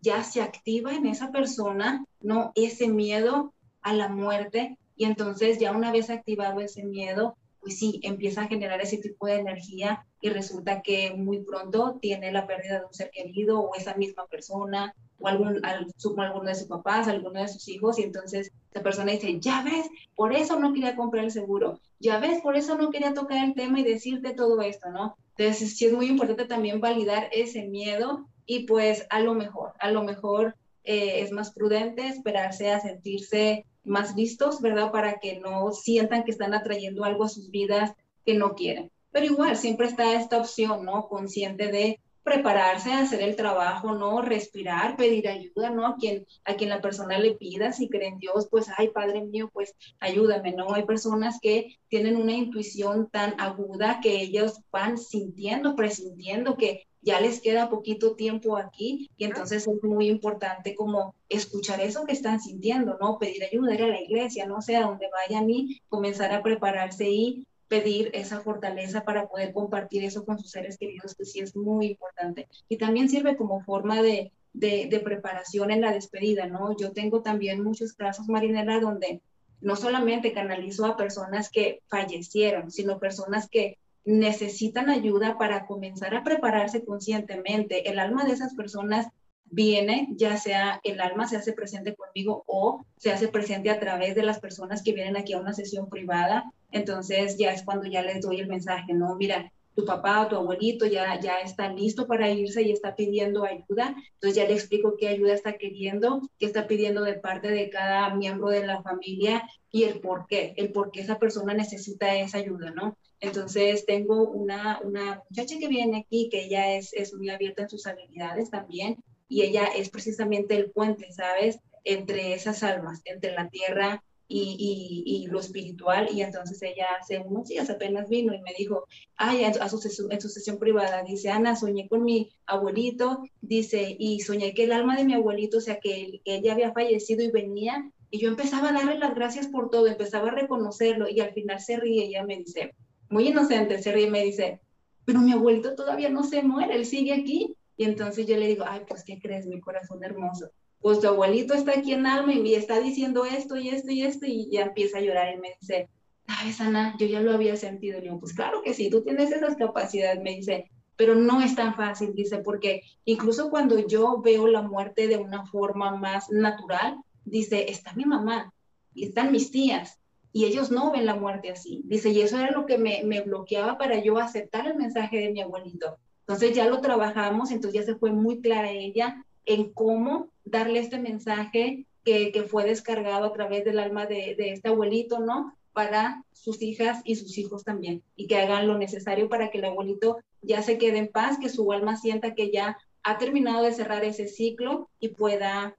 ya 0.00 0.22
se 0.22 0.40
activa 0.40 0.94
en 0.94 1.06
esa 1.06 1.32
persona, 1.32 2.04
¿no? 2.20 2.52
Ese 2.54 2.88
miedo 2.88 3.52
a 3.80 3.92
la 3.92 4.08
muerte 4.08 4.78
y 4.96 5.04
entonces 5.04 5.58
ya 5.58 5.72
una 5.72 5.90
vez 5.90 6.10
activado 6.10 6.60
ese 6.60 6.84
miedo, 6.84 7.36
pues 7.62 7.78
sí, 7.78 8.00
empieza 8.02 8.42
a 8.42 8.48
generar 8.48 8.80
ese 8.80 8.98
tipo 8.98 9.26
de 9.26 9.36
energía 9.36 10.04
y 10.20 10.30
resulta 10.30 10.82
que 10.82 11.14
muy 11.14 11.42
pronto 11.44 11.98
tiene 12.02 12.32
la 12.32 12.46
pérdida 12.46 12.80
de 12.80 12.86
un 12.86 12.92
ser 12.92 13.10
querido 13.10 13.60
o 13.60 13.74
esa 13.76 13.94
misma 13.94 14.26
persona 14.26 14.94
o 15.20 15.28
algún, 15.28 15.64
alguno 15.64 16.48
de 16.48 16.54
sus 16.56 16.66
papás, 16.66 17.06
alguno 17.06 17.40
de 17.40 17.46
sus 17.46 17.68
hijos 17.68 18.00
y 18.00 18.02
entonces 18.02 18.50
esa 18.72 18.82
persona 18.82 19.12
dice, 19.12 19.38
ya 19.38 19.62
ves, 19.62 19.88
por 20.16 20.34
eso 20.34 20.58
no 20.58 20.72
quería 20.72 20.96
comprar 20.96 21.24
el 21.24 21.30
seguro, 21.30 21.78
ya 22.00 22.18
ves, 22.18 22.42
por 22.42 22.56
eso 22.56 22.76
no 22.76 22.90
quería 22.90 23.14
tocar 23.14 23.44
el 23.44 23.54
tema 23.54 23.78
y 23.78 23.84
decirte 23.84 24.34
todo 24.34 24.60
esto, 24.60 24.90
¿no? 24.90 25.16
Entonces 25.36 25.76
sí 25.76 25.86
es 25.86 25.92
muy 25.92 26.06
importante 26.06 26.46
también 26.46 26.80
validar 26.80 27.28
ese 27.30 27.68
miedo 27.68 28.26
y 28.44 28.66
pues 28.66 29.06
a 29.08 29.20
lo 29.20 29.34
mejor, 29.34 29.72
a 29.78 29.92
lo 29.92 30.02
mejor 30.02 30.56
eh, 30.84 31.20
es 31.20 31.32
más 31.32 31.52
prudente 31.52 32.06
esperarse 32.06 32.70
a 32.70 32.80
sentirse 32.80 33.66
más 33.84 34.14
listos, 34.16 34.60
¿verdad? 34.60 34.90
Para 34.90 35.18
que 35.18 35.38
no 35.40 35.72
sientan 35.72 36.24
que 36.24 36.30
están 36.30 36.54
atrayendo 36.54 37.04
algo 37.04 37.24
a 37.24 37.28
sus 37.28 37.50
vidas 37.50 37.92
que 38.24 38.34
no 38.34 38.54
quieren. 38.54 38.90
Pero 39.10 39.26
igual, 39.26 39.56
siempre 39.56 39.86
está 39.86 40.14
esta 40.14 40.38
opción, 40.38 40.84
¿no? 40.84 41.08
Consciente 41.08 41.68
de 41.68 42.00
prepararse 42.22 42.92
hacer 42.92 43.20
el 43.20 43.36
trabajo, 43.36 43.94
¿no? 43.94 44.22
Respirar, 44.22 44.96
pedir 44.96 45.28
ayuda, 45.28 45.70
¿no? 45.70 45.86
A 45.86 45.96
quien, 45.96 46.26
a 46.44 46.54
quien 46.54 46.70
la 46.70 46.80
persona 46.80 47.18
le 47.18 47.34
pida, 47.34 47.72
si 47.72 47.88
cree 47.88 48.08
en 48.08 48.18
Dios, 48.18 48.48
pues, 48.50 48.68
ay, 48.76 48.88
Padre 48.88 49.22
mío, 49.22 49.50
pues 49.52 49.74
ayúdame, 49.98 50.52
¿no? 50.52 50.72
Hay 50.72 50.84
personas 50.84 51.38
que 51.42 51.78
tienen 51.88 52.16
una 52.16 52.32
intuición 52.32 53.08
tan 53.10 53.38
aguda 53.40 54.00
que 54.00 54.22
ellos 54.22 54.60
van 54.70 54.98
sintiendo, 54.98 55.74
presintiendo 55.74 56.56
que 56.56 56.86
ya 57.02 57.20
les 57.20 57.40
queda 57.40 57.68
poquito 57.68 58.14
tiempo 58.14 58.56
aquí 58.56 59.10
y 59.16 59.24
entonces 59.24 59.66
es 59.66 59.82
muy 59.82 60.08
importante 60.08 60.74
como 60.74 61.14
escuchar 61.28 61.80
eso 61.80 62.06
que 62.06 62.12
están 62.12 62.40
sintiendo, 62.40 62.96
¿no? 63.00 63.18
Pedir 63.18 63.42
ayuda, 63.44 63.74
a 63.74 63.88
la 63.88 64.00
iglesia, 64.00 64.46
no 64.46 64.62
sé, 64.62 64.76
a 64.76 64.86
donde 64.86 65.08
vayan 65.10 65.50
y 65.50 65.80
comenzar 65.88 66.32
a 66.32 66.42
prepararse 66.42 67.10
y 67.10 67.46
pedir 67.66 68.10
esa 68.12 68.40
fortaleza 68.40 69.02
para 69.04 69.26
poder 69.26 69.52
compartir 69.52 70.04
eso 70.04 70.24
con 70.24 70.38
sus 70.38 70.50
seres 70.50 70.78
queridos, 70.78 71.14
que 71.14 71.24
sí 71.24 71.40
es 71.40 71.56
muy 71.56 71.86
importante. 71.86 72.46
Y 72.68 72.76
también 72.76 73.08
sirve 73.08 73.36
como 73.36 73.64
forma 73.64 74.00
de, 74.02 74.30
de, 74.52 75.00
preparación 75.02 75.70
en 75.70 75.80
la 75.80 75.92
despedida, 75.92 76.46
¿no? 76.46 76.76
Yo 76.76 76.92
tengo 76.92 77.22
también 77.22 77.64
muchos 77.64 77.94
casos, 77.94 78.28
Marinela, 78.28 78.78
donde 78.78 79.22
no 79.60 79.76
solamente 79.76 80.32
canalizo 80.32 80.84
a 80.84 80.96
personas 80.96 81.48
que 81.50 81.80
fallecieron, 81.88 82.70
sino 82.70 82.98
personas 82.98 83.48
que 83.48 83.78
necesitan 84.04 84.90
ayuda 84.90 85.38
para 85.38 85.66
comenzar 85.66 86.14
a 86.14 86.24
prepararse 86.24 86.84
conscientemente. 86.84 87.88
El 87.90 87.98
alma 87.98 88.24
de 88.24 88.32
esas 88.32 88.54
personas 88.54 89.08
viene, 89.44 90.08
ya 90.16 90.36
sea 90.36 90.80
el 90.82 91.00
alma 91.00 91.28
se 91.28 91.36
hace 91.36 91.52
presente 91.52 91.94
conmigo 91.94 92.42
o 92.46 92.84
se 92.96 93.12
hace 93.12 93.28
presente 93.28 93.70
a 93.70 93.78
través 93.78 94.14
de 94.14 94.22
las 94.22 94.40
personas 94.40 94.82
que 94.82 94.92
vienen 94.92 95.16
aquí 95.16 95.34
a 95.34 95.40
una 95.40 95.52
sesión 95.52 95.88
privada. 95.88 96.50
Entonces 96.70 97.36
ya 97.38 97.52
es 97.52 97.62
cuando 97.62 97.86
ya 97.86 98.02
les 98.02 98.22
doy 98.22 98.40
el 98.40 98.48
mensaje, 98.48 98.94
no, 98.94 99.14
mira, 99.16 99.52
tu 99.74 99.84
papá 99.84 100.28
tu 100.28 100.36
abuelito 100.36 100.86
ya, 100.86 101.18
ya 101.20 101.40
está 101.40 101.68
listo 101.72 102.06
para 102.06 102.30
irse 102.30 102.62
y 102.62 102.72
está 102.72 102.94
pidiendo 102.94 103.44
ayuda. 103.44 103.94
Entonces 104.14 104.36
ya 104.36 104.46
le 104.46 104.54
explico 104.54 104.96
qué 104.98 105.08
ayuda 105.08 105.34
está 105.34 105.56
queriendo, 105.56 106.20
qué 106.38 106.46
está 106.46 106.66
pidiendo 106.66 107.02
de 107.02 107.14
parte 107.14 107.48
de 107.48 107.70
cada 107.70 108.14
miembro 108.14 108.48
de 108.50 108.66
la 108.66 108.82
familia 108.82 109.48
y 109.70 109.84
el 109.84 110.00
por 110.00 110.26
qué, 110.26 110.54
el 110.56 110.72
por 110.72 110.90
qué 110.90 111.00
esa 111.00 111.18
persona 111.18 111.54
necesita 111.54 112.14
esa 112.16 112.38
ayuda, 112.38 112.70
¿no? 112.70 112.98
Entonces 113.20 113.86
tengo 113.86 114.28
una, 114.28 114.80
una 114.82 115.22
muchacha 115.30 115.58
que 115.58 115.68
viene 115.68 115.98
aquí 115.98 116.28
que 116.28 116.44
ella 116.44 116.76
es, 116.76 116.92
es 116.92 117.14
muy 117.14 117.30
abierta 117.30 117.62
en 117.62 117.68
sus 117.68 117.86
habilidades 117.86 118.50
también 118.50 119.02
y 119.28 119.42
ella 119.42 119.66
es 119.76 119.88
precisamente 119.88 120.56
el 120.56 120.70
puente, 120.70 121.10
¿sabes? 121.12 121.58
Entre 121.84 122.34
esas 122.34 122.62
almas, 122.62 123.00
entre 123.04 123.32
la 123.32 123.48
tierra 123.48 124.02
y, 124.32 125.02
y, 125.06 125.26
lo 125.26 125.40
espiritual. 125.40 126.08
Y 126.12 126.22
entonces 126.22 126.62
ella 126.62 126.86
hace 127.00 127.18
unos 127.18 127.48
días 127.48 127.68
apenas 127.70 128.08
vino 128.08 128.34
y 128.34 128.40
me 128.40 128.52
dijo, 128.56 128.86
ay, 129.16 129.44
a 129.44 129.68
su, 129.68 130.08
en 130.10 130.20
su 130.20 130.28
sesión 130.28 130.58
privada, 130.58 131.02
dice, 131.02 131.30
Ana, 131.30 131.56
soñé 131.56 131.88
con 131.88 132.04
mi 132.04 132.30
abuelito, 132.46 133.22
dice, 133.40 133.94
y 133.98 134.20
soñé 134.20 134.54
que 134.54 134.64
el 134.64 134.72
alma 134.72 134.96
de 134.96 135.04
mi 135.04 135.14
abuelito, 135.14 135.58
o 135.58 135.60
sea, 135.60 135.78
que, 135.80 136.20
que 136.24 136.36
ella 136.36 136.52
había 136.52 136.72
fallecido 136.72 137.22
y 137.22 137.30
venía. 137.30 137.90
Y 138.10 138.18
yo 138.18 138.28
empezaba 138.28 138.70
a 138.70 138.72
darle 138.72 138.98
las 138.98 139.14
gracias 139.14 139.48
por 139.48 139.70
todo, 139.70 139.86
empezaba 139.86 140.28
a 140.28 140.34
reconocerlo 140.34 141.08
y 141.08 141.20
al 141.20 141.32
final 141.32 141.60
se 141.60 141.76
ríe 141.76 142.04
y 142.04 142.08
ella 142.08 142.24
me 142.24 142.36
dice, 142.36 142.74
muy 143.08 143.28
inocente, 143.28 143.82
se 143.82 143.92
ríe 143.92 144.06
y 144.06 144.10
me 144.10 144.24
dice, 144.24 144.60
pero 145.04 145.20
mi 145.20 145.32
abuelito 145.32 145.74
todavía 145.74 146.08
no 146.08 146.22
se 146.22 146.42
muere, 146.42 146.74
él 146.74 146.86
sigue 146.86 147.12
aquí. 147.12 147.56
Y 147.76 147.84
entonces 147.84 148.26
yo 148.26 148.36
le 148.36 148.46
digo, 148.46 148.64
ay, 148.66 148.82
pues, 148.86 149.02
¿qué 149.02 149.18
crees, 149.18 149.46
mi 149.46 149.60
corazón 149.60 150.04
hermoso? 150.04 150.50
Pues 150.82 151.00
tu 151.00 151.06
abuelito 151.06 151.54
está 151.54 151.78
aquí 151.78 151.92
en 151.92 152.06
alma 152.06 152.34
y 152.34 152.42
me 152.42 152.54
está 152.54 152.80
diciendo 152.80 153.24
esto 153.24 153.56
y 153.56 153.68
esto 153.68 153.92
y 153.92 154.02
esto 154.02 154.26
y 154.26 154.50
ya 154.50 154.62
empieza 154.62 154.98
a 154.98 155.00
llorar 155.00 155.32
y 155.34 155.40
me 155.40 155.56
dice, 155.60 155.88
sabes, 156.26 156.60
Ana, 156.60 156.96
yo 156.98 157.06
ya 157.06 157.20
lo 157.20 157.32
había 157.32 157.56
sentido. 157.56 158.00
Y 158.00 158.06
yo, 158.06 158.18
pues 158.18 158.34
claro 158.34 158.62
que 158.62 158.74
sí, 158.74 158.90
tú 158.90 159.02
tienes 159.02 159.30
esas 159.30 159.56
capacidades, 159.56 160.20
me 160.20 160.36
dice, 160.36 160.70
pero 160.96 161.14
no 161.14 161.40
es 161.40 161.54
tan 161.54 161.74
fácil, 161.74 162.14
dice, 162.14 162.38
porque 162.38 162.82
incluso 163.04 163.50
cuando 163.50 163.78
yo 163.78 164.20
veo 164.20 164.46
la 164.46 164.62
muerte 164.62 165.08
de 165.08 165.16
una 165.16 165.46
forma 165.46 165.96
más 165.96 166.30
natural, 166.30 166.98
dice, 167.24 167.70
está 167.70 167.92
mi 167.94 168.04
mamá 168.04 168.52
y 168.94 169.06
están 169.06 169.32
mis 169.32 169.50
tías 169.50 169.98
y 170.32 170.46
ellos 170.46 170.70
no 170.70 170.90
ven 170.90 171.06
la 171.06 171.14
muerte 171.14 171.50
así. 171.50 171.82
Dice, 171.84 172.10
y 172.10 172.20
eso 172.20 172.38
era 172.38 172.50
lo 172.50 172.66
que 172.66 172.78
me, 172.78 173.02
me 173.04 173.20
bloqueaba 173.20 173.78
para 173.78 174.02
yo 174.02 174.18
aceptar 174.18 174.66
el 174.66 174.76
mensaje 174.76 175.18
de 175.18 175.30
mi 175.30 175.42
abuelito. 175.42 175.98
Entonces 176.20 176.54
ya 176.54 176.66
lo 176.66 176.80
trabajamos, 176.80 177.50
entonces 177.50 177.80
ya 177.80 177.86
se 177.86 177.98
fue 177.98 178.12
muy 178.12 178.40
clara 178.40 178.70
ella 178.70 179.24
en 179.44 179.72
cómo 179.72 180.31
darle 180.44 180.80
este 180.80 180.98
mensaje 180.98 181.86
que, 182.04 182.46
fue 182.48 182.64
descargado 182.64 183.26
a 183.26 183.32
través 183.32 183.64
del 183.64 183.78
alma 183.78 184.06
de, 184.06 184.34
de, 184.36 184.52
este 184.52 184.68
abuelito, 184.68 185.20
¿no? 185.20 185.56
Para 185.72 186.24
sus 186.32 186.60
hijas 186.60 187.00
y 187.04 187.16
sus 187.16 187.38
hijos 187.38 187.64
también, 187.64 188.02
y 188.16 188.26
que 188.26 188.38
hagan 188.38 188.66
lo 188.66 188.76
necesario 188.76 189.28
para 189.28 189.50
que 189.50 189.58
el 189.58 189.66
abuelito 189.66 190.18
ya 190.40 190.62
se 190.62 190.78
quede 190.78 190.98
en 190.98 191.08
paz, 191.08 191.38
que 191.38 191.48
su 191.48 191.72
alma 191.72 191.96
sienta 191.96 192.34
que 192.34 192.50
ya 192.50 192.76
ha 193.04 193.18
terminado 193.18 193.62
de 193.62 193.72
cerrar 193.72 194.04
ese 194.04 194.28
ciclo 194.28 194.88
y 195.00 195.10
pueda 195.10 195.76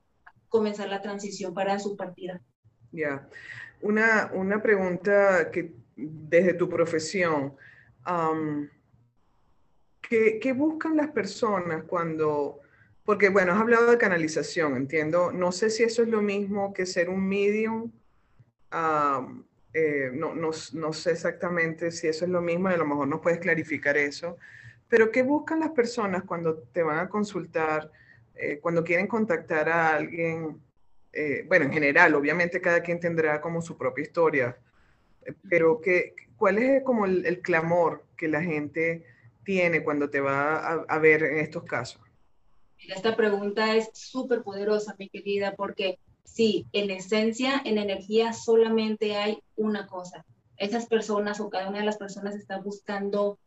comenzar 0.49 0.89
la 0.89 1.01
transición 1.01 1.53
para 1.53 1.79
su 1.79 1.95
partida. 1.95 2.41
Ya, 2.91 3.27
una, 3.81 4.31
una 4.33 4.61
pregunta 4.61 5.49
que 5.51 5.73
desde 5.95 6.53
tu 6.53 6.69
profesión, 6.69 7.55
¿qué, 10.01 10.53
buscan 10.53 10.97
las 10.97 11.09
personas 11.09 11.83
cuando, 11.85 12.59
porque 13.05 13.29
bueno, 13.29 13.53
has 13.53 13.61
hablado 13.61 13.91
de 13.91 13.97
canalización, 13.97 14.75
entiendo, 14.75 15.31
no 15.31 15.51
sé 15.51 15.69
si 15.69 15.83
eso 15.83 16.03
es 16.03 16.09
lo 16.09 16.21
mismo 16.21 16.73
que 16.73 16.85
ser 16.85 17.09
un 17.09 17.27
medium, 17.27 17.91
eh, 19.73 20.11
no, 20.13 20.35
no, 20.35 20.51
no, 20.73 20.93
sé 20.93 21.11
exactamente 21.11 21.91
si 21.91 22.07
eso 22.07 22.25
es 22.25 22.31
lo 22.31 22.41
mismo, 22.41 22.67
a 22.67 22.77
lo 22.77 22.85
mejor 22.85 23.07
nos 23.07 23.21
puedes 23.21 23.39
clarificar 23.39 23.97
eso, 23.97 24.37
pero 24.87 25.11
¿qué 25.11 25.23
buscan 25.23 25.59
las 25.59 25.71
personas 25.71 26.23
cuando 26.23 26.57
te 26.57 26.83
van 26.83 26.99
a 26.99 27.09
consultar, 27.09 27.91
eh, 28.35 28.59
cuando 28.61 28.83
quieren 28.83 29.07
contactar 29.07 29.69
a 29.69 29.95
alguien? 29.95 30.61
Eh, 31.11 31.45
bueno, 31.47 31.65
en 31.65 31.73
general, 31.73 32.15
obviamente 32.15 32.61
cada 32.61 32.81
quien 32.81 32.99
tendrá 32.99 33.41
como 33.41 33.61
su 33.61 33.77
propia 33.77 34.03
historia, 34.03 34.57
pero 35.49 35.79
¿qué, 35.81 36.15
¿cuál 36.35 36.57
es 36.57 36.83
como 36.83 37.05
el, 37.05 37.25
el 37.25 37.41
clamor 37.41 38.03
que 38.17 38.27
la 38.27 38.41
gente 38.41 39.05
tiene 39.43 39.83
cuando 39.83 40.09
te 40.09 40.19
va 40.21 40.83
a, 40.87 40.99
ver 40.99 41.23
en 41.23 41.37
estos 41.37 41.63
casos? 41.63 42.01
Esta 42.87 43.15
pregunta 43.15 43.75
es 43.75 43.89
súper 43.93 44.43
poderosa, 44.43 44.95
mi 44.97 45.09
querida, 45.09 45.55
porque 45.55 45.99
sí, 46.23 46.67
en 46.73 46.91
esencia, 46.91 47.61
en 47.63 47.77
energía 47.77 48.33
solamente 48.33 49.15
hay 49.15 49.39
una 49.55 49.87
cosa. 49.87 50.25
Esas 50.57 50.85
personas 50.85 51.39
o 51.39 51.49
cada 51.49 51.69
una 51.69 51.79
de 51.79 51.85
las 51.85 51.97
personas 51.97 52.35
está 52.35 52.59
buscando 52.59 53.39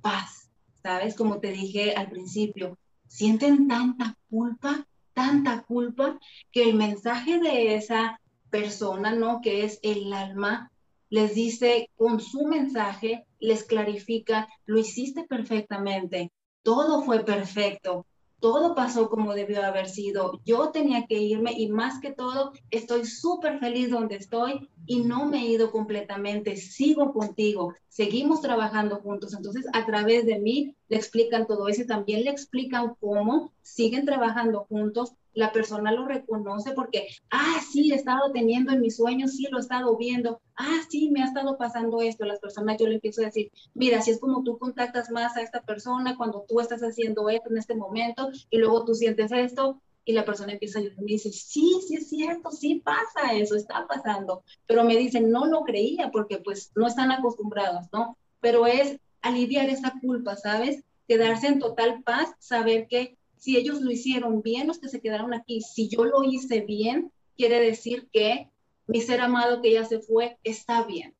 paz, 0.00 0.50
¿sabes? 0.82 1.14
Como 1.14 1.40
te 1.40 1.52
dije 1.52 1.94
al 1.94 2.08
principio, 2.08 2.78
sienten 3.06 3.68
tanta 3.68 4.16
culpa, 4.30 4.86
tanta 5.14 5.62
culpa, 5.62 6.18
que 6.52 6.62
el 6.64 6.74
mensaje 6.74 7.38
de 7.40 7.74
esa 7.74 8.20
persona, 8.50 9.12
¿no? 9.12 9.40
Que 9.40 9.64
es 9.64 9.78
el 9.82 10.12
alma, 10.12 10.70
les 11.10 11.34
dice 11.34 11.90
con 11.96 12.20
su 12.20 12.46
mensaje, 12.46 13.26
les 13.38 13.64
clarifica, 13.64 14.48
lo 14.66 14.78
hiciste 14.78 15.24
perfectamente, 15.24 16.32
todo 16.62 17.02
fue 17.02 17.24
perfecto, 17.24 18.06
todo 18.40 18.74
pasó 18.74 19.08
como 19.10 19.34
debió 19.34 19.64
haber 19.64 19.88
sido. 19.88 20.40
Yo 20.44 20.70
tenía 20.70 21.06
que 21.06 21.16
irme 21.20 21.52
y 21.52 21.68
más 21.68 22.00
que 22.00 22.12
todo, 22.12 22.52
estoy 22.70 23.04
súper 23.04 23.58
feliz 23.58 23.90
donde 23.90 24.16
estoy 24.16 24.68
y 24.86 25.00
no 25.00 25.26
me 25.26 25.42
he 25.42 25.46
ido 25.46 25.70
completamente, 25.70 26.56
sigo 26.56 27.12
contigo, 27.12 27.74
seguimos 27.88 28.40
trabajando 28.40 28.96
juntos. 28.96 29.34
Entonces, 29.34 29.66
a 29.72 29.84
través 29.86 30.24
de 30.24 30.38
mí 30.38 30.74
le 30.88 30.96
explican 30.96 31.46
todo 31.46 31.68
eso 31.68 31.82
y 31.82 31.86
también 31.86 32.24
le 32.24 32.30
explican 32.30 32.94
cómo 33.00 33.52
siguen 33.62 34.06
trabajando 34.06 34.64
juntos. 34.68 35.12
La 35.38 35.52
persona 35.52 35.92
lo 35.92 36.04
reconoce 36.04 36.72
porque, 36.72 37.06
ah, 37.30 37.60
sí, 37.70 37.92
he 37.92 37.94
estado 37.94 38.32
teniendo 38.32 38.72
en 38.72 38.80
mis 38.80 38.96
sueños, 38.96 39.36
sí, 39.36 39.46
lo 39.48 39.58
he 39.58 39.60
estado 39.60 39.96
viendo, 39.96 40.40
ah, 40.56 40.80
sí, 40.90 41.12
me 41.12 41.22
ha 41.22 41.26
estado 41.26 41.56
pasando 41.56 42.02
esto. 42.02 42.24
Las 42.24 42.40
personas, 42.40 42.76
yo 42.76 42.88
le 42.88 42.96
empiezo 42.96 43.22
a 43.22 43.26
decir, 43.26 43.52
mira, 43.72 44.02
si 44.02 44.10
es 44.10 44.18
como 44.18 44.42
tú 44.42 44.58
contactas 44.58 45.10
más 45.10 45.36
a 45.36 45.42
esta 45.42 45.62
persona 45.62 46.16
cuando 46.16 46.44
tú 46.48 46.58
estás 46.58 46.80
haciendo 46.80 47.28
esto 47.28 47.50
en 47.50 47.58
este 47.58 47.76
momento 47.76 48.30
y 48.50 48.58
luego 48.58 48.84
tú 48.84 48.94
sientes 48.94 49.30
esto, 49.30 49.80
y 50.04 50.12
la 50.12 50.24
persona 50.24 50.54
empieza 50.54 50.80
a 50.80 50.82
me 50.82 50.90
dice, 51.04 51.30
sí, 51.30 51.80
sí 51.86 51.94
es 51.94 52.08
cierto, 52.08 52.50
sí 52.50 52.82
pasa 52.82 53.34
eso, 53.34 53.54
está 53.54 53.86
pasando. 53.86 54.42
Pero 54.66 54.82
me 54.82 54.96
dicen, 54.96 55.30
no 55.30 55.44
lo 55.44 55.60
creía 55.64 56.10
porque 56.10 56.38
pues 56.38 56.72
no 56.74 56.86
están 56.88 57.12
acostumbrados, 57.12 57.86
¿no? 57.92 58.16
Pero 58.40 58.66
es 58.66 58.98
aliviar 59.20 59.68
esa 59.68 59.92
culpa, 60.00 60.34
¿sabes? 60.34 60.82
Quedarse 61.06 61.48
en 61.48 61.58
total 61.58 62.02
paz, 62.02 62.32
saber 62.38 62.88
que 62.88 63.17
si 63.38 63.56
ellos 63.56 63.80
lo 63.80 63.90
hicieron 63.90 64.42
bien, 64.42 64.66
los 64.66 64.78
que 64.78 64.88
se 64.88 65.00
quedaron 65.00 65.32
aquí, 65.34 65.60
si 65.60 65.88
yo 65.88 66.04
lo 66.04 66.22
hice 66.24 66.60
bien, 66.60 67.12
quiere 67.36 67.60
decir 67.60 68.08
que 68.12 68.50
mi 68.86 69.00
ser 69.00 69.20
amado 69.20 69.62
que 69.62 69.72
ya 69.72 69.84
se 69.84 70.00
fue 70.00 70.38
está 70.44 70.84
bien. 70.84 71.14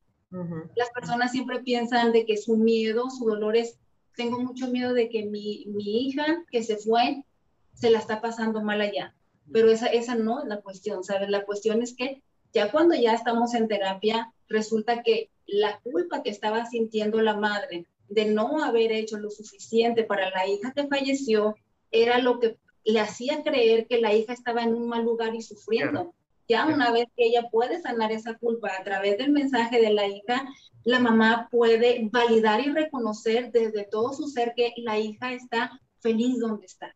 Las 0.76 0.90
personas 0.90 1.32
siempre 1.32 1.60
piensan 1.60 2.12
de 2.12 2.26
que 2.26 2.36
su 2.36 2.58
miedo, 2.58 3.08
su 3.08 3.24
dolor 3.24 3.56
es, 3.56 3.78
tengo 4.14 4.38
mucho 4.40 4.68
miedo 4.68 4.92
de 4.92 5.08
que 5.08 5.24
mi, 5.24 5.64
mi 5.68 6.06
hija 6.06 6.44
que 6.50 6.62
se 6.62 6.76
fue 6.76 7.24
se 7.72 7.90
la 7.90 7.98
está 7.98 8.20
pasando 8.20 8.62
mal 8.62 8.80
allá. 8.80 9.14
Pero 9.50 9.70
esa, 9.70 9.86
esa 9.86 10.16
no 10.16 10.42
es 10.42 10.46
la 10.46 10.60
cuestión, 10.60 11.02
¿sabes? 11.02 11.30
La 11.30 11.46
cuestión 11.46 11.82
es 11.82 11.94
que 11.94 12.22
ya 12.52 12.70
cuando 12.70 12.94
ya 12.94 13.14
estamos 13.14 13.54
en 13.54 13.68
terapia, 13.68 14.30
resulta 14.48 15.02
que 15.02 15.30
la 15.46 15.80
culpa 15.80 16.22
que 16.22 16.30
estaba 16.30 16.66
sintiendo 16.66 17.22
la 17.22 17.36
madre 17.36 17.86
de 18.08 18.26
no 18.26 18.62
haber 18.62 18.92
hecho 18.92 19.18
lo 19.18 19.30
suficiente 19.30 20.04
para 20.04 20.30
la 20.30 20.46
hija 20.46 20.72
que 20.72 20.86
falleció 20.88 21.54
era 21.90 22.18
lo 22.18 22.40
que 22.40 22.56
le 22.84 23.00
hacía 23.00 23.42
creer 23.42 23.86
que 23.86 24.00
la 24.00 24.14
hija 24.14 24.32
estaba 24.32 24.62
en 24.62 24.74
un 24.74 24.88
mal 24.88 25.04
lugar 25.04 25.34
y 25.34 25.42
sufriendo. 25.42 26.14
Ya 26.48 26.66
una 26.66 26.90
vez 26.90 27.04
que 27.14 27.26
ella 27.26 27.48
puede 27.50 27.80
sanar 27.82 28.10
esa 28.10 28.34
culpa 28.38 28.70
a 28.78 28.82
través 28.82 29.18
del 29.18 29.30
mensaje 29.30 29.80
de 29.80 29.90
la 29.90 30.06
hija, 30.06 30.46
la 30.84 30.98
mamá 30.98 31.48
puede 31.50 32.08
validar 32.10 32.60
y 32.60 32.72
reconocer 32.72 33.52
desde 33.52 33.84
todo 33.84 34.14
su 34.14 34.28
ser 34.28 34.54
que 34.56 34.72
la 34.78 34.98
hija 34.98 35.34
está 35.34 35.78
feliz 36.00 36.38
donde 36.38 36.64
está. 36.64 36.94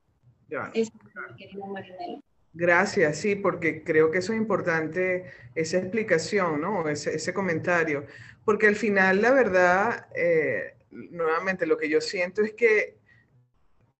Gracias, 2.55 3.19
sí, 3.19 3.35
porque 3.35 3.83
creo 3.83 4.11
que 4.11 4.19
eso 4.19 4.33
es 4.33 4.39
importante, 4.39 5.31
esa 5.55 5.79
explicación, 5.79 6.61
¿no? 6.61 6.89
Ese, 6.89 7.15
ese 7.15 7.35
comentario. 7.35 8.07
Porque 8.45 8.67
al 8.67 8.77
final, 8.77 9.21
la 9.21 9.33
verdad, 9.33 10.07
eh, 10.15 10.75
nuevamente 10.91 11.67
lo 11.67 11.77
que 11.77 11.89
yo 11.89 12.01
siento 12.01 12.43
es 12.43 12.53
que 12.53 13.02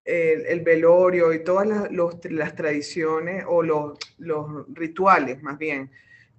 el, 0.05 0.61
velorio 0.61 1.33
y 1.33 1.43
todas 1.43 1.67
las, 1.67 1.89
las 2.29 2.55
tradiciones 2.55 3.45
o 3.47 3.63
los, 3.63 3.97
los, 4.17 4.65
rituales 4.73 5.41
más 5.41 5.57
bien 5.57 5.89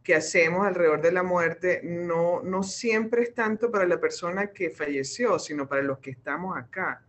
que 0.03 0.15
hacemos 0.15 0.67
alrededor 0.67 1.01
de 1.01 1.13
la 1.13 1.23
muerte 1.23 1.81
no, 1.83 2.43
no 2.43 2.63
siempre 2.63 3.23
es 3.23 3.35
tanto 3.35 3.71
para 3.71 3.87
la 3.87 3.99
persona 3.99 4.49
que 4.49 4.69
falleció, 4.69 5.39
sino 5.39 5.67
para 5.67 5.83
los 5.83 5.99
que 5.99 6.11
estamos 6.11 6.59
acá, 6.59 7.03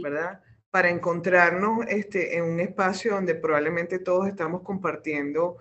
¿verdad? 0.00 0.40
Para 0.70 0.88
encontrarnos 0.90 1.84
este, 1.88 2.36
en 2.36 2.44
un 2.44 2.60
espacio 2.60 3.14
donde 3.14 3.34
probablemente 3.34 3.98
todos 3.98 4.28
estamos 4.28 4.62
compartiendo 4.62 5.56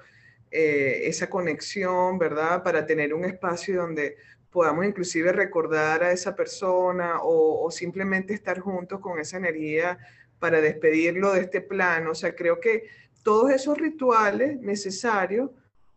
eh, 0.51 1.07
esa 1.07 1.27
conexión, 1.27 2.19
¿verdad? 2.19 2.61
Para 2.61 2.85
tener 2.85 3.15
un 3.15 3.25
espacio 3.25 3.81
donde 3.81 4.17
podamos 4.51 4.85
inclusive 4.85 5.31
recordar 5.31 6.03
a 6.03 6.11
esa 6.11 6.35
persona 6.35 7.19
o, 7.23 7.65
o 7.65 7.71
simplemente 7.71 8.35
estar 8.35 8.59
juntos 8.59 8.99
con 8.99 9.19
esa 9.19 9.37
energía 9.37 9.97
para 10.39 10.61
despedirlo 10.61 11.33
de 11.33 11.41
este 11.41 11.61
plano. 11.61 12.11
O 12.11 12.15
sea, 12.15 12.35
creo 12.35 12.59
que 12.59 12.83
todos 13.23 13.51
esos 13.51 13.77
rituales 13.77 14.59
necesarios 14.59 15.49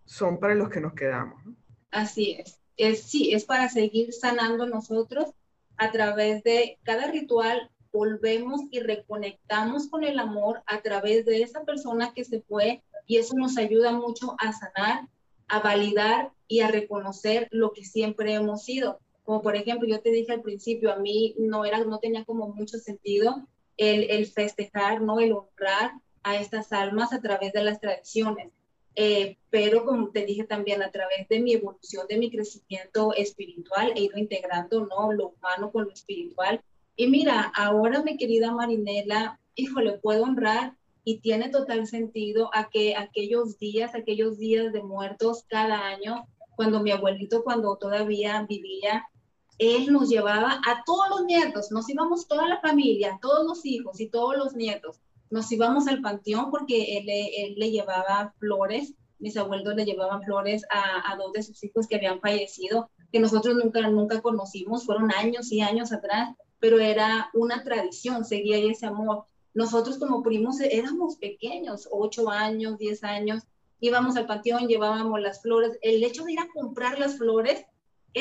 son 0.05 0.39
para 0.41 0.55
los 0.55 0.71
que 0.71 0.81
nos 0.81 0.95
quedamos. 0.95 1.43
Así 1.91 2.33
es. 2.39 2.59
es. 2.77 3.03
Sí, 3.03 3.33
es 3.35 3.45
para 3.45 3.69
seguir 3.69 4.13
sanando 4.13 4.67
nosotros 4.67 5.31
a 5.77 5.93
través 5.93 6.43
de 6.43 6.79
cada 6.83 7.11
ritual. 7.11 7.71
Volvemos 7.93 8.63
y 8.71 8.81
reconectamos 8.81 9.89
con 9.89 10.05
el 10.05 10.19
amor 10.19 10.63
a 10.67 10.81
través 10.83 11.25
de 11.25 11.43
esa 11.43 11.65
persona 11.65 12.13
que 12.15 12.25
se 12.25 12.43
fue 12.43 12.83
y 13.07 13.17
eso 13.17 13.35
nos 13.35 13.57
ayuda 13.57 13.93
mucho 13.93 14.37
a 14.39 14.53
sanar, 14.53 15.09
a 15.49 15.61
validar 15.61 16.31
y 16.47 16.61
a 16.61 16.69
reconocer 16.69 17.49
lo 17.51 17.73
que 17.73 17.85
siempre 17.85 18.35
hemos 18.35 18.65
sido. 18.65 19.01
Como 19.25 19.43
por 19.43 19.57
ejemplo, 19.57 19.89
yo 19.89 20.01
te 20.01 20.11
dije 20.11 20.33
al 20.33 20.43
principio, 20.43 20.93
a 20.93 20.97
mí 20.97 21.35
no 21.39 21.65
era, 21.65 21.85
no 21.85 21.99
tenía 21.99 22.25
como 22.25 22.49
mucho 22.49 22.79
sentido 22.79 23.47
el, 23.79 24.27
festejar, 24.27 25.01
¿no? 25.01 25.21
El 25.21 25.33
honrar 25.33 25.93
a 26.23 26.37
estas 26.37 26.73
almas 26.73 27.13
a 27.13 27.21
través 27.21 27.53
de 27.53 27.63
las 27.63 27.81
tradiciones. 27.81 28.53
Eh, 28.95 29.39
pero 29.49 29.85
como 29.85 30.11
te 30.11 30.27
dije 30.27 30.45
también, 30.45 30.83
a 30.83 30.91
través 30.91 31.29
de 31.29 31.41
mi 31.41 31.55
evolución, 31.55 32.07
de 32.09 32.19
mi 32.19 32.31
crecimiento 32.31 33.15
espiritual, 33.15 33.93
he 33.95 34.03
ido 34.03 34.19
integrando, 34.19 34.87
¿no? 34.87 35.13
Lo 35.13 35.29
humano 35.29 35.71
con 35.71 35.85
lo 35.85 35.93
espiritual. 35.93 36.61
Y 36.97 37.07
mira, 37.07 37.53
ahora 37.55 38.03
mi 38.03 38.17
querida 38.17 38.53
Marinela, 38.53 39.41
híjole, 39.55 39.93
puedo 39.99 40.25
honrar 40.25 40.75
y 41.05 41.21
tiene 41.21 41.49
total 41.49 41.87
sentido 41.87 42.51
a 42.53 42.69
que 42.69 42.97
aquellos 42.97 43.59
días, 43.59 43.95
aquellos 43.95 44.39
días 44.39 44.73
de 44.73 44.83
muertos 44.83 45.45
cada 45.49 45.87
año, 45.87 46.27
cuando 46.57 46.81
mi 46.81 46.91
abuelito, 46.91 47.45
cuando 47.45 47.77
todavía 47.77 48.45
vivía, 48.49 49.07
él 49.59 49.93
nos 49.93 50.09
llevaba 50.09 50.61
a 50.67 50.85
todos 50.85 51.09
los 51.11 51.25
nietos, 51.25 51.71
nos 51.71 51.89
íbamos 51.89 52.29
toda 52.29 52.47
la 52.47 52.61
familia, 52.61 53.19
todos 53.21 53.45
los 53.47 53.65
hijos 53.67 54.01
y 54.01 54.09
todos 54.09 54.37
los 54.37 54.55
nietos, 54.55 55.01
nos 55.31 55.51
íbamos 55.53 55.87
al 55.89 56.01
panteón 56.01 56.51
porque 56.51 56.99
él, 56.99 57.55
le 57.57 57.71
llevaba 57.71 58.35
flores, 58.39 58.95
mis 59.19 59.37
abuelos 59.37 59.75
le 59.75 59.85
llevaban 59.85 60.23
flores 60.23 60.63
a, 60.71 61.17
dos 61.17 61.33
de 61.33 61.43
sus 61.43 61.63
hijos 61.65 61.87
que 61.87 61.97
habían 61.97 62.21
fallecido, 62.21 62.91
que 63.13 63.21
nosotros 63.21 63.57
nunca, 63.57 63.81
nunca 63.89 64.23
conocimos, 64.23 64.87
fueron 64.87 65.13
años 65.13 65.51
y 65.51 65.61
años 65.61 65.93
atrás, 65.93 66.35
pero 66.61 66.79
era 66.79 67.31
una 67.35 67.63
tradición, 67.65 68.25
seguía 68.25 68.59
ese 68.59 68.87
amor. 68.87 69.25
Nosotros 69.55 69.99
como 69.99 70.23
primos 70.23 70.61
éramos 70.61 71.17
pequeños, 71.17 71.89
ocho 71.91 72.31
años, 72.31 72.79
diez 72.79 73.03
años, 73.03 73.43
íbamos 73.81 74.17
al 74.17 74.27
panteón, 74.27 74.69
llevábamos 74.69 75.21
las 75.21 75.43
flores. 75.43 75.79
El 75.83 76.03
hecho 76.05 76.25
de 76.25 76.33
ir 76.33 76.41
a 76.41 76.49
comprar 76.53 76.99
las 76.99 77.19
flores 77.19 77.65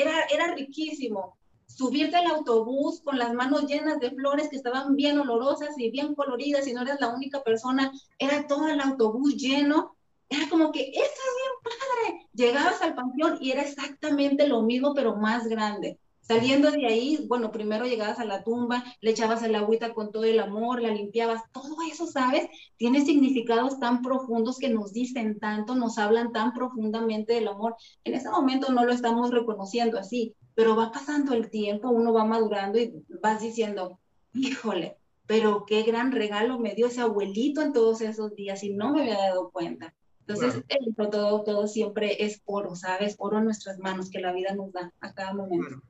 era, 0.00 0.24
era 0.30 0.54
riquísimo. 0.54 1.36
Subirte 1.66 2.16
al 2.16 2.26
autobús 2.26 3.00
con 3.02 3.18
las 3.18 3.32
manos 3.34 3.66
llenas 3.66 4.00
de 4.00 4.10
flores 4.10 4.48
que 4.48 4.56
estaban 4.56 4.96
bien 4.96 5.18
olorosas 5.18 5.78
y 5.78 5.90
bien 5.90 6.14
coloridas 6.14 6.66
y 6.66 6.72
no 6.72 6.82
eras 6.82 7.00
la 7.00 7.14
única 7.14 7.42
persona, 7.42 7.92
era 8.18 8.46
todo 8.46 8.68
el 8.68 8.80
autobús 8.80 9.36
lleno. 9.36 9.94
Era 10.30 10.48
como 10.48 10.72
que, 10.72 10.88
esto 10.88 11.00
es 11.00 11.34
bien 11.36 11.52
padre. 11.62 12.28
Llegabas 12.32 12.82
al 12.82 12.94
panteón 12.94 13.38
y 13.40 13.50
era 13.50 13.62
exactamente 13.62 14.46
lo 14.46 14.62
mismo, 14.62 14.94
pero 14.94 15.16
más 15.16 15.46
grande. 15.46 15.98
Saliendo 16.28 16.70
de 16.70 16.84
ahí, 16.84 17.24
bueno, 17.26 17.50
primero 17.50 17.86
llegabas 17.86 18.18
a 18.18 18.26
la 18.26 18.44
tumba, 18.44 18.84
le 19.00 19.12
echabas 19.12 19.42
el 19.42 19.54
agüita 19.54 19.94
con 19.94 20.12
todo 20.12 20.24
el 20.24 20.38
amor, 20.40 20.82
la 20.82 20.90
limpiabas, 20.90 21.40
todo 21.52 21.76
eso, 21.90 22.06
¿sabes? 22.06 22.48
Tiene 22.76 23.02
significados 23.02 23.80
tan 23.80 24.02
profundos 24.02 24.58
que 24.58 24.68
nos 24.68 24.92
dicen 24.92 25.38
tanto, 25.38 25.74
nos 25.74 25.96
hablan 25.96 26.32
tan 26.32 26.52
profundamente 26.52 27.32
del 27.32 27.48
amor. 27.48 27.76
En 28.04 28.12
ese 28.12 28.28
momento 28.28 28.70
no 28.70 28.84
lo 28.84 28.92
estamos 28.92 29.30
reconociendo 29.30 29.98
así, 29.98 30.34
pero 30.54 30.76
va 30.76 30.92
pasando 30.92 31.32
el 31.32 31.48
tiempo, 31.48 31.88
uno 31.88 32.12
va 32.12 32.26
madurando 32.26 32.78
y 32.78 32.92
vas 33.22 33.40
diciendo, 33.40 33.98
híjole, 34.34 34.98
pero 35.26 35.64
qué 35.66 35.82
gran 35.82 36.12
regalo 36.12 36.58
me 36.58 36.74
dio 36.74 36.88
ese 36.88 37.00
abuelito 37.00 37.62
en 37.62 37.72
todos 37.72 38.02
esos 38.02 38.34
días 38.34 38.62
y 38.64 38.74
no 38.74 38.92
me 38.92 39.00
había 39.00 39.16
dado 39.16 39.50
cuenta. 39.50 39.94
Entonces, 40.26 40.62
todo, 41.10 41.42
todo 41.42 41.66
siempre 41.66 42.22
es 42.22 42.42
oro, 42.44 42.76
¿sabes? 42.76 43.16
Oro 43.18 43.38
en 43.38 43.44
nuestras 43.44 43.78
manos 43.78 44.10
que 44.10 44.20
la 44.20 44.32
vida 44.34 44.54
nos 44.54 44.72
da 44.72 44.92
a 45.00 45.14
cada 45.14 45.32
momento. 45.32 45.80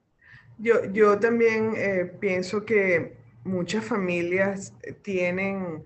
Yo, 0.59 0.85
yo 0.87 1.19
también 1.19 1.75
eh, 1.77 2.13
pienso 2.19 2.65
que 2.65 3.17
muchas 3.45 3.85
familias 3.85 4.75
tienen 5.03 5.85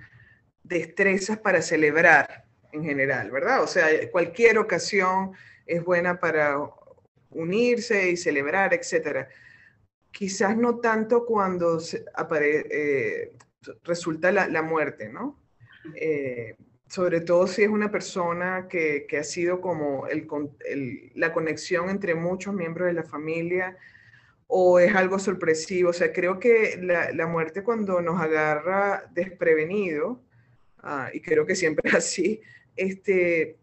destrezas 0.62 1.38
para 1.38 1.60
celebrar 1.60 2.46
en 2.72 2.84
general, 2.84 3.30
¿verdad? 3.30 3.62
O 3.62 3.66
sea, 3.66 3.86
cualquier 4.10 4.58
ocasión 4.58 5.32
es 5.66 5.84
buena 5.84 6.18
para 6.18 6.56
unirse 7.30 8.10
y 8.10 8.16
celebrar, 8.16 8.72
etcétera. 8.72 9.28
Quizás 10.10 10.56
no 10.56 10.78
tanto 10.78 11.24
cuando 11.24 11.78
eh, 12.40 13.32
resulta 13.84 14.32
la, 14.32 14.62
muerte, 14.62 15.08
¿no? 15.08 15.38
Eh, 15.94 16.56
sobre 16.88 17.20
todo 17.20 17.46
si 17.46 17.62
es 17.62 17.68
una 17.68 17.90
persona 17.90 18.68
que, 18.68 19.06
ha 19.18 19.24
sido 19.24 19.60
como 19.60 20.06
la 21.14 21.32
conexión 21.32 21.88
entre 21.88 22.14
muchos 22.14 22.54
miembros 22.54 22.88
de 22.88 22.94
la 22.94 23.04
familia 23.04 23.76
o 24.54 24.78
es 24.78 24.94
algo 24.94 25.18
sorpresivo. 25.18 25.90
O 25.90 25.92
sea, 25.94 26.12
creo 26.12 26.38
que 26.38 26.78
la, 26.78 27.26
muerte 27.26 27.62
cuando 27.62 28.02
nos 28.02 28.20
agarra 28.20 29.04
desprevenido, 29.14 30.20
ah, 30.82 31.08
y 31.12 31.22
creo 31.22 31.46
que 31.46 31.56
siempre 31.56 31.90
así, 31.96 32.42
este, 32.76 33.56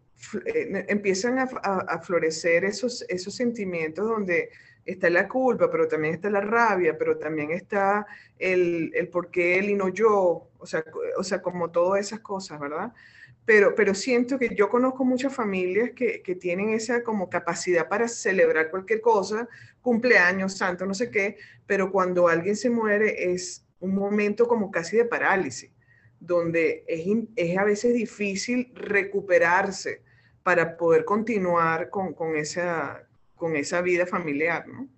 eh, 0.46 0.84
empiezan 0.88 1.38
a, 1.38 1.98
florecer 2.00 2.64
esos, 2.64 3.04
esos 3.08 3.34
sentimientos 3.36 4.08
donde 4.08 4.50
está 4.84 5.08
la 5.10 5.28
culpa, 5.28 5.70
pero 5.70 5.86
también 5.86 6.14
está 6.14 6.28
la 6.28 6.40
rabia, 6.40 6.98
pero 6.98 7.16
también 7.18 7.52
está 7.52 8.04
el, 8.36 8.90
el 8.94 9.08
por 9.08 9.30
qué 9.30 9.60
él 9.60 9.70
y 9.70 9.74
no 9.74 9.90
yo, 9.90 10.50
o 10.58 10.66
sea, 10.66 10.84
o 11.16 11.22
sea, 11.22 11.40
como 11.40 11.70
todas 11.70 12.00
esas 12.00 12.18
cosas, 12.18 12.58
¿verdad? 12.58 12.92
Pero, 13.50 13.74
pero 13.74 13.96
siento 13.96 14.38
que 14.38 14.54
yo 14.54 14.68
conozco 14.68 15.04
muchas 15.04 15.34
familias 15.34 15.90
que, 15.90 16.22
que, 16.22 16.36
tienen 16.36 16.70
esa 16.70 17.02
como 17.02 17.28
capacidad 17.28 17.88
para 17.88 18.06
celebrar 18.06 18.70
cualquier 18.70 19.00
cosa, 19.00 19.48
cumpleaños, 19.82 20.56
santo, 20.56 20.86
no 20.86 20.94
sé 20.94 21.10
qué, 21.10 21.36
pero 21.66 21.90
cuando 21.90 22.28
alguien 22.28 22.54
se 22.54 22.70
muere 22.70 23.32
es 23.32 23.66
un 23.80 23.96
momento 23.96 24.46
como 24.46 24.70
casi 24.70 24.98
de 24.98 25.04
parálisis, 25.04 25.68
donde 26.20 26.84
es, 26.86 27.04
es 27.34 27.58
a 27.58 27.64
veces 27.64 27.92
difícil 27.92 28.70
recuperarse 28.72 30.00
para 30.44 30.76
poder 30.76 31.04
continuar 31.04 31.90
con, 31.90 32.14
con, 32.14 32.36
esa, 32.36 33.02
con 33.34 33.56
esa 33.56 33.82
vida 33.82 34.06
familiar, 34.06 34.68
¿no? 34.68 34.88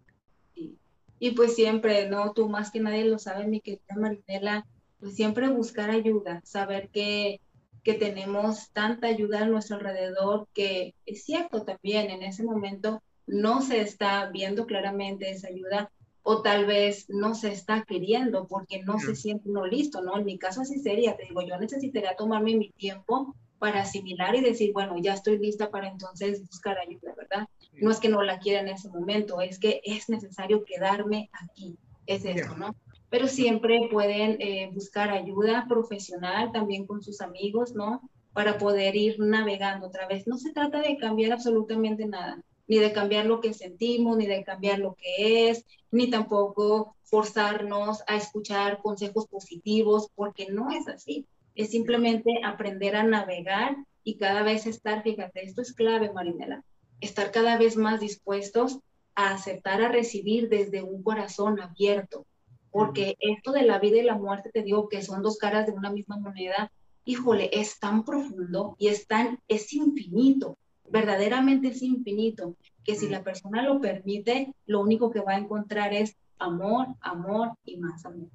Y 1.18 1.30
pues 1.30 1.55
siempre, 1.55 2.07
¿no? 2.11 2.34
Tú 2.34 2.50
más 2.50 2.70
que 2.70 2.80
nadie 2.80 3.07
lo 3.07 3.18
sabes, 3.18 3.48
mi 3.48 3.62
querida 3.62 3.96
Marinela, 3.96 4.66
pues 5.00 5.16
siempre 5.16 5.48
buscar 5.48 5.88
ayuda, 5.88 6.42
saber 6.44 6.90
que 6.90 7.40
que 7.83 7.95
tenemos 7.95 8.70
tanta 8.72 9.09
ayuda 9.09 9.41
a 9.41 9.47
nuestro 9.47 9.76
alrededor 9.76 10.49
que 10.55 10.95
es 11.07 11.24
cierto 11.24 11.64
también 11.64 12.11
en 12.11 12.22
ese 12.22 12.45
momento 12.45 13.03
no 13.26 13.62
se 13.62 13.80
está 13.80 14.26
viendo 14.30 14.66
claramente 14.66 15.30
esa 15.30 15.49
ayuda 15.49 15.91
o 16.22 16.43
tal 16.43 16.66
vez 16.66 17.07
no 17.09 17.35
se 17.35 17.51
está 17.53 17.83
queriendo 17.83 18.47
porque 18.47 18.83
no 18.83 18.99
se 19.01 19.16
siente 19.16 19.49
uno 19.49 19.66
listo, 19.66 20.03
¿no? 20.03 20.16
En 20.16 20.24
mi 20.24 20.39
caso 20.39 20.61
así 20.61 20.78
sería, 20.78 21.16
te 21.16 21.24
digo, 21.24 21.43
yo 21.43 21.59
necesitaría 21.59 22.14
tomarme 22.14 22.57
mi 22.57 22.70
tiempo 22.70 23.35
para 23.59 23.83
asimilar 23.83 24.35
y 24.37 24.41
decir, 24.41 24.72
bueno, 24.72 24.97
ya 24.99 25.14
estoy 25.14 25.39
lista 25.39 25.70
para 25.70 25.89
entonces 25.89 26.41
buscar 26.47 26.78
ayuda, 26.78 27.14
¿verdad? 27.16 27.49
No 27.72 27.91
es 27.91 27.99
que 27.99 28.09
no 28.09 28.22
la 28.22 28.39
quiera 28.39 28.61
en 28.61 28.68
ese 28.68 28.89
momento, 28.89 29.41
es 29.41 29.59
que 29.59 29.80
es 29.85 30.09
necesario 30.09 30.64
quedarme 30.64 31.28
aquí, 31.33 31.76
es 32.07 32.24
eso, 32.24 32.57
¿no? 32.57 32.74
Pero 33.12 33.28
siempre 33.28 33.90
pueden 33.90 34.40
eh, 34.40 34.70
buscar 34.72 35.10
ayuda 35.10 35.66
profesional 35.68 36.50
también 36.50 36.86
con 36.86 37.02
sus 37.02 37.20
amigos, 37.20 37.74
¿no? 37.74 38.00
Para 38.32 38.56
poder 38.56 38.96
ir 38.96 39.20
navegando 39.20 39.88
otra 39.88 40.08
vez. 40.08 40.26
No 40.26 40.38
se 40.38 40.50
trata 40.50 40.80
de 40.80 40.96
cambiar 40.96 41.32
absolutamente 41.32 42.06
nada, 42.06 42.42
ni 42.66 42.78
de 42.78 42.90
cambiar 42.90 43.26
lo 43.26 43.42
que 43.42 43.52
sentimos, 43.52 44.16
ni 44.16 44.26
de 44.26 44.42
cambiar 44.44 44.78
lo 44.78 44.94
que 44.94 45.50
es, 45.50 45.66
ni 45.90 46.08
tampoco 46.08 46.96
forzarnos 47.02 48.02
a 48.06 48.16
escuchar 48.16 48.80
consejos 48.80 49.26
positivos, 49.26 50.08
porque 50.14 50.46
no 50.50 50.70
es 50.70 50.88
así. 50.88 51.26
Es 51.54 51.70
simplemente 51.70 52.40
aprender 52.42 52.96
a 52.96 53.02
navegar 53.02 53.76
y 54.02 54.16
cada 54.16 54.42
vez 54.42 54.64
estar, 54.64 55.02
fíjate, 55.02 55.44
esto 55.44 55.60
es 55.60 55.74
clave, 55.74 56.10
Marinela, 56.14 56.64
estar 57.02 57.30
cada 57.30 57.58
vez 57.58 57.76
más 57.76 58.00
dispuestos 58.00 58.78
a 59.14 59.34
aceptar, 59.34 59.82
a 59.82 59.92
recibir 59.92 60.48
desde 60.48 60.82
un 60.82 61.02
corazón 61.02 61.60
abierto, 61.60 62.24
porque 62.72 63.16
esto 63.20 63.52
de 63.52 63.62
la 63.62 63.78
vida 63.78 63.98
y 63.98 64.02
la 64.02 64.16
muerte, 64.16 64.50
te 64.50 64.62
digo 64.62 64.88
que 64.88 65.02
son 65.02 65.22
dos 65.22 65.36
caras 65.36 65.66
de 65.66 65.72
una 65.72 65.90
misma 65.90 66.16
moneda, 66.16 66.72
híjole, 67.04 67.50
es 67.52 67.78
tan 67.78 68.04
profundo 68.04 68.76
y 68.78 68.88
es 68.88 69.06
tan, 69.06 69.38
es 69.46 69.72
infinito, 69.74 70.56
verdaderamente 70.88 71.68
es 71.68 71.82
infinito, 71.82 72.56
que 72.82 72.94
si 72.94 73.08
la 73.08 73.22
persona 73.22 73.62
lo 73.62 73.80
permite, 73.80 74.54
lo 74.66 74.80
único 74.80 75.10
que 75.10 75.20
va 75.20 75.32
a 75.32 75.38
encontrar 75.38 75.92
es 75.92 76.16
amor, 76.38 76.86
amor 77.02 77.52
y 77.64 77.76
más 77.76 78.04
amor. 78.06 78.28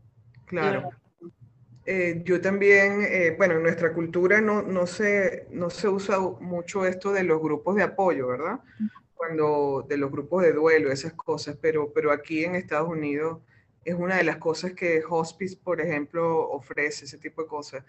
Claro. 0.46 0.90
Eh, 1.86 2.22
yo 2.26 2.40
también, 2.40 3.02
eh, 3.02 3.34
bueno, 3.38 3.56
en 3.56 3.64
nuestra 3.64 3.94
cultura 3.94 4.40
no, 4.40 4.62
no, 4.62 4.86
se, 4.86 5.48
no 5.52 5.70
se 5.70 5.88
usa 5.88 6.20
mucho 6.20 6.86
esto 6.86 7.12
de 7.12 7.24
los 7.24 7.42
grupos 7.42 7.76
de 7.76 7.84
apoyo, 7.84 8.28
¿verdad? 8.28 8.60
Cuando 9.16 9.86
de 9.88 9.98
los 9.98 10.12
grupos 10.12 10.44
de 10.44 10.52
duelo, 10.52 10.92
esas 10.92 11.14
cosas, 11.14 11.58
pero, 11.60 11.92
pero 11.94 12.12
aquí 12.12 12.44
en 12.44 12.56
Estados 12.56 12.90
Unidos 12.90 13.40
es 13.88 13.96
una 13.96 14.18
de 14.18 14.24
las 14.26 14.36
cosas 14.36 14.74
que 14.74 15.02
Hospice, 15.10 15.56
por 15.56 15.80
ejemplo, 15.80 16.50
ofrece, 16.50 17.06
ese 17.06 17.18
tipo 17.18 17.44
de 17.44 17.48
cosas. 17.48 17.86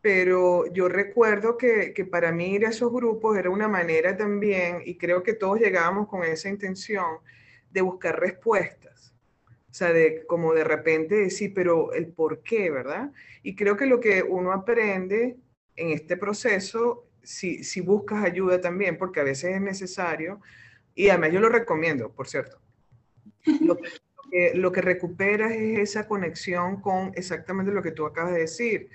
Pero 0.00 0.72
yo 0.72 0.88
recuerdo 0.88 1.56
que, 1.56 1.92
que, 1.92 2.04
para 2.04 2.30
mí 2.30 2.54
ir 2.54 2.64
a 2.64 2.70
esos 2.70 2.92
grupos 2.92 3.36
era 3.36 3.50
una 3.50 3.66
manera 3.66 4.16
también, 4.16 4.82
y 4.84 4.96
creo 4.96 5.24
que 5.24 5.34
todos 5.34 5.58
llegábamos 5.58 6.06
con 6.08 6.22
esa 6.22 6.48
intención, 6.48 7.18
de 7.72 7.80
buscar 7.80 8.20
respuestas. 8.20 9.12
O 9.68 9.74
sea, 9.74 9.92
de 9.92 10.24
como 10.26 10.54
de 10.54 10.62
repente 10.62 11.16
decir, 11.16 11.52
pero 11.52 11.92
el 11.92 12.06
por 12.06 12.42
qué, 12.42 12.70
¿verdad? 12.70 13.10
Y 13.42 13.56
creo 13.56 13.76
que 13.76 13.86
lo 13.86 13.98
que 13.98 14.22
uno 14.22 14.52
aprende 14.52 15.38
en 15.74 15.90
este 15.90 16.16
proceso, 16.16 17.08
si, 17.20 17.64
si 17.64 17.80
buscas 17.80 18.22
ayuda 18.22 18.60
también, 18.60 18.96
porque 18.96 19.18
a 19.18 19.24
veces 19.24 19.56
es 19.56 19.60
necesario, 19.60 20.40
y 20.94 21.08
además 21.08 21.32
yo 21.32 21.40
lo 21.40 21.48
recomiendo, 21.48 22.12
por 22.12 22.28
cierto, 22.28 22.60
lo 23.60 23.76
lo 24.54 24.72
que 24.72 24.80
recuperas 24.80 25.52
es 25.52 25.78
esa 25.78 26.08
conexión 26.08 26.80
con 26.80 27.12
exactamente 27.14 27.70
lo 27.70 27.82
que 27.82 27.92
tú 27.92 28.06
acabas 28.06 28.32
de 28.32 28.40
decir. 28.40 28.88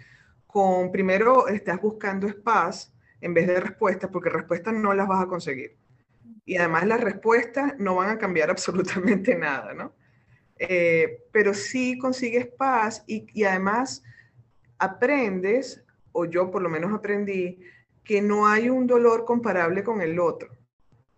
Con 0.47 0.91
primero 0.91 1.47
estás 1.47 1.79
buscando 1.79 2.27
paz 2.41 2.91
en 3.21 3.33
vez 3.33 3.47
de 3.47 3.59
respuestas, 3.59 4.09
porque 4.11 4.29
respuestas 4.29 4.73
no 4.73 4.93
las 4.93 5.07
vas 5.07 5.23
a 5.23 5.27
conseguir. 5.27 5.75
Y 6.45 6.55
además 6.57 6.87
las 6.87 7.01
respuestas 7.01 7.77
no 7.77 7.95
van 7.95 8.09
a 8.09 8.17
cambiar 8.17 8.49
absolutamente 8.51 9.35
nada, 9.35 9.73
¿no? 9.73 9.93
Eh, 10.57 11.25
pero 11.31 11.53
sí 11.53 11.99
consigues 11.99 12.47
paz 12.47 13.03
y 13.05 13.43
además 13.43 14.03
aprendes, 14.79 15.83
o 16.11 16.25
yo 16.25 16.49
por 16.49 16.63
lo 16.63 16.69
menos 16.69 16.93
aprendí, 16.93 17.59
que 18.03 18.21
no 18.21 18.47
hay 18.47 18.69
un 18.69 18.87
dolor 18.87 19.25
comparable 19.25 19.83
con 19.83 20.01
el 20.01 20.19
otro. 20.19 20.56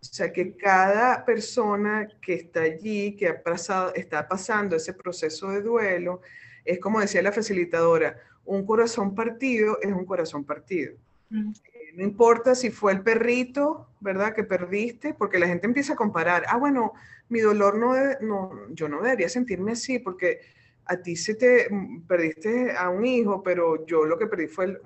O 0.00 0.04
sea, 0.04 0.32
que 0.32 0.56
cada 0.56 1.24
persona 1.24 2.08
que 2.22 2.34
está 2.34 2.62
allí, 2.62 3.14
que 3.16 3.28
ha 3.28 3.42
pasado, 3.42 3.92
está 3.94 4.26
pasando 4.26 4.76
ese 4.76 4.94
proceso 4.94 5.50
de 5.50 5.60
duelo, 5.60 6.22
es 6.64 6.78
como 6.78 7.00
decía 7.00 7.22
la 7.22 7.32
facilitadora, 7.32 8.16
un 8.44 8.64
corazón 8.64 9.14
partido 9.14 9.78
es 9.82 9.92
un 9.92 10.04
corazón 10.04 10.44
partido. 10.44 10.94
Eh, 11.30 11.92
no 11.94 12.02
importa 12.02 12.54
si 12.54 12.70
fue 12.70 12.92
el 12.92 13.02
perrito, 13.02 13.88
¿verdad? 14.00 14.34
Que 14.34 14.44
perdiste, 14.44 15.14
porque 15.14 15.38
la 15.38 15.46
gente 15.46 15.66
empieza 15.66 15.92
a 15.92 15.96
comparar, 15.96 16.44
ah, 16.48 16.56
bueno, 16.56 16.92
mi 17.28 17.40
dolor 17.40 17.78
no, 17.78 17.94
no 18.20 18.68
yo 18.70 18.88
no 18.88 19.02
debería 19.02 19.28
sentirme 19.28 19.72
así, 19.72 19.98
porque 19.98 20.40
a 20.86 20.96
ti 20.96 21.14
se 21.14 21.34
te 21.34 21.68
mm, 21.70 22.06
perdiste 22.06 22.72
a 22.72 22.88
un 22.88 23.04
hijo, 23.04 23.42
pero 23.42 23.86
yo 23.86 24.04
lo 24.04 24.18
que 24.18 24.26
perdí 24.26 24.48
fue 24.48 24.80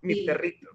mi 0.00 0.24
perrito. 0.24 0.70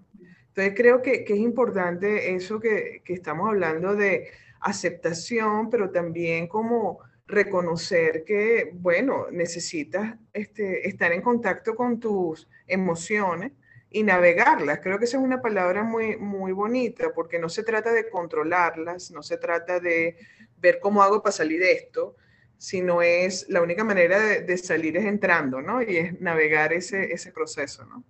Entonces 0.56 0.76
creo 0.78 1.02
que, 1.02 1.26
es 1.28 1.40
importante 1.40 2.36
eso 2.36 2.60
que, 2.60 3.02
estamos 3.08 3.50
hablando 3.50 3.96
de 3.96 4.30
aceptación, 4.60 5.72
pero 5.72 5.90
también 5.90 6.48
como 6.48 7.00
reconocer 7.26 8.24
que, 8.24 8.70
bueno, 8.76 9.26
necesitas 9.32 10.16
este, 10.32 10.88
estar 10.88 11.12
en 11.12 11.24
contacto 11.24 11.76
con 11.76 12.00
tus 12.00 12.48
emociones 12.68 13.54
y 13.90 14.04
navegarlas. 14.04 14.80
Creo 14.80 15.00
que 15.00 15.06
esa 15.06 15.18
es 15.18 15.24
una 15.24 15.42
palabra 15.42 15.84
muy, 15.84 16.18
muy 16.18 16.52
bonita 16.52 17.12
porque 17.16 17.40
no 17.40 17.50
se 17.50 17.64
trata 17.64 17.92
de 17.92 18.08
controlarlas, 18.12 19.10
no 19.10 19.24
se 19.24 19.38
trata 19.38 19.80
de 19.80 20.18
ver 20.58 20.80
cómo 20.80 21.02
hago 21.02 21.24
para 21.24 21.34
salir 21.34 21.62
de 21.62 21.72
esto, 21.72 22.16
sino 22.60 23.02
es 23.02 23.50
la 23.50 23.64
única 23.64 23.84
manera 23.84 24.20
de, 24.20 24.58
salir 24.60 24.98
es 24.98 25.06
entrando, 25.06 25.64
¿no? 25.64 25.82
Y 25.82 25.98
es 25.98 26.22
navegar 26.22 26.74
ese, 26.74 27.12
ese 27.12 27.32
proceso, 27.32 27.86
¿no? 27.86 28.04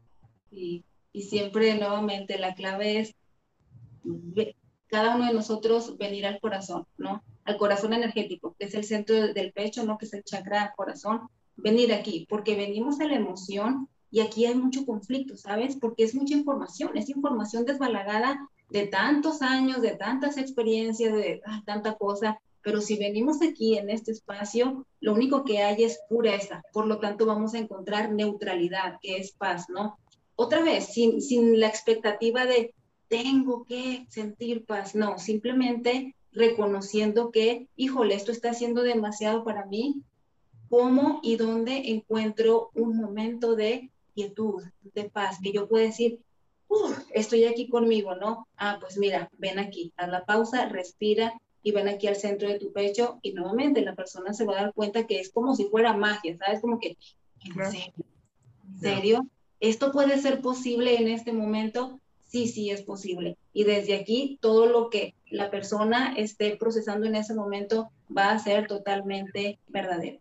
Sí 0.50 0.84
y 1.14 1.22
siempre 1.22 1.76
nuevamente 1.76 2.38
la 2.40 2.56
clave 2.56 3.00
es 3.00 3.16
cada 4.88 5.16
uno 5.16 5.28
de 5.28 5.34
nosotros 5.34 5.98
venir 5.98 6.26
al 6.26 6.40
corazón, 6.40 6.86
¿no? 6.98 7.24
Al 7.46 7.58
corazón 7.58 7.94
energético, 7.94 8.56
que 8.60 8.66
es 8.66 8.74
el 8.74 8.84
centro 8.84 9.34
del 9.34 9.54
pecho, 9.54 9.86
¿no? 9.86 9.98
Que 9.98 10.06
es 10.06 10.14
el 10.14 10.24
chakra 10.24 10.74
corazón, 10.76 11.22
venir 11.56 11.94
aquí, 11.94 12.26
porque 12.30 12.56
venimos 12.56 13.00
a 13.00 13.06
la 13.06 13.16
emoción 13.16 13.88
y 14.12 14.20
aquí 14.20 14.46
hay 14.46 14.56
mucho 14.56 14.86
conflicto, 14.86 15.38
¿sabes? 15.38 15.78
Porque 15.80 16.04
es 16.04 16.14
mucha 16.14 16.36
información, 16.36 16.98
es 16.98 17.10
información 17.10 17.66
desbalagada 17.66 18.50
de 18.70 18.88
tantos 18.88 19.42
años, 19.42 19.82
de 19.82 19.96
tantas 19.96 20.38
experiencias, 20.38 21.14
de 21.14 21.42
ah, 21.46 21.62
tanta 21.66 21.96
cosa, 21.96 22.40
pero 22.62 22.80
si 22.80 22.98
venimos 22.98 23.42
aquí 23.42 23.78
en 23.78 23.90
este 23.90 24.12
espacio, 24.12 24.86
lo 25.00 25.14
único 25.14 25.44
que 25.44 25.62
hay 25.62 25.84
es 25.84 26.00
pureza, 26.10 26.64
por 26.72 26.88
lo 26.88 27.00
tanto 27.00 27.26
vamos 27.26 27.54
a 27.54 27.60
encontrar 27.60 28.12
neutralidad, 28.12 28.98
que 29.02 29.18
es 29.18 29.34
paz, 29.34 29.70
¿no? 29.70 29.98
Otra 30.36 30.64
vez, 30.64 30.88
sin, 30.94 31.22
sin 31.22 31.60
la 31.60 31.68
expectativa 31.68 32.46
de 32.46 32.74
tengo 33.08 33.66
que 33.66 34.06
sentir 34.10 34.66
paz, 34.66 34.96
no, 34.96 35.20
simplemente 35.20 36.16
reconociendo 36.32 37.32
que, 37.32 37.68
híjole, 37.76 38.16
esto 38.16 38.32
está 38.32 38.52
haciendo 38.52 38.82
demasiado 38.82 39.44
para 39.44 39.66
mí, 39.66 40.02
cómo 40.70 41.20
y 41.22 41.36
dónde 41.36 41.92
encuentro 41.92 42.72
un 42.74 42.98
momento 42.98 43.56
de 43.56 43.92
quietud, 44.16 44.64
de 44.96 45.10
paz, 45.10 45.38
que 45.44 45.52
yo 45.52 45.68
pueda 45.68 45.86
decir, 45.86 46.20
estoy 47.12 47.46
aquí 47.46 47.70
conmigo, 47.70 48.16
¿no? 48.16 48.48
Ah, 48.58 48.78
pues 48.80 48.98
mira, 48.98 49.30
ven 49.38 49.60
aquí, 49.60 49.94
haz 49.96 50.10
la 50.10 50.26
pausa, 50.26 50.68
respira 50.70 51.40
y 51.62 51.72
ven 51.72 51.88
aquí 51.88 52.08
al 52.08 52.16
centro 52.16 52.50
de 52.50 52.60
tu 52.60 52.74
pecho 52.74 53.20
y 53.22 53.34
nuevamente 53.34 53.82
la 53.82 53.96
persona 53.96 54.34
se 54.34 54.46
va 54.46 54.54
a 54.54 54.64
dar 54.64 54.74
cuenta 54.74 55.06
que 55.06 55.20
es 55.20 55.32
como 55.32 55.56
si 55.56 55.66
fuera 55.66 55.96
magia, 55.96 56.36
¿sabes? 56.38 56.62
Como 56.62 56.80
que, 56.80 56.98
¿en 57.46 57.72
serio? 57.72 57.94
¿En 58.68 58.80
serio? 58.80 59.28
¿Esto 59.64 59.94
puede 59.94 60.18
ser 60.18 60.42
posible 60.42 60.98
en 60.98 61.08
este 61.08 61.32
momento? 61.32 62.02
Sí, 62.26 62.50
sí 62.50 62.70
es 62.70 62.82
posible. 62.82 63.38
Y 63.54 63.64
desde 63.64 63.96
aquí, 63.96 64.38
todo 64.42 64.66
lo 64.66 64.90
que 64.90 65.16
la 65.30 65.50
persona 65.52 66.14
esté 66.18 66.58
procesando 66.58 67.08
en 67.08 67.16
ese 67.16 67.34
momento 67.34 67.90
va 68.16 68.32
a 68.32 68.40
ser 68.40 68.68
totalmente 68.68 69.60
verdadero. 69.70 70.20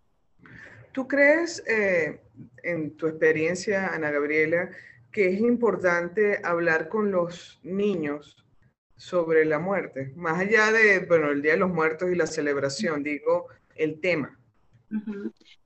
¿Tú 0.92 1.08
crees, 1.08 1.60
eh, 1.66 2.20
en 2.62 2.96
tu 2.96 3.08
experiencia, 3.08 3.88
Ana 3.88 4.12
Gabriela, 4.12 4.70
que 5.10 5.34
es 5.34 5.40
importante 5.40 6.38
hablar 6.44 6.88
con 6.88 7.10
los 7.10 7.58
niños 7.64 8.46
sobre 8.94 9.44
la 9.44 9.58
muerte? 9.58 10.12
Más 10.14 10.38
allá 10.38 10.70
de, 10.70 11.00
bueno, 11.00 11.32
el 11.32 11.42
Día 11.42 11.54
de 11.54 11.58
los 11.58 11.72
Muertos 11.72 12.12
y 12.12 12.14
la 12.14 12.28
celebración, 12.28 13.02
digo, 13.02 13.48
el 13.74 13.98
tema. 13.98 14.38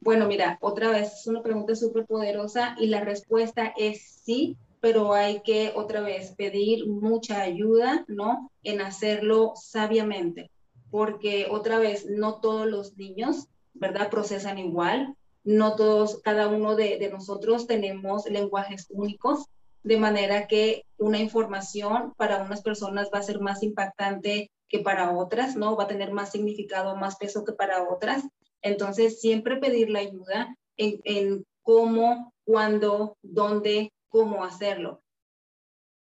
Bueno, 0.00 0.26
mira, 0.28 0.58
otra 0.60 0.90
vez 0.90 1.12
es 1.12 1.26
una 1.26 1.42
pregunta 1.42 1.74
súper 1.74 2.06
poderosa 2.06 2.76
y 2.78 2.86
la 2.86 3.00
respuesta 3.00 3.72
es 3.76 4.20
sí, 4.24 4.56
pero 4.80 5.14
hay 5.14 5.40
que 5.42 5.72
otra 5.74 6.00
vez 6.00 6.34
pedir 6.36 6.86
mucha 6.86 7.40
ayuda, 7.40 8.04
¿no? 8.06 8.50
En 8.62 8.80
hacerlo 8.80 9.54
sabiamente, 9.56 10.50
porque 10.90 11.48
otra 11.50 11.78
vez 11.78 12.06
no 12.08 12.40
todos 12.40 12.66
los 12.66 12.96
niños, 12.96 13.48
¿verdad? 13.74 14.10
Procesan 14.10 14.58
igual, 14.58 15.16
no 15.42 15.74
todos, 15.74 16.20
cada 16.22 16.48
uno 16.48 16.76
de, 16.76 16.98
de 16.98 17.10
nosotros 17.10 17.66
tenemos 17.66 18.26
lenguajes 18.30 18.86
únicos, 18.90 19.46
de 19.82 19.96
manera 19.96 20.46
que 20.46 20.84
una 20.98 21.18
información 21.18 22.12
para 22.16 22.42
unas 22.42 22.62
personas 22.62 23.08
va 23.12 23.20
a 23.20 23.22
ser 23.22 23.40
más 23.40 23.62
impactante 23.62 24.50
que 24.68 24.80
para 24.80 25.16
otras, 25.16 25.56
¿no? 25.56 25.76
Va 25.76 25.84
a 25.84 25.88
tener 25.88 26.12
más 26.12 26.32
significado, 26.32 26.96
más 26.96 27.16
peso 27.16 27.44
que 27.44 27.52
para 27.52 27.88
otras. 27.88 28.24
Entonces, 28.62 29.20
siempre 29.20 29.56
pedir 29.56 29.90
la 29.90 30.00
ayuda 30.00 30.56
en, 30.76 31.44
cómo, 31.62 32.32
cuándo, 32.44 33.16
dónde, 33.22 33.92
cómo 34.08 34.44
hacerlo. 34.44 35.02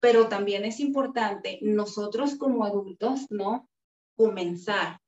Pero 0.01 0.29
también 0.29 0.65
es 0.65 0.81
importante 0.81 1.59
nosotros 1.63 2.37
como 2.37 2.65
adultos, 2.65 3.27
¿no? 3.31 3.69
Comenzar, 4.17 4.99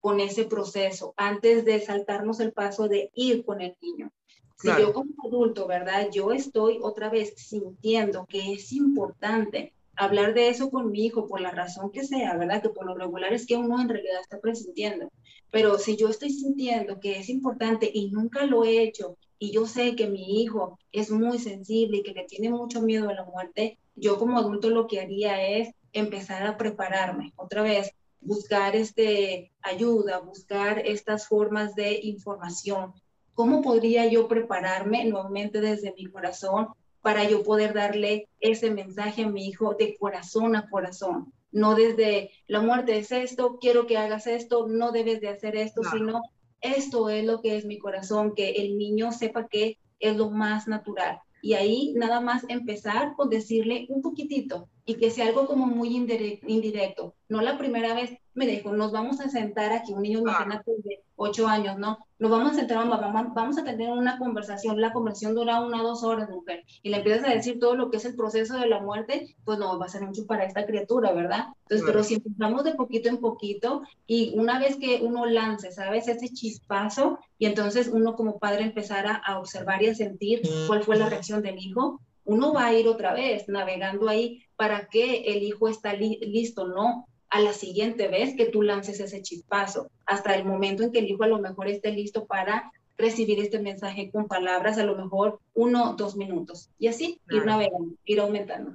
con 0.00 0.20
ese 0.20 0.44
proceso 0.44 1.12
antes 1.16 1.64
de 1.64 1.80
saltarnos 1.80 2.40
el 2.40 2.52
paso 2.52 2.88
de 2.88 3.10
ir 3.14 3.44
con 3.44 3.60
el 3.60 3.76
niño. 3.80 4.10
Si 4.56 4.68
yo 4.68 4.92
como 4.92 5.12
adulto, 5.24 5.66
¿verdad? 5.66 6.08
Yo 6.12 6.32
estoy 6.32 6.78
otra 6.82 7.08
vez 7.08 7.34
sintiendo 7.36 8.26
que 8.26 8.52
es 8.52 8.72
importante 8.72 9.72
hablar 9.98 10.32
de 10.32 10.48
eso 10.48 10.70
con 10.70 10.90
mi 10.90 11.04
hijo 11.06 11.26
por 11.26 11.40
la 11.40 11.50
razón 11.50 11.90
que 11.90 12.04
sea, 12.04 12.36
¿verdad? 12.36 12.62
Que 12.62 12.70
por 12.70 12.86
lo 12.86 12.94
regular 12.94 13.32
es 13.32 13.46
que 13.46 13.56
uno 13.56 13.80
en 13.80 13.88
realidad 13.88 14.20
está 14.20 14.38
presintiendo. 14.38 15.10
Pero 15.50 15.78
si 15.78 15.96
yo 15.96 16.08
estoy 16.08 16.30
sintiendo 16.30 17.00
que 17.00 17.18
es 17.18 17.28
importante 17.28 17.90
y 17.92 18.10
nunca 18.10 18.46
lo 18.46 18.64
he 18.64 18.82
hecho 18.82 19.16
y 19.38 19.50
yo 19.50 19.66
sé 19.66 19.96
que 19.96 20.06
mi 20.06 20.42
hijo 20.42 20.78
es 20.92 21.10
muy 21.10 21.38
sensible 21.38 21.98
y 21.98 22.02
que 22.02 22.12
le 22.12 22.24
tiene 22.24 22.50
mucho 22.50 22.80
miedo 22.80 23.08
a 23.08 23.14
la 23.14 23.24
muerte, 23.24 23.78
yo 23.96 24.18
como 24.18 24.38
adulto 24.38 24.70
lo 24.70 24.86
que 24.86 25.00
haría 25.00 25.46
es 25.48 25.74
empezar 25.92 26.46
a 26.46 26.56
prepararme 26.56 27.32
otra 27.36 27.62
vez, 27.62 27.92
buscar 28.20 28.76
este 28.76 29.50
ayuda, 29.62 30.18
buscar 30.18 30.78
estas 30.86 31.26
formas 31.26 31.74
de 31.74 31.98
información. 32.02 32.92
¿Cómo 33.34 33.62
podría 33.62 34.06
yo 34.06 34.28
prepararme 34.28 35.04
nuevamente 35.04 35.60
desde 35.60 35.94
mi 35.96 36.06
corazón 36.06 36.68
para 37.02 37.28
yo 37.28 37.42
poder 37.42 37.74
darle 37.74 38.28
ese 38.40 38.70
mensaje 38.70 39.24
a 39.24 39.28
mi 39.28 39.46
hijo 39.46 39.74
de 39.74 39.96
corazón 39.98 40.56
a 40.56 40.68
corazón? 40.68 41.32
No 41.50 41.74
desde 41.74 42.30
la 42.46 42.60
muerte 42.60 42.98
es 42.98 43.10
esto, 43.10 43.58
quiero 43.60 43.86
que 43.86 43.96
hagas 43.96 44.26
esto, 44.26 44.66
no 44.68 44.92
debes 44.92 45.20
de 45.20 45.28
hacer 45.28 45.56
esto, 45.56 45.82
sino 45.84 46.22
esto 46.60 47.08
es 47.08 47.24
lo 47.24 47.40
que 47.40 47.56
es 47.56 47.64
mi 47.64 47.78
corazón, 47.78 48.34
que 48.34 48.50
el 48.50 48.76
niño 48.76 49.12
sepa 49.12 49.48
que 49.48 49.78
es 50.00 50.16
lo 50.16 50.30
más 50.30 50.68
natural. 50.68 51.20
Y 51.40 51.54
ahí 51.54 51.94
nada 51.96 52.20
más 52.20 52.44
empezar 52.48 53.14
con 53.16 53.30
decirle 53.30 53.86
un 53.88 54.02
poquitito 54.02 54.68
y 54.84 54.94
que 54.94 55.10
sea 55.10 55.26
algo 55.26 55.46
como 55.46 55.66
muy 55.66 55.94
indirecto. 55.96 57.14
No 57.28 57.40
la 57.42 57.58
primera 57.58 57.94
vez 57.94 58.18
me 58.34 58.46
dijo, 58.46 58.72
nos 58.72 58.92
vamos 58.92 59.20
a 59.20 59.28
sentar 59.28 59.72
aquí, 59.72 59.92
un 59.92 60.02
niño, 60.02 60.18
imagínate, 60.18 60.72
de 60.78 61.02
ocho 61.18 61.46
años, 61.46 61.76
¿no? 61.78 61.98
Nos 62.18 62.30
vamos 62.30 62.52
a 62.52 62.54
sentar, 62.54 62.78
vamos, 62.78 63.34
vamos 63.34 63.58
a 63.58 63.64
tener 63.64 63.90
una 63.90 64.18
conversación, 64.18 64.80
la 64.80 64.92
conversación 64.92 65.34
dura 65.34 65.60
una 65.60 65.82
o 65.82 65.86
dos 65.88 66.02
horas, 66.02 66.30
mujer, 66.30 66.64
y 66.82 66.88
le 66.88 66.98
empiezas 66.98 67.28
a 67.28 67.34
decir 67.34 67.58
todo 67.58 67.74
lo 67.74 67.90
que 67.90 67.98
es 67.98 68.04
el 68.04 68.16
proceso 68.16 68.56
de 68.56 68.68
la 68.68 68.80
muerte, 68.80 69.36
pues 69.44 69.58
no 69.58 69.78
va 69.78 69.86
a 69.86 69.88
ser 69.90 70.02
mucho 70.02 70.26
para 70.26 70.44
esta 70.44 70.64
criatura, 70.64 71.12
¿verdad? 71.12 71.46
Entonces, 71.62 71.86
pero 71.86 72.02
si 72.02 72.14
empezamos 72.14 72.64
de 72.64 72.74
poquito 72.74 73.08
en 73.08 73.18
poquito, 73.18 73.82
y 74.06 74.38
una 74.38 74.58
vez 74.58 74.76
que 74.76 75.00
uno 75.02 75.26
lance, 75.26 75.72
¿sabes? 75.72 76.08
Ese 76.08 76.32
chispazo, 76.32 77.18
y 77.38 77.46
entonces 77.46 77.90
uno 77.92 78.14
como 78.14 78.38
padre 78.38 78.62
empezara 78.62 79.14
a 79.14 79.38
observar 79.38 79.82
y 79.82 79.88
a 79.88 79.94
sentir 79.94 80.42
cuál 80.66 80.82
fue 80.82 80.96
la 80.96 81.08
reacción 81.08 81.42
del 81.42 81.58
hijo, 81.58 82.00
uno 82.24 82.52
va 82.52 82.66
a 82.66 82.74
ir 82.74 82.86
otra 82.88 83.14
vez 83.14 83.48
navegando 83.48 84.08
ahí 84.08 84.44
para 84.54 84.86
que 84.88 85.22
el 85.32 85.42
hijo 85.42 85.68
está 85.68 85.94
listo, 85.94 86.66
¿no? 86.66 87.06
A 87.30 87.40
la 87.40 87.52
siguiente 87.52 88.08
vez 88.08 88.34
que 88.36 88.46
tú 88.46 88.62
lances 88.62 89.00
ese 89.00 89.22
chispazo, 89.22 89.90
hasta 90.06 90.34
el 90.34 90.44
momento 90.44 90.82
en 90.82 90.92
que 90.92 91.00
el 91.00 91.08
hijo 91.08 91.24
a 91.24 91.28
lo 91.28 91.38
mejor 91.38 91.68
esté 91.68 91.90
listo 91.90 92.26
para 92.26 92.72
recibir 92.96 93.38
este 93.40 93.60
mensaje 93.60 94.10
con 94.10 94.26
palabras, 94.26 94.78
a 94.78 94.84
lo 94.84 94.96
mejor 94.96 95.38
uno, 95.54 95.94
dos 95.96 96.16
minutos. 96.16 96.70
Y 96.78 96.88
así 96.88 97.20
ir 97.30 97.44
navegando, 97.44 97.94
ir 98.04 98.20
aumentando. 98.20 98.72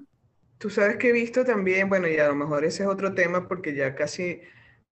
Tú 0.57 0.69
sabes 0.69 0.95
que 0.97 1.09
he 1.09 1.11
visto 1.11 1.43
también, 1.43 1.89
bueno, 1.89 2.07
y 2.07 2.17
a 2.17 2.29
lo 2.29 2.35
mejor 2.35 2.63
ese 2.63 2.83
es 2.83 2.89
otro 2.89 3.13
tema 3.13 3.47
porque 3.47 3.75
ya 3.75 3.95
casi 3.95 4.39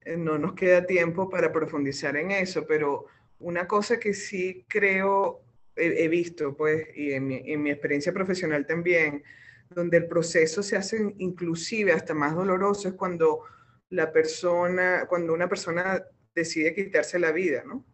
eh, 0.05 0.17
no 0.17 0.39
nos 0.39 0.55
queda 0.55 0.87
tiempo 0.87 1.29
para 1.29 1.53
profundizar 1.53 2.17
en 2.17 2.31
eso, 2.31 2.65
pero 2.67 3.07
una 3.39 3.69
cosa 3.69 4.01
que 4.01 4.15
sí 4.15 4.65
creo, 4.67 5.43
he, 5.77 6.09
visto, 6.09 6.57
pues, 6.57 6.89
y 6.97 7.13
en 7.13 7.27
mi, 7.27 7.43
en 7.45 7.63
mi 7.63 7.71
experiencia 7.71 8.13
profesional 8.13 8.67
también, 8.67 9.23
donde 9.71 9.99
el 9.99 10.07
proceso 10.07 10.63
se 10.63 10.77
hace 10.77 11.15
inclusive 11.19 11.93
hasta 11.93 12.15
más 12.15 12.35
doloroso 12.35 12.89
es 12.89 12.95
cuando 12.95 13.43
la 13.91 14.13
persona, 14.13 15.07
cuando 15.09 15.33
una 15.33 15.49
persona 15.49 16.05
decide 16.35 16.75
quitarse 16.75 17.19
la 17.19 17.33
vida, 17.33 17.63
¿no? 17.67 17.85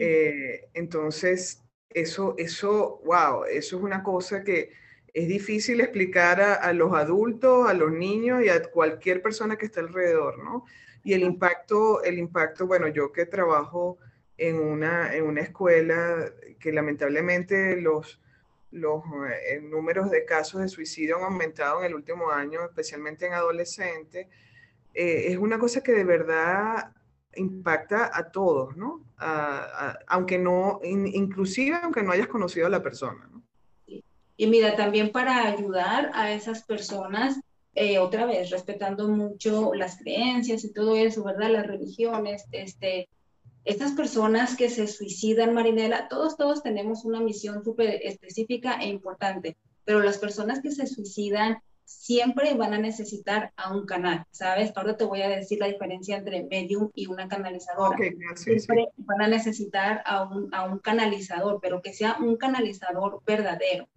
Eh, 0.00 0.68
entonces, 0.72 1.62
eso, 1.90 2.34
eso, 2.38 3.00
wow, 3.04 3.44
eso 3.44 3.76
es 3.76 3.82
una 3.82 4.02
cosa 4.02 4.42
que 4.42 4.72
es 5.12 5.28
difícil 5.28 5.80
explicar 5.80 6.40
a, 6.40 6.72
los 6.74 6.92
adultos, 6.92 7.68
a 7.68 7.74
los 7.74 7.90
niños 7.90 8.42
y 8.44 8.50
a 8.50 8.62
cualquier 8.62 9.22
persona 9.22 9.56
que 9.56 9.66
esté 9.66 9.80
alrededor, 9.80 10.42
¿no? 10.42 10.66
Y 11.04 11.14
el 11.14 11.22
impacto, 11.22 12.02
el 12.02 12.18
impacto, 12.18 12.66
bueno, 12.66 12.88
yo 12.88 13.12
que 13.12 13.24
trabajo 13.24 13.98
en 14.36 14.56
una, 14.56 15.14
en 15.14 15.24
una 15.24 15.40
escuela 15.40 16.30
que 16.60 16.72
lamentablemente 16.72 17.80
los, 17.80 18.20
los 18.70 19.02
eh, 19.50 19.60
números 19.60 20.10
de 20.10 20.24
casos 20.24 20.60
de 20.60 20.68
suicidio 20.68 21.16
han 21.18 21.24
aumentado 21.24 21.80
en 21.80 21.86
el 21.86 21.94
último 21.94 22.30
año, 22.30 22.64
especialmente 22.64 23.26
en 23.26 23.32
adolescentes, 23.32 24.26
eh, 24.94 25.32
es 25.32 25.38
una 25.38 25.58
cosa 25.58 25.82
que 25.82 25.92
de 25.92 26.04
verdad 26.04 26.92
impacta 27.34 28.10
a 28.12 28.30
todos, 28.30 28.76
¿no? 28.76 29.04
aunque 30.08 30.38
no, 30.38 30.80
inclusive 30.82 31.78
aunque 31.82 32.02
no 32.02 32.12
hayas 32.12 32.28
conocido 32.28 32.66
a 32.66 32.70
la 32.70 32.82
persona, 32.82 33.28
¿no? 33.32 33.42
Y 34.36 34.46
mira, 34.46 34.76
también 34.76 35.12
para 35.12 35.46
ayudar 35.46 36.10
a 36.14 36.32
esas 36.32 36.62
personas, 36.62 37.40
eh, 37.74 37.98
otra 37.98 38.26
vez, 38.26 38.50
respetando 38.50 39.08
mucho 39.08 39.72
las 39.74 39.98
creencias 39.98 40.64
y 40.64 40.72
todo 40.72 40.94
eso, 40.96 41.24
¿verdad? 41.24 41.50
Las 41.50 41.66
religiones, 41.66 42.44
este, 42.52 43.08
estas 43.66 43.92
personas 43.92 44.56
que 44.56 44.70
se 44.70 44.86
suicidan, 44.86 45.52
Marinela, 45.52 46.06
todos, 46.08 46.36
todos 46.36 46.62
tenemos 46.62 47.04
una 47.04 47.20
misión 47.20 47.64
súper 47.64 48.00
específica 48.04 48.78
e 48.80 48.86
importante, 48.86 49.56
pero 49.84 50.00
las 50.00 50.18
personas 50.18 50.60
que 50.60 50.70
se 50.70 50.86
suicidan 50.86 51.58
siempre 51.84 52.54
van 52.54 52.74
a 52.74 52.78
necesitar 52.78 53.52
a 53.56 53.74
un 53.74 53.84
canal, 53.84 54.24
¿sabes? 54.30 54.72
Ahora 54.76 54.96
te 54.96 55.04
voy 55.04 55.22
a 55.22 55.28
decir 55.28 55.58
la 55.58 55.66
diferencia 55.66 56.16
entre 56.16 56.44
medium 56.44 56.90
y 56.94 57.08
una 57.08 57.26
canalizadora. 57.26 57.98
siempre 58.36 58.88
van 58.98 59.22
a 59.22 59.28
necesitar 59.28 60.00
a 60.06 60.22
un, 60.22 60.52
a 60.54 60.64
un 60.64 60.78
canalizador, 60.78 61.58
pero 61.60 61.82
que 61.82 61.92
sea 61.92 62.18
un 62.20 62.36
canalizador 62.36 63.20
verdadero. 63.26 63.88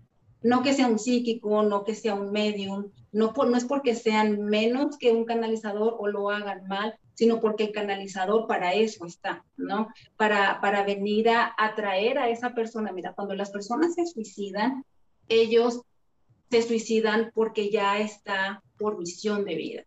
No 0.41 0.63
que 0.63 0.73
sea 0.73 0.87
un 0.87 0.97
psíquico, 0.97 1.61
no 1.61 1.83
que 1.83 1.93
sea 1.93 2.15
un 2.15 2.31
medium, 2.31 2.91
no, 3.11 3.33
por, 3.33 3.49
no 3.49 3.57
es 3.57 3.65
porque 3.65 3.93
sean 3.93 4.45
menos 4.45 4.97
que 4.97 5.11
un 5.11 5.25
canalizador 5.25 5.95
o 5.99 6.07
lo 6.07 6.29
hagan 6.29 6.65
mal, 6.67 6.97
sino 7.19 7.41
porque 7.41 7.65
el 7.65 7.73
canalizador 7.73 8.47
para 8.47 8.75
eso 8.75 9.05
está, 9.05 9.43
¿no? 9.57 9.89
Para, 10.15 10.61
para 10.61 10.85
venir 10.85 11.27
a 11.27 11.53
atraer 11.57 12.17
a 12.17 12.29
esa 12.29 12.53
persona. 12.53 12.93
Mira, 12.93 13.11
cuando 13.11 13.35
las 13.35 13.51
personas 13.51 13.95
se 13.95 14.05
suicidan, 14.05 14.85
ellos 15.27 15.81
se 16.49 16.61
suicidan 16.61 17.31
porque 17.35 17.71
ya 17.71 17.99
está 17.99 18.63
por 18.77 18.97
misión 18.97 19.43
de 19.43 19.55
vida. 19.55 19.83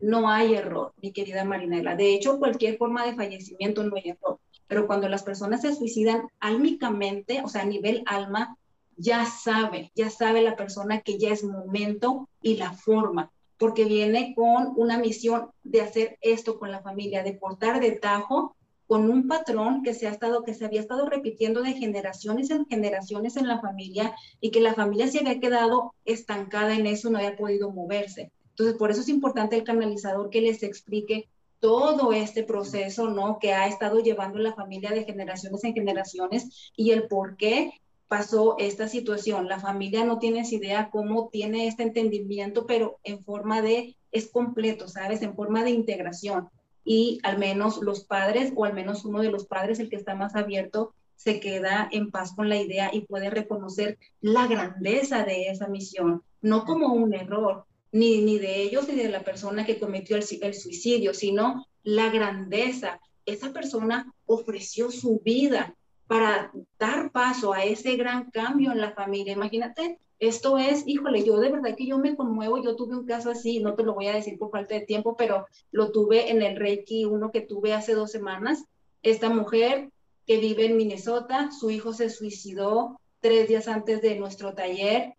No 0.00 0.28
hay 0.28 0.54
error, 0.54 0.92
mi 1.00 1.12
querida 1.12 1.44
Marinela. 1.44 1.94
De 1.94 2.12
hecho, 2.12 2.40
cualquier 2.40 2.76
forma 2.76 3.06
de 3.06 3.14
fallecimiento 3.14 3.84
no 3.84 3.94
hay 3.94 4.10
error. 4.10 4.40
Pero 4.66 4.88
cuando 4.88 5.08
las 5.08 5.22
personas 5.22 5.62
se 5.62 5.76
suicidan 5.76 6.26
álmicamente, 6.40 7.40
o 7.44 7.48
sea, 7.48 7.62
a 7.62 7.66
nivel 7.66 8.02
alma, 8.04 8.58
ya 8.96 9.26
sabe, 9.26 9.92
ya 9.94 10.10
sabe 10.10 10.42
la 10.42 10.56
persona 10.56 11.02
que 11.02 11.20
ya 11.20 11.30
es 11.30 11.44
momento 11.44 12.28
y 12.42 12.56
la 12.56 12.72
forma 12.72 13.30
porque 13.58 13.84
viene 13.84 14.34
con 14.34 14.72
una 14.76 14.98
misión 14.98 15.50
de 15.62 15.80
hacer 15.80 16.18
esto 16.20 16.58
con 16.58 16.70
la 16.70 16.82
familia, 16.82 17.22
de 17.22 17.38
cortar 17.38 17.80
de 17.80 17.92
tajo 17.92 18.56
con 18.86 19.10
un 19.10 19.28
patrón 19.28 19.82
que 19.82 19.94
se 19.94 20.06
ha 20.06 20.10
estado 20.10 20.42
que 20.42 20.54
se 20.54 20.64
había 20.64 20.80
estado 20.80 21.08
repitiendo 21.08 21.62
de 21.62 21.72
generaciones 21.72 22.50
en 22.50 22.66
generaciones 22.66 23.36
en 23.36 23.48
la 23.48 23.60
familia 23.60 24.14
y 24.40 24.50
que 24.50 24.60
la 24.60 24.74
familia 24.74 25.08
se 25.08 25.20
había 25.20 25.40
quedado 25.40 25.94
estancada 26.04 26.74
en 26.74 26.86
eso, 26.86 27.10
no 27.10 27.18
había 27.18 27.36
podido 27.36 27.70
moverse. 27.70 28.30
Entonces, 28.50 28.76
por 28.76 28.90
eso 28.90 29.00
es 29.00 29.08
importante 29.08 29.56
el 29.56 29.64
canalizador 29.64 30.30
que 30.30 30.40
les 30.40 30.62
explique 30.62 31.28
todo 31.58 32.12
este 32.12 32.44
proceso, 32.44 33.08
¿no? 33.08 33.38
Que 33.38 33.54
ha 33.54 33.66
estado 33.66 34.00
llevando 34.00 34.38
la 34.38 34.54
familia 34.54 34.90
de 34.90 35.04
generaciones 35.04 35.64
en 35.64 35.72
generaciones 35.72 36.70
y 36.76 36.90
el 36.90 37.08
por 37.08 37.36
qué 37.36 37.72
pasó 38.08 38.56
esta 38.58 38.88
situación. 38.88 39.48
La 39.48 39.60
familia 39.60 40.04
no 40.04 40.18
tiene 40.18 40.42
idea 40.48 40.90
cómo 40.90 41.28
tiene 41.30 41.66
este 41.66 41.82
entendimiento, 41.82 42.66
pero 42.66 42.98
en 43.02 43.22
forma 43.22 43.62
de, 43.62 43.96
es 44.12 44.28
completo, 44.28 44.88
¿sabes? 44.88 45.22
En 45.22 45.34
forma 45.34 45.64
de 45.64 45.70
integración. 45.70 46.48
Y 46.84 47.18
al 47.22 47.38
menos 47.38 47.78
los 47.78 48.04
padres, 48.04 48.52
o 48.56 48.64
al 48.64 48.74
menos 48.74 49.04
uno 49.04 49.22
de 49.22 49.30
los 49.30 49.46
padres, 49.46 49.78
el 49.78 49.88
que 49.88 49.96
está 49.96 50.14
más 50.14 50.34
abierto, 50.36 50.94
se 51.16 51.40
queda 51.40 51.88
en 51.90 52.10
paz 52.10 52.34
con 52.34 52.48
la 52.48 52.60
idea 52.60 52.90
y 52.92 53.02
puede 53.02 53.30
reconocer 53.30 53.98
la 54.20 54.46
grandeza 54.46 55.24
de 55.24 55.48
esa 55.48 55.68
misión, 55.68 56.22
no 56.42 56.64
como 56.64 56.92
un 56.92 57.14
error, 57.14 57.64
ni, 57.92 58.20
ni 58.20 58.38
de 58.38 58.62
ellos 58.62 58.88
ni 58.88 58.96
de 58.96 59.08
la 59.08 59.22
persona 59.22 59.64
que 59.64 59.78
cometió 59.78 60.16
el 60.16 60.54
suicidio, 60.54 61.14
sino 61.14 61.66
la 61.84 62.10
grandeza. 62.10 63.00
Esa 63.24 63.52
persona 63.52 64.12
ofreció 64.26 64.90
su 64.90 65.20
vida, 65.24 65.76
para 66.06 66.52
dar 66.78 67.10
paso 67.10 67.52
a 67.52 67.64
ese 67.64 67.96
gran 67.96 68.30
cambio 68.30 68.72
en 68.72 68.80
la 68.80 68.92
familia. 68.92 69.32
Imagínate, 69.32 69.98
esto 70.18 70.58
es, 70.58 70.86
híjole, 70.86 71.24
yo 71.24 71.38
de 71.38 71.50
verdad 71.50 71.74
que 71.76 71.86
yo 71.86 71.98
me 71.98 72.16
conmuevo, 72.16 72.62
yo 72.62 72.76
tuve 72.76 72.96
un 72.96 73.06
caso 73.06 73.30
así, 73.30 73.60
no 73.60 73.74
te 73.74 73.82
lo 73.82 73.94
voy 73.94 74.08
a 74.08 74.14
decir 74.14 74.38
por 74.38 74.50
falta 74.50 74.74
de 74.74 74.82
tiempo, 74.82 75.16
pero 75.16 75.46
lo 75.70 75.90
tuve 75.92 76.30
en 76.30 76.42
el 76.42 76.56
Reiki, 76.56 77.04
uno 77.04 77.30
que 77.30 77.40
tuve 77.40 77.72
hace 77.72 77.94
dos 77.94 78.10
semanas. 78.10 78.64
Esta 79.02 79.28
mujer 79.28 79.90
que 80.26 80.38
vive 80.38 80.66
en 80.66 80.76
Minnesota, 80.76 81.50
su 81.50 81.70
hijo 81.70 81.92
se 81.92 82.10
suicidó 82.10 83.00
tres 83.20 83.48
días 83.48 83.68
antes 83.68 84.02
de 84.02 84.16
nuestro 84.16 84.54
taller, 84.54 85.14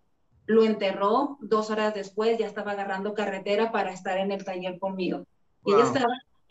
lo 0.45 0.63
enterró, 0.63 1.37
dos 1.41 1.71
horas 1.71 1.93
después 1.93 2.37
ya 2.37 2.45
estaba 2.45 2.71
agarrando 2.71 3.13
carretera 3.13 3.71
para 3.71 3.91
estar 3.91 4.17
en 4.17 4.31
el 4.31 4.45
taller 4.45 4.77
conmigo. 4.79 5.25
Y 5.65 5.73
ella 5.73 5.83
estaba 5.83 6.05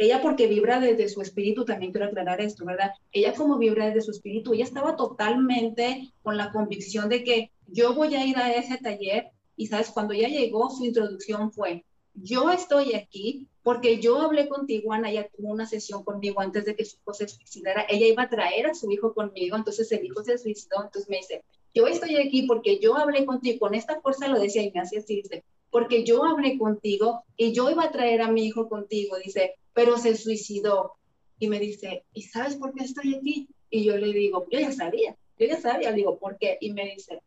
ella 0.05 0.23
porque 0.23 0.47
vibra 0.47 0.81
desde 0.81 1.09
su 1.09 1.21
espíritu, 1.21 1.65
también 1.65 1.93
quiero 1.93 2.07
aclarar 2.07 2.41
esto, 2.41 2.65
¿verdad? 2.65 2.93
Ella 3.13 3.35
como 3.35 3.59
vibra 3.59 3.87
desde 3.87 4.03
su 4.03 4.11
espíritu, 4.13 4.55
ella 4.55 4.65
estaba 4.65 4.97
totalmente 4.97 6.13
con 6.23 6.37
la 6.37 6.53
convicción 6.53 7.09
de 7.09 7.25
que 7.25 7.51
yo 7.67 7.95
voy 7.95 8.15
a 8.15 8.25
ir 8.25 8.37
a 8.37 8.53
ese 8.53 8.79
taller 8.79 9.31
y 9.57 9.67
sabes, 9.67 9.91
cuando 9.91 10.15
ella 10.15 10.29
llegó, 10.29 10.71
su 10.71 10.85
introducción 10.85 11.53
fue, 11.53 11.85
yo 12.15 12.51
estoy 12.51 12.95
aquí 12.95 13.49
porque 13.63 13.99
yo 13.99 14.21
hablé 14.21 14.49
contigo, 14.49 14.93
Ana, 14.93 15.11
ella 15.11 15.29
tuvo 15.35 15.51
una 15.51 15.67
sesión 15.67 16.05
conmigo 16.05 16.41
antes 16.41 16.65
de 16.65 16.77
que 16.77 16.85
su 16.85 16.99
hijo 16.99 17.15
se 17.15 17.29
suicidara, 17.29 17.87
ella 17.89 18.07
iba 18.07 18.23
a 18.25 18.29
traer 18.29 18.67
a 18.67 18.75
su 18.75 18.91
hijo 18.91 19.15
conmigo, 19.15 19.57
entonces 19.57 19.91
el 19.93 20.05
hijo 20.05 20.23
se 20.23 20.39
suicidó, 20.39 20.85
entonces 20.85 21.09
me 21.09 21.17
dice, 21.17 21.43
yo 21.75 21.87
estoy 21.87 22.17
aquí 22.17 22.43
porque 22.43 22.79
yo 22.79 22.97
hablé 22.97 23.25
contigo, 23.25 23.59
con 23.59 23.75
esta 23.75 24.01
fuerza 24.01 24.29
lo 24.29 24.39
decía 24.39 24.63
y 24.63 24.71
me 24.71 24.81
hacía 24.81 25.01
así, 25.01 25.17
dice, 25.17 25.45
porque 25.71 26.05
yo 26.05 26.25
hablé 26.25 26.57
contigo 26.59 27.25
y 27.37 27.53
yo 27.53 27.71
iba 27.71 27.85
a 27.85 27.91
traer 27.91 28.21
a 28.21 28.31
mi 28.31 28.47
hijo 28.47 28.69
contigo, 28.69 29.17
dice, 29.17 29.57
pero 29.75 29.99
se 29.99 30.17
suicidó. 30.17 30.93
Y 31.39 31.49
me 31.49 31.59
dice, 31.59 32.07
¿y 32.13 32.23
sabes 32.23 32.57
por 32.57 32.73
qué 32.73 32.85
estoy 32.85 33.17
aquí? 33.17 33.49
Y 33.69 33.85
yo 33.85 33.97
le 33.97 34.13
digo, 34.13 34.47
yo 34.51 34.61
ya 34.61 34.73
sabía, 34.73 35.17
yo 35.39 35.47
ya 35.47 35.61
sabía, 35.61 35.91
le 35.91 35.97
digo, 35.97 36.19
¿por 36.19 36.39
qué? 36.39 36.57
Y 36.61 36.73
me 36.73 36.95
dice, 36.95 37.21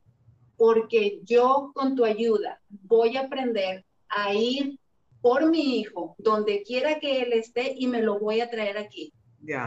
porque 0.55 1.19
yo 1.23 1.71
con 1.75 1.95
tu 1.95 2.05
ayuda 2.05 2.61
voy 2.69 3.17
a 3.17 3.21
aprender 3.21 3.85
a 4.07 4.33
ir 4.33 4.79
por 5.21 5.49
mi 5.49 5.79
hijo, 5.79 6.15
donde 6.17 6.63
quiera 6.63 6.99
que 6.99 7.21
él 7.21 7.33
esté, 7.33 7.75
y 7.77 7.87
me 7.87 8.01
lo 8.01 8.17
voy 8.17 8.39
a 8.39 8.49
traer 8.49 8.77
aquí. 8.77 9.13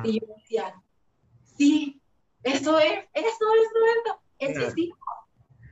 Y 0.05 0.21
yo 0.21 0.27
decía, 0.37 0.75
sí, 1.45 2.01
eso 2.43 2.79
es, 2.79 2.93
eso 3.15 3.47
es, 3.55 3.71
eso, 3.93 4.21
eso 4.39 4.67
es 4.67 4.79
hijo. 4.79 4.99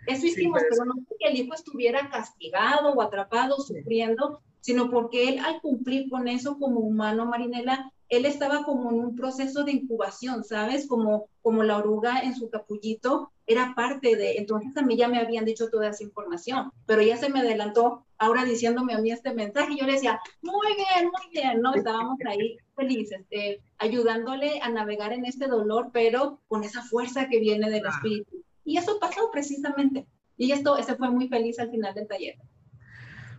Eso 0.07 0.27
hicimos, 0.27 0.63
pero 0.69 0.85
no 0.87 0.95
porque 1.07 1.29
el 1.29 1.37
hijo 1.37 1.55
estuviera 1.55 2.09
castigado 2.11 2.93
o 2.93 3.03
atrapado, 3.03 3.59
sufriendo, 3.59 4.43
sino 4.61 4.91
porque 4.91 5.29
él 5.29 5.39
al 5.39 5.61
cumplir 5.61 6.09
con 6.09 6.29
eso 6.29 6.59
como 6.59 6.81
humano, 6.81 7.27
Marinela, 7.27 7.93
él 8.09 8.25
estaba 8.25 8.65
como 8.65 8.91
en 8.91 8.99
un 9.01 9.15
proceso 9.15 9.65
de 9.65 9.73
incubación, 9.73 10.43
¿sabes? 10.43 10.87
Como, 10.87 11.29
como 11.43 11.63
la 11.63 11.77
oruga 11.77 12.21
en 12.21 12.35
su 12.35 12.49
capullito 12.49 13.31
era 13.47 13.75
parte 13.75 14.17
de, 14.17 14.37
entonces 14.37 14.77
a 14.77 14.83
mí 14.83 14.97
ya 14.97 15.09
me 15.09 15.19
habían 15.19 15.45
dicho 15.45 15.71
toda 15.71 15.89
esa 15.89 16.05
información, 16.05 16.71
pero 16.87 17.03
ya 17.03 17.17
se 17.17 17.31
me 17.31 17.41
adelantó 17.41 18.05
ahora 18.19 18.45
diciéndome 18.45 18.95
a 18.95 18.99
mí 18.99 19.11
este 19.11 19.33
mensaje 19.33 19.73
y 19.73 19.79
yo 19.79 19.87
le 19.87 19.95
decía, 19.95 20.21
muy 20.43 20.67
bien, 20.75 21.07
muy 21.07 21.33
bien, 21.33 21.61
¿no? 21.61 21.75
Estábamos 21.75 22.19
ahí 22.27 22.59
felices, 22.75 23.25
eh, 23.31 23.61
ayudándole 23.79 24.61
a 24.63 24.71
navegar 24.71 25.13
en 25.13 25.25
este 25.25 25.47
dolor, 25.47 25.91
pero 25.93 26.41
con 26.49 26.65
esa 26.65 26.83
fuerza 26.83 27.29
que 27.29 27.41
viene 27.41 27.71
del 27.71 27.87
espíritu. 27.87 28.45
Y 28.65 28.77
eso 28.77 28.99
pasó 29.01 29.31
precisamente. 29.31 30.07
Y 30.37 30.53
esto, 30.53 30.77
ese 30.77 30.95
fue 30.95 31.11
muy 31.11 31.29
feliz 31.29 31.59
al 31.59 31.71
final 31.71 31.95
del 31.95 32.07
taller. 32.07 32.37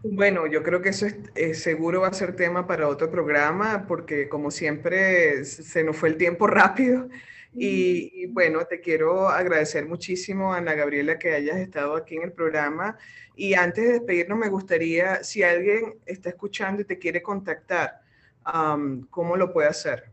Bueno, 0.04 0.48
yo 0.48 0.64
creo 0.64 0.82
que 0.82 0.90
eso 0.90 1.06
es, 1.06 1.16
eh, 1.36 1.54
seguro 1.54 2.02
va 2.02 2.08
a 2.08 2.14
ser 2.14 2.36
tema 2.36 2.66
para 2.66 2.88
otro 2.88 3.12
programa, 3.12 3.86
porque 3.86 4.30
como 4.30 4.50
siempre 4.50 5.44
se 5.44 5.84
nos 5.84 5.98
fue 5.98 6.10
el 6.10 6.18
tiempo 6.18 6.48
rápido. 6.48 7.10
Y, 7.54 8.28
bueno, 8.28 8.64
te 8.66 8.80
quiero 8.80 9.28
agradecer 9.28 9.88
muchísimo, 9.88 10.54
Ana 10.54 10.76
Gabriela, 10.76 11.18
que 11.18 11.34
hayas 11.34 11.58
estado 11.58 11.96
aquí 11.96 12.16
en 12.16 12.22
el 12.24 12.32
programa. 12.32 12.96
Y 13.36 13.56
antes 13.56 13.86
de 13.86 13.94
despedirnos, 13.94 14.38
me 14.38 14.50
gustaría, 14.50 15.24
si 15.24 15.42
alguien 15.44 15.96
está 16.06 16.30
escuchando 16.30 16.82
y 16.82 16.86
te 16.86 17.00
quiere 17.00 17.24
contactar, 17.24 18.02
¿cómo 19.10 19.36
lo 19.36 19.52
puede 19.52 19.68
hacer? 19.68 20.12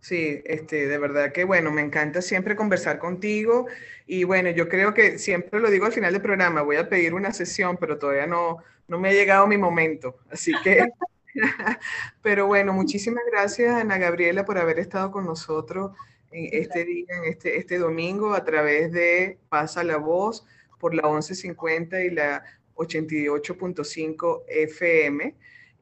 Sí, 0.00 0.42
este, 0.44 0.88
de 0.88 0.98
verdad 0.98 1.30
que 1.30 1.44
bueno, 1.44 1.70
me 1.70 1.80
encanta 1.80 2.22
siempre 2.22 2.56
conversar 2.56 2.98
contigo 2.98 3.66
y 4.04 4.24
bueno, 4.24 4.50
yo 4.50 4.68
creo 4.68 4.94
que 4.94 5.16
siempre 5.18 5.60
lo 5.60 5.70
digo 5.70 5.86
al 5.86 5.92
final 5.92 6.12
del 6.12 6.20
programa, 6.20 6.62
voy 6.62 6.74
a 6.74 6.88
pedir 6.88 7.14
una 7.14 7.32
sesión, 7.32 7.76
pero 7.76 7.98
todavía 7.98 8.26
no, 8.26 8.58
no 8.88 8.98
me 8.98 9.10
ha 9.10 9.12
llegado 9.12 9.46
mi 9.46 9.56
momento, 9.56 10.18
así 10.28 10.52
que, 10.64 10.88
pero 12.22 12.48
bueno, 12.48 12.72
muchísimas 12.72 13.22
gracias 13.30 13.76
Ana 13.76 13.96
Gabriela 13.96 14.44
por 14.44 14.58
haber 14.58 14.80
estado 14.80 15.12
con 15.12 15.24
nosotros 15.24 15.92
en 16.32 16.48
este 16.50 16.84
día, 16.84 17.06
en 17.08 17.24
este, 17.30 17.56
este 17.56 17.78
domingo 17.78 18.34
a 18.34 18.44
través 18.44 18.90
de 18.90 19.38
Pasa 19.48 19.84
la 19.84 19.98
Voz 19.98 20.44
por 20.80 20.94
la 20.94 21.02
1150 21.02 22.02
y 22.02 22.10
la 22.10 22.42
88.5 22.74 24.44
FM. 24.48 25.34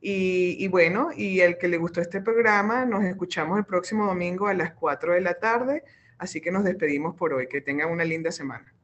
Y, 0.03 0.67
bueno, 0.69 1.11
y 1.15 1.41
el 1.41 1.59
que 1.59 1.69
le 1.69 1.77
gustó 1.77 2.01
este 2.01 2.23
programa, 2.23 2.87
nos 2.87 3.05
escuchamos 3.05 3.59
el 3.59 3.67
próximo 3.67 4.07
domingo 4.07 4.47
a 4.47 4.55
las 4.55 4.73
4 4.73 5.15
de 5.15 5.21
la 5.21 5.35
tarde. 5.35 5.83
Así 6.19 6.41
que 6.41 6.51
nos 6.51 6.65
despedimos 6.65 7.17
por 7.17 7.35
hoy. 7.35 7.49
Que 7.49 7.61
tengan 7.61 7.91
una 7.91 8.05
linda 8.05 8.31
semana. 8.31 8.75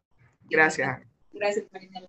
Gracias. 0.49 1.01
Gracias, 1.33 1.67
Marinela. 1.73 2.09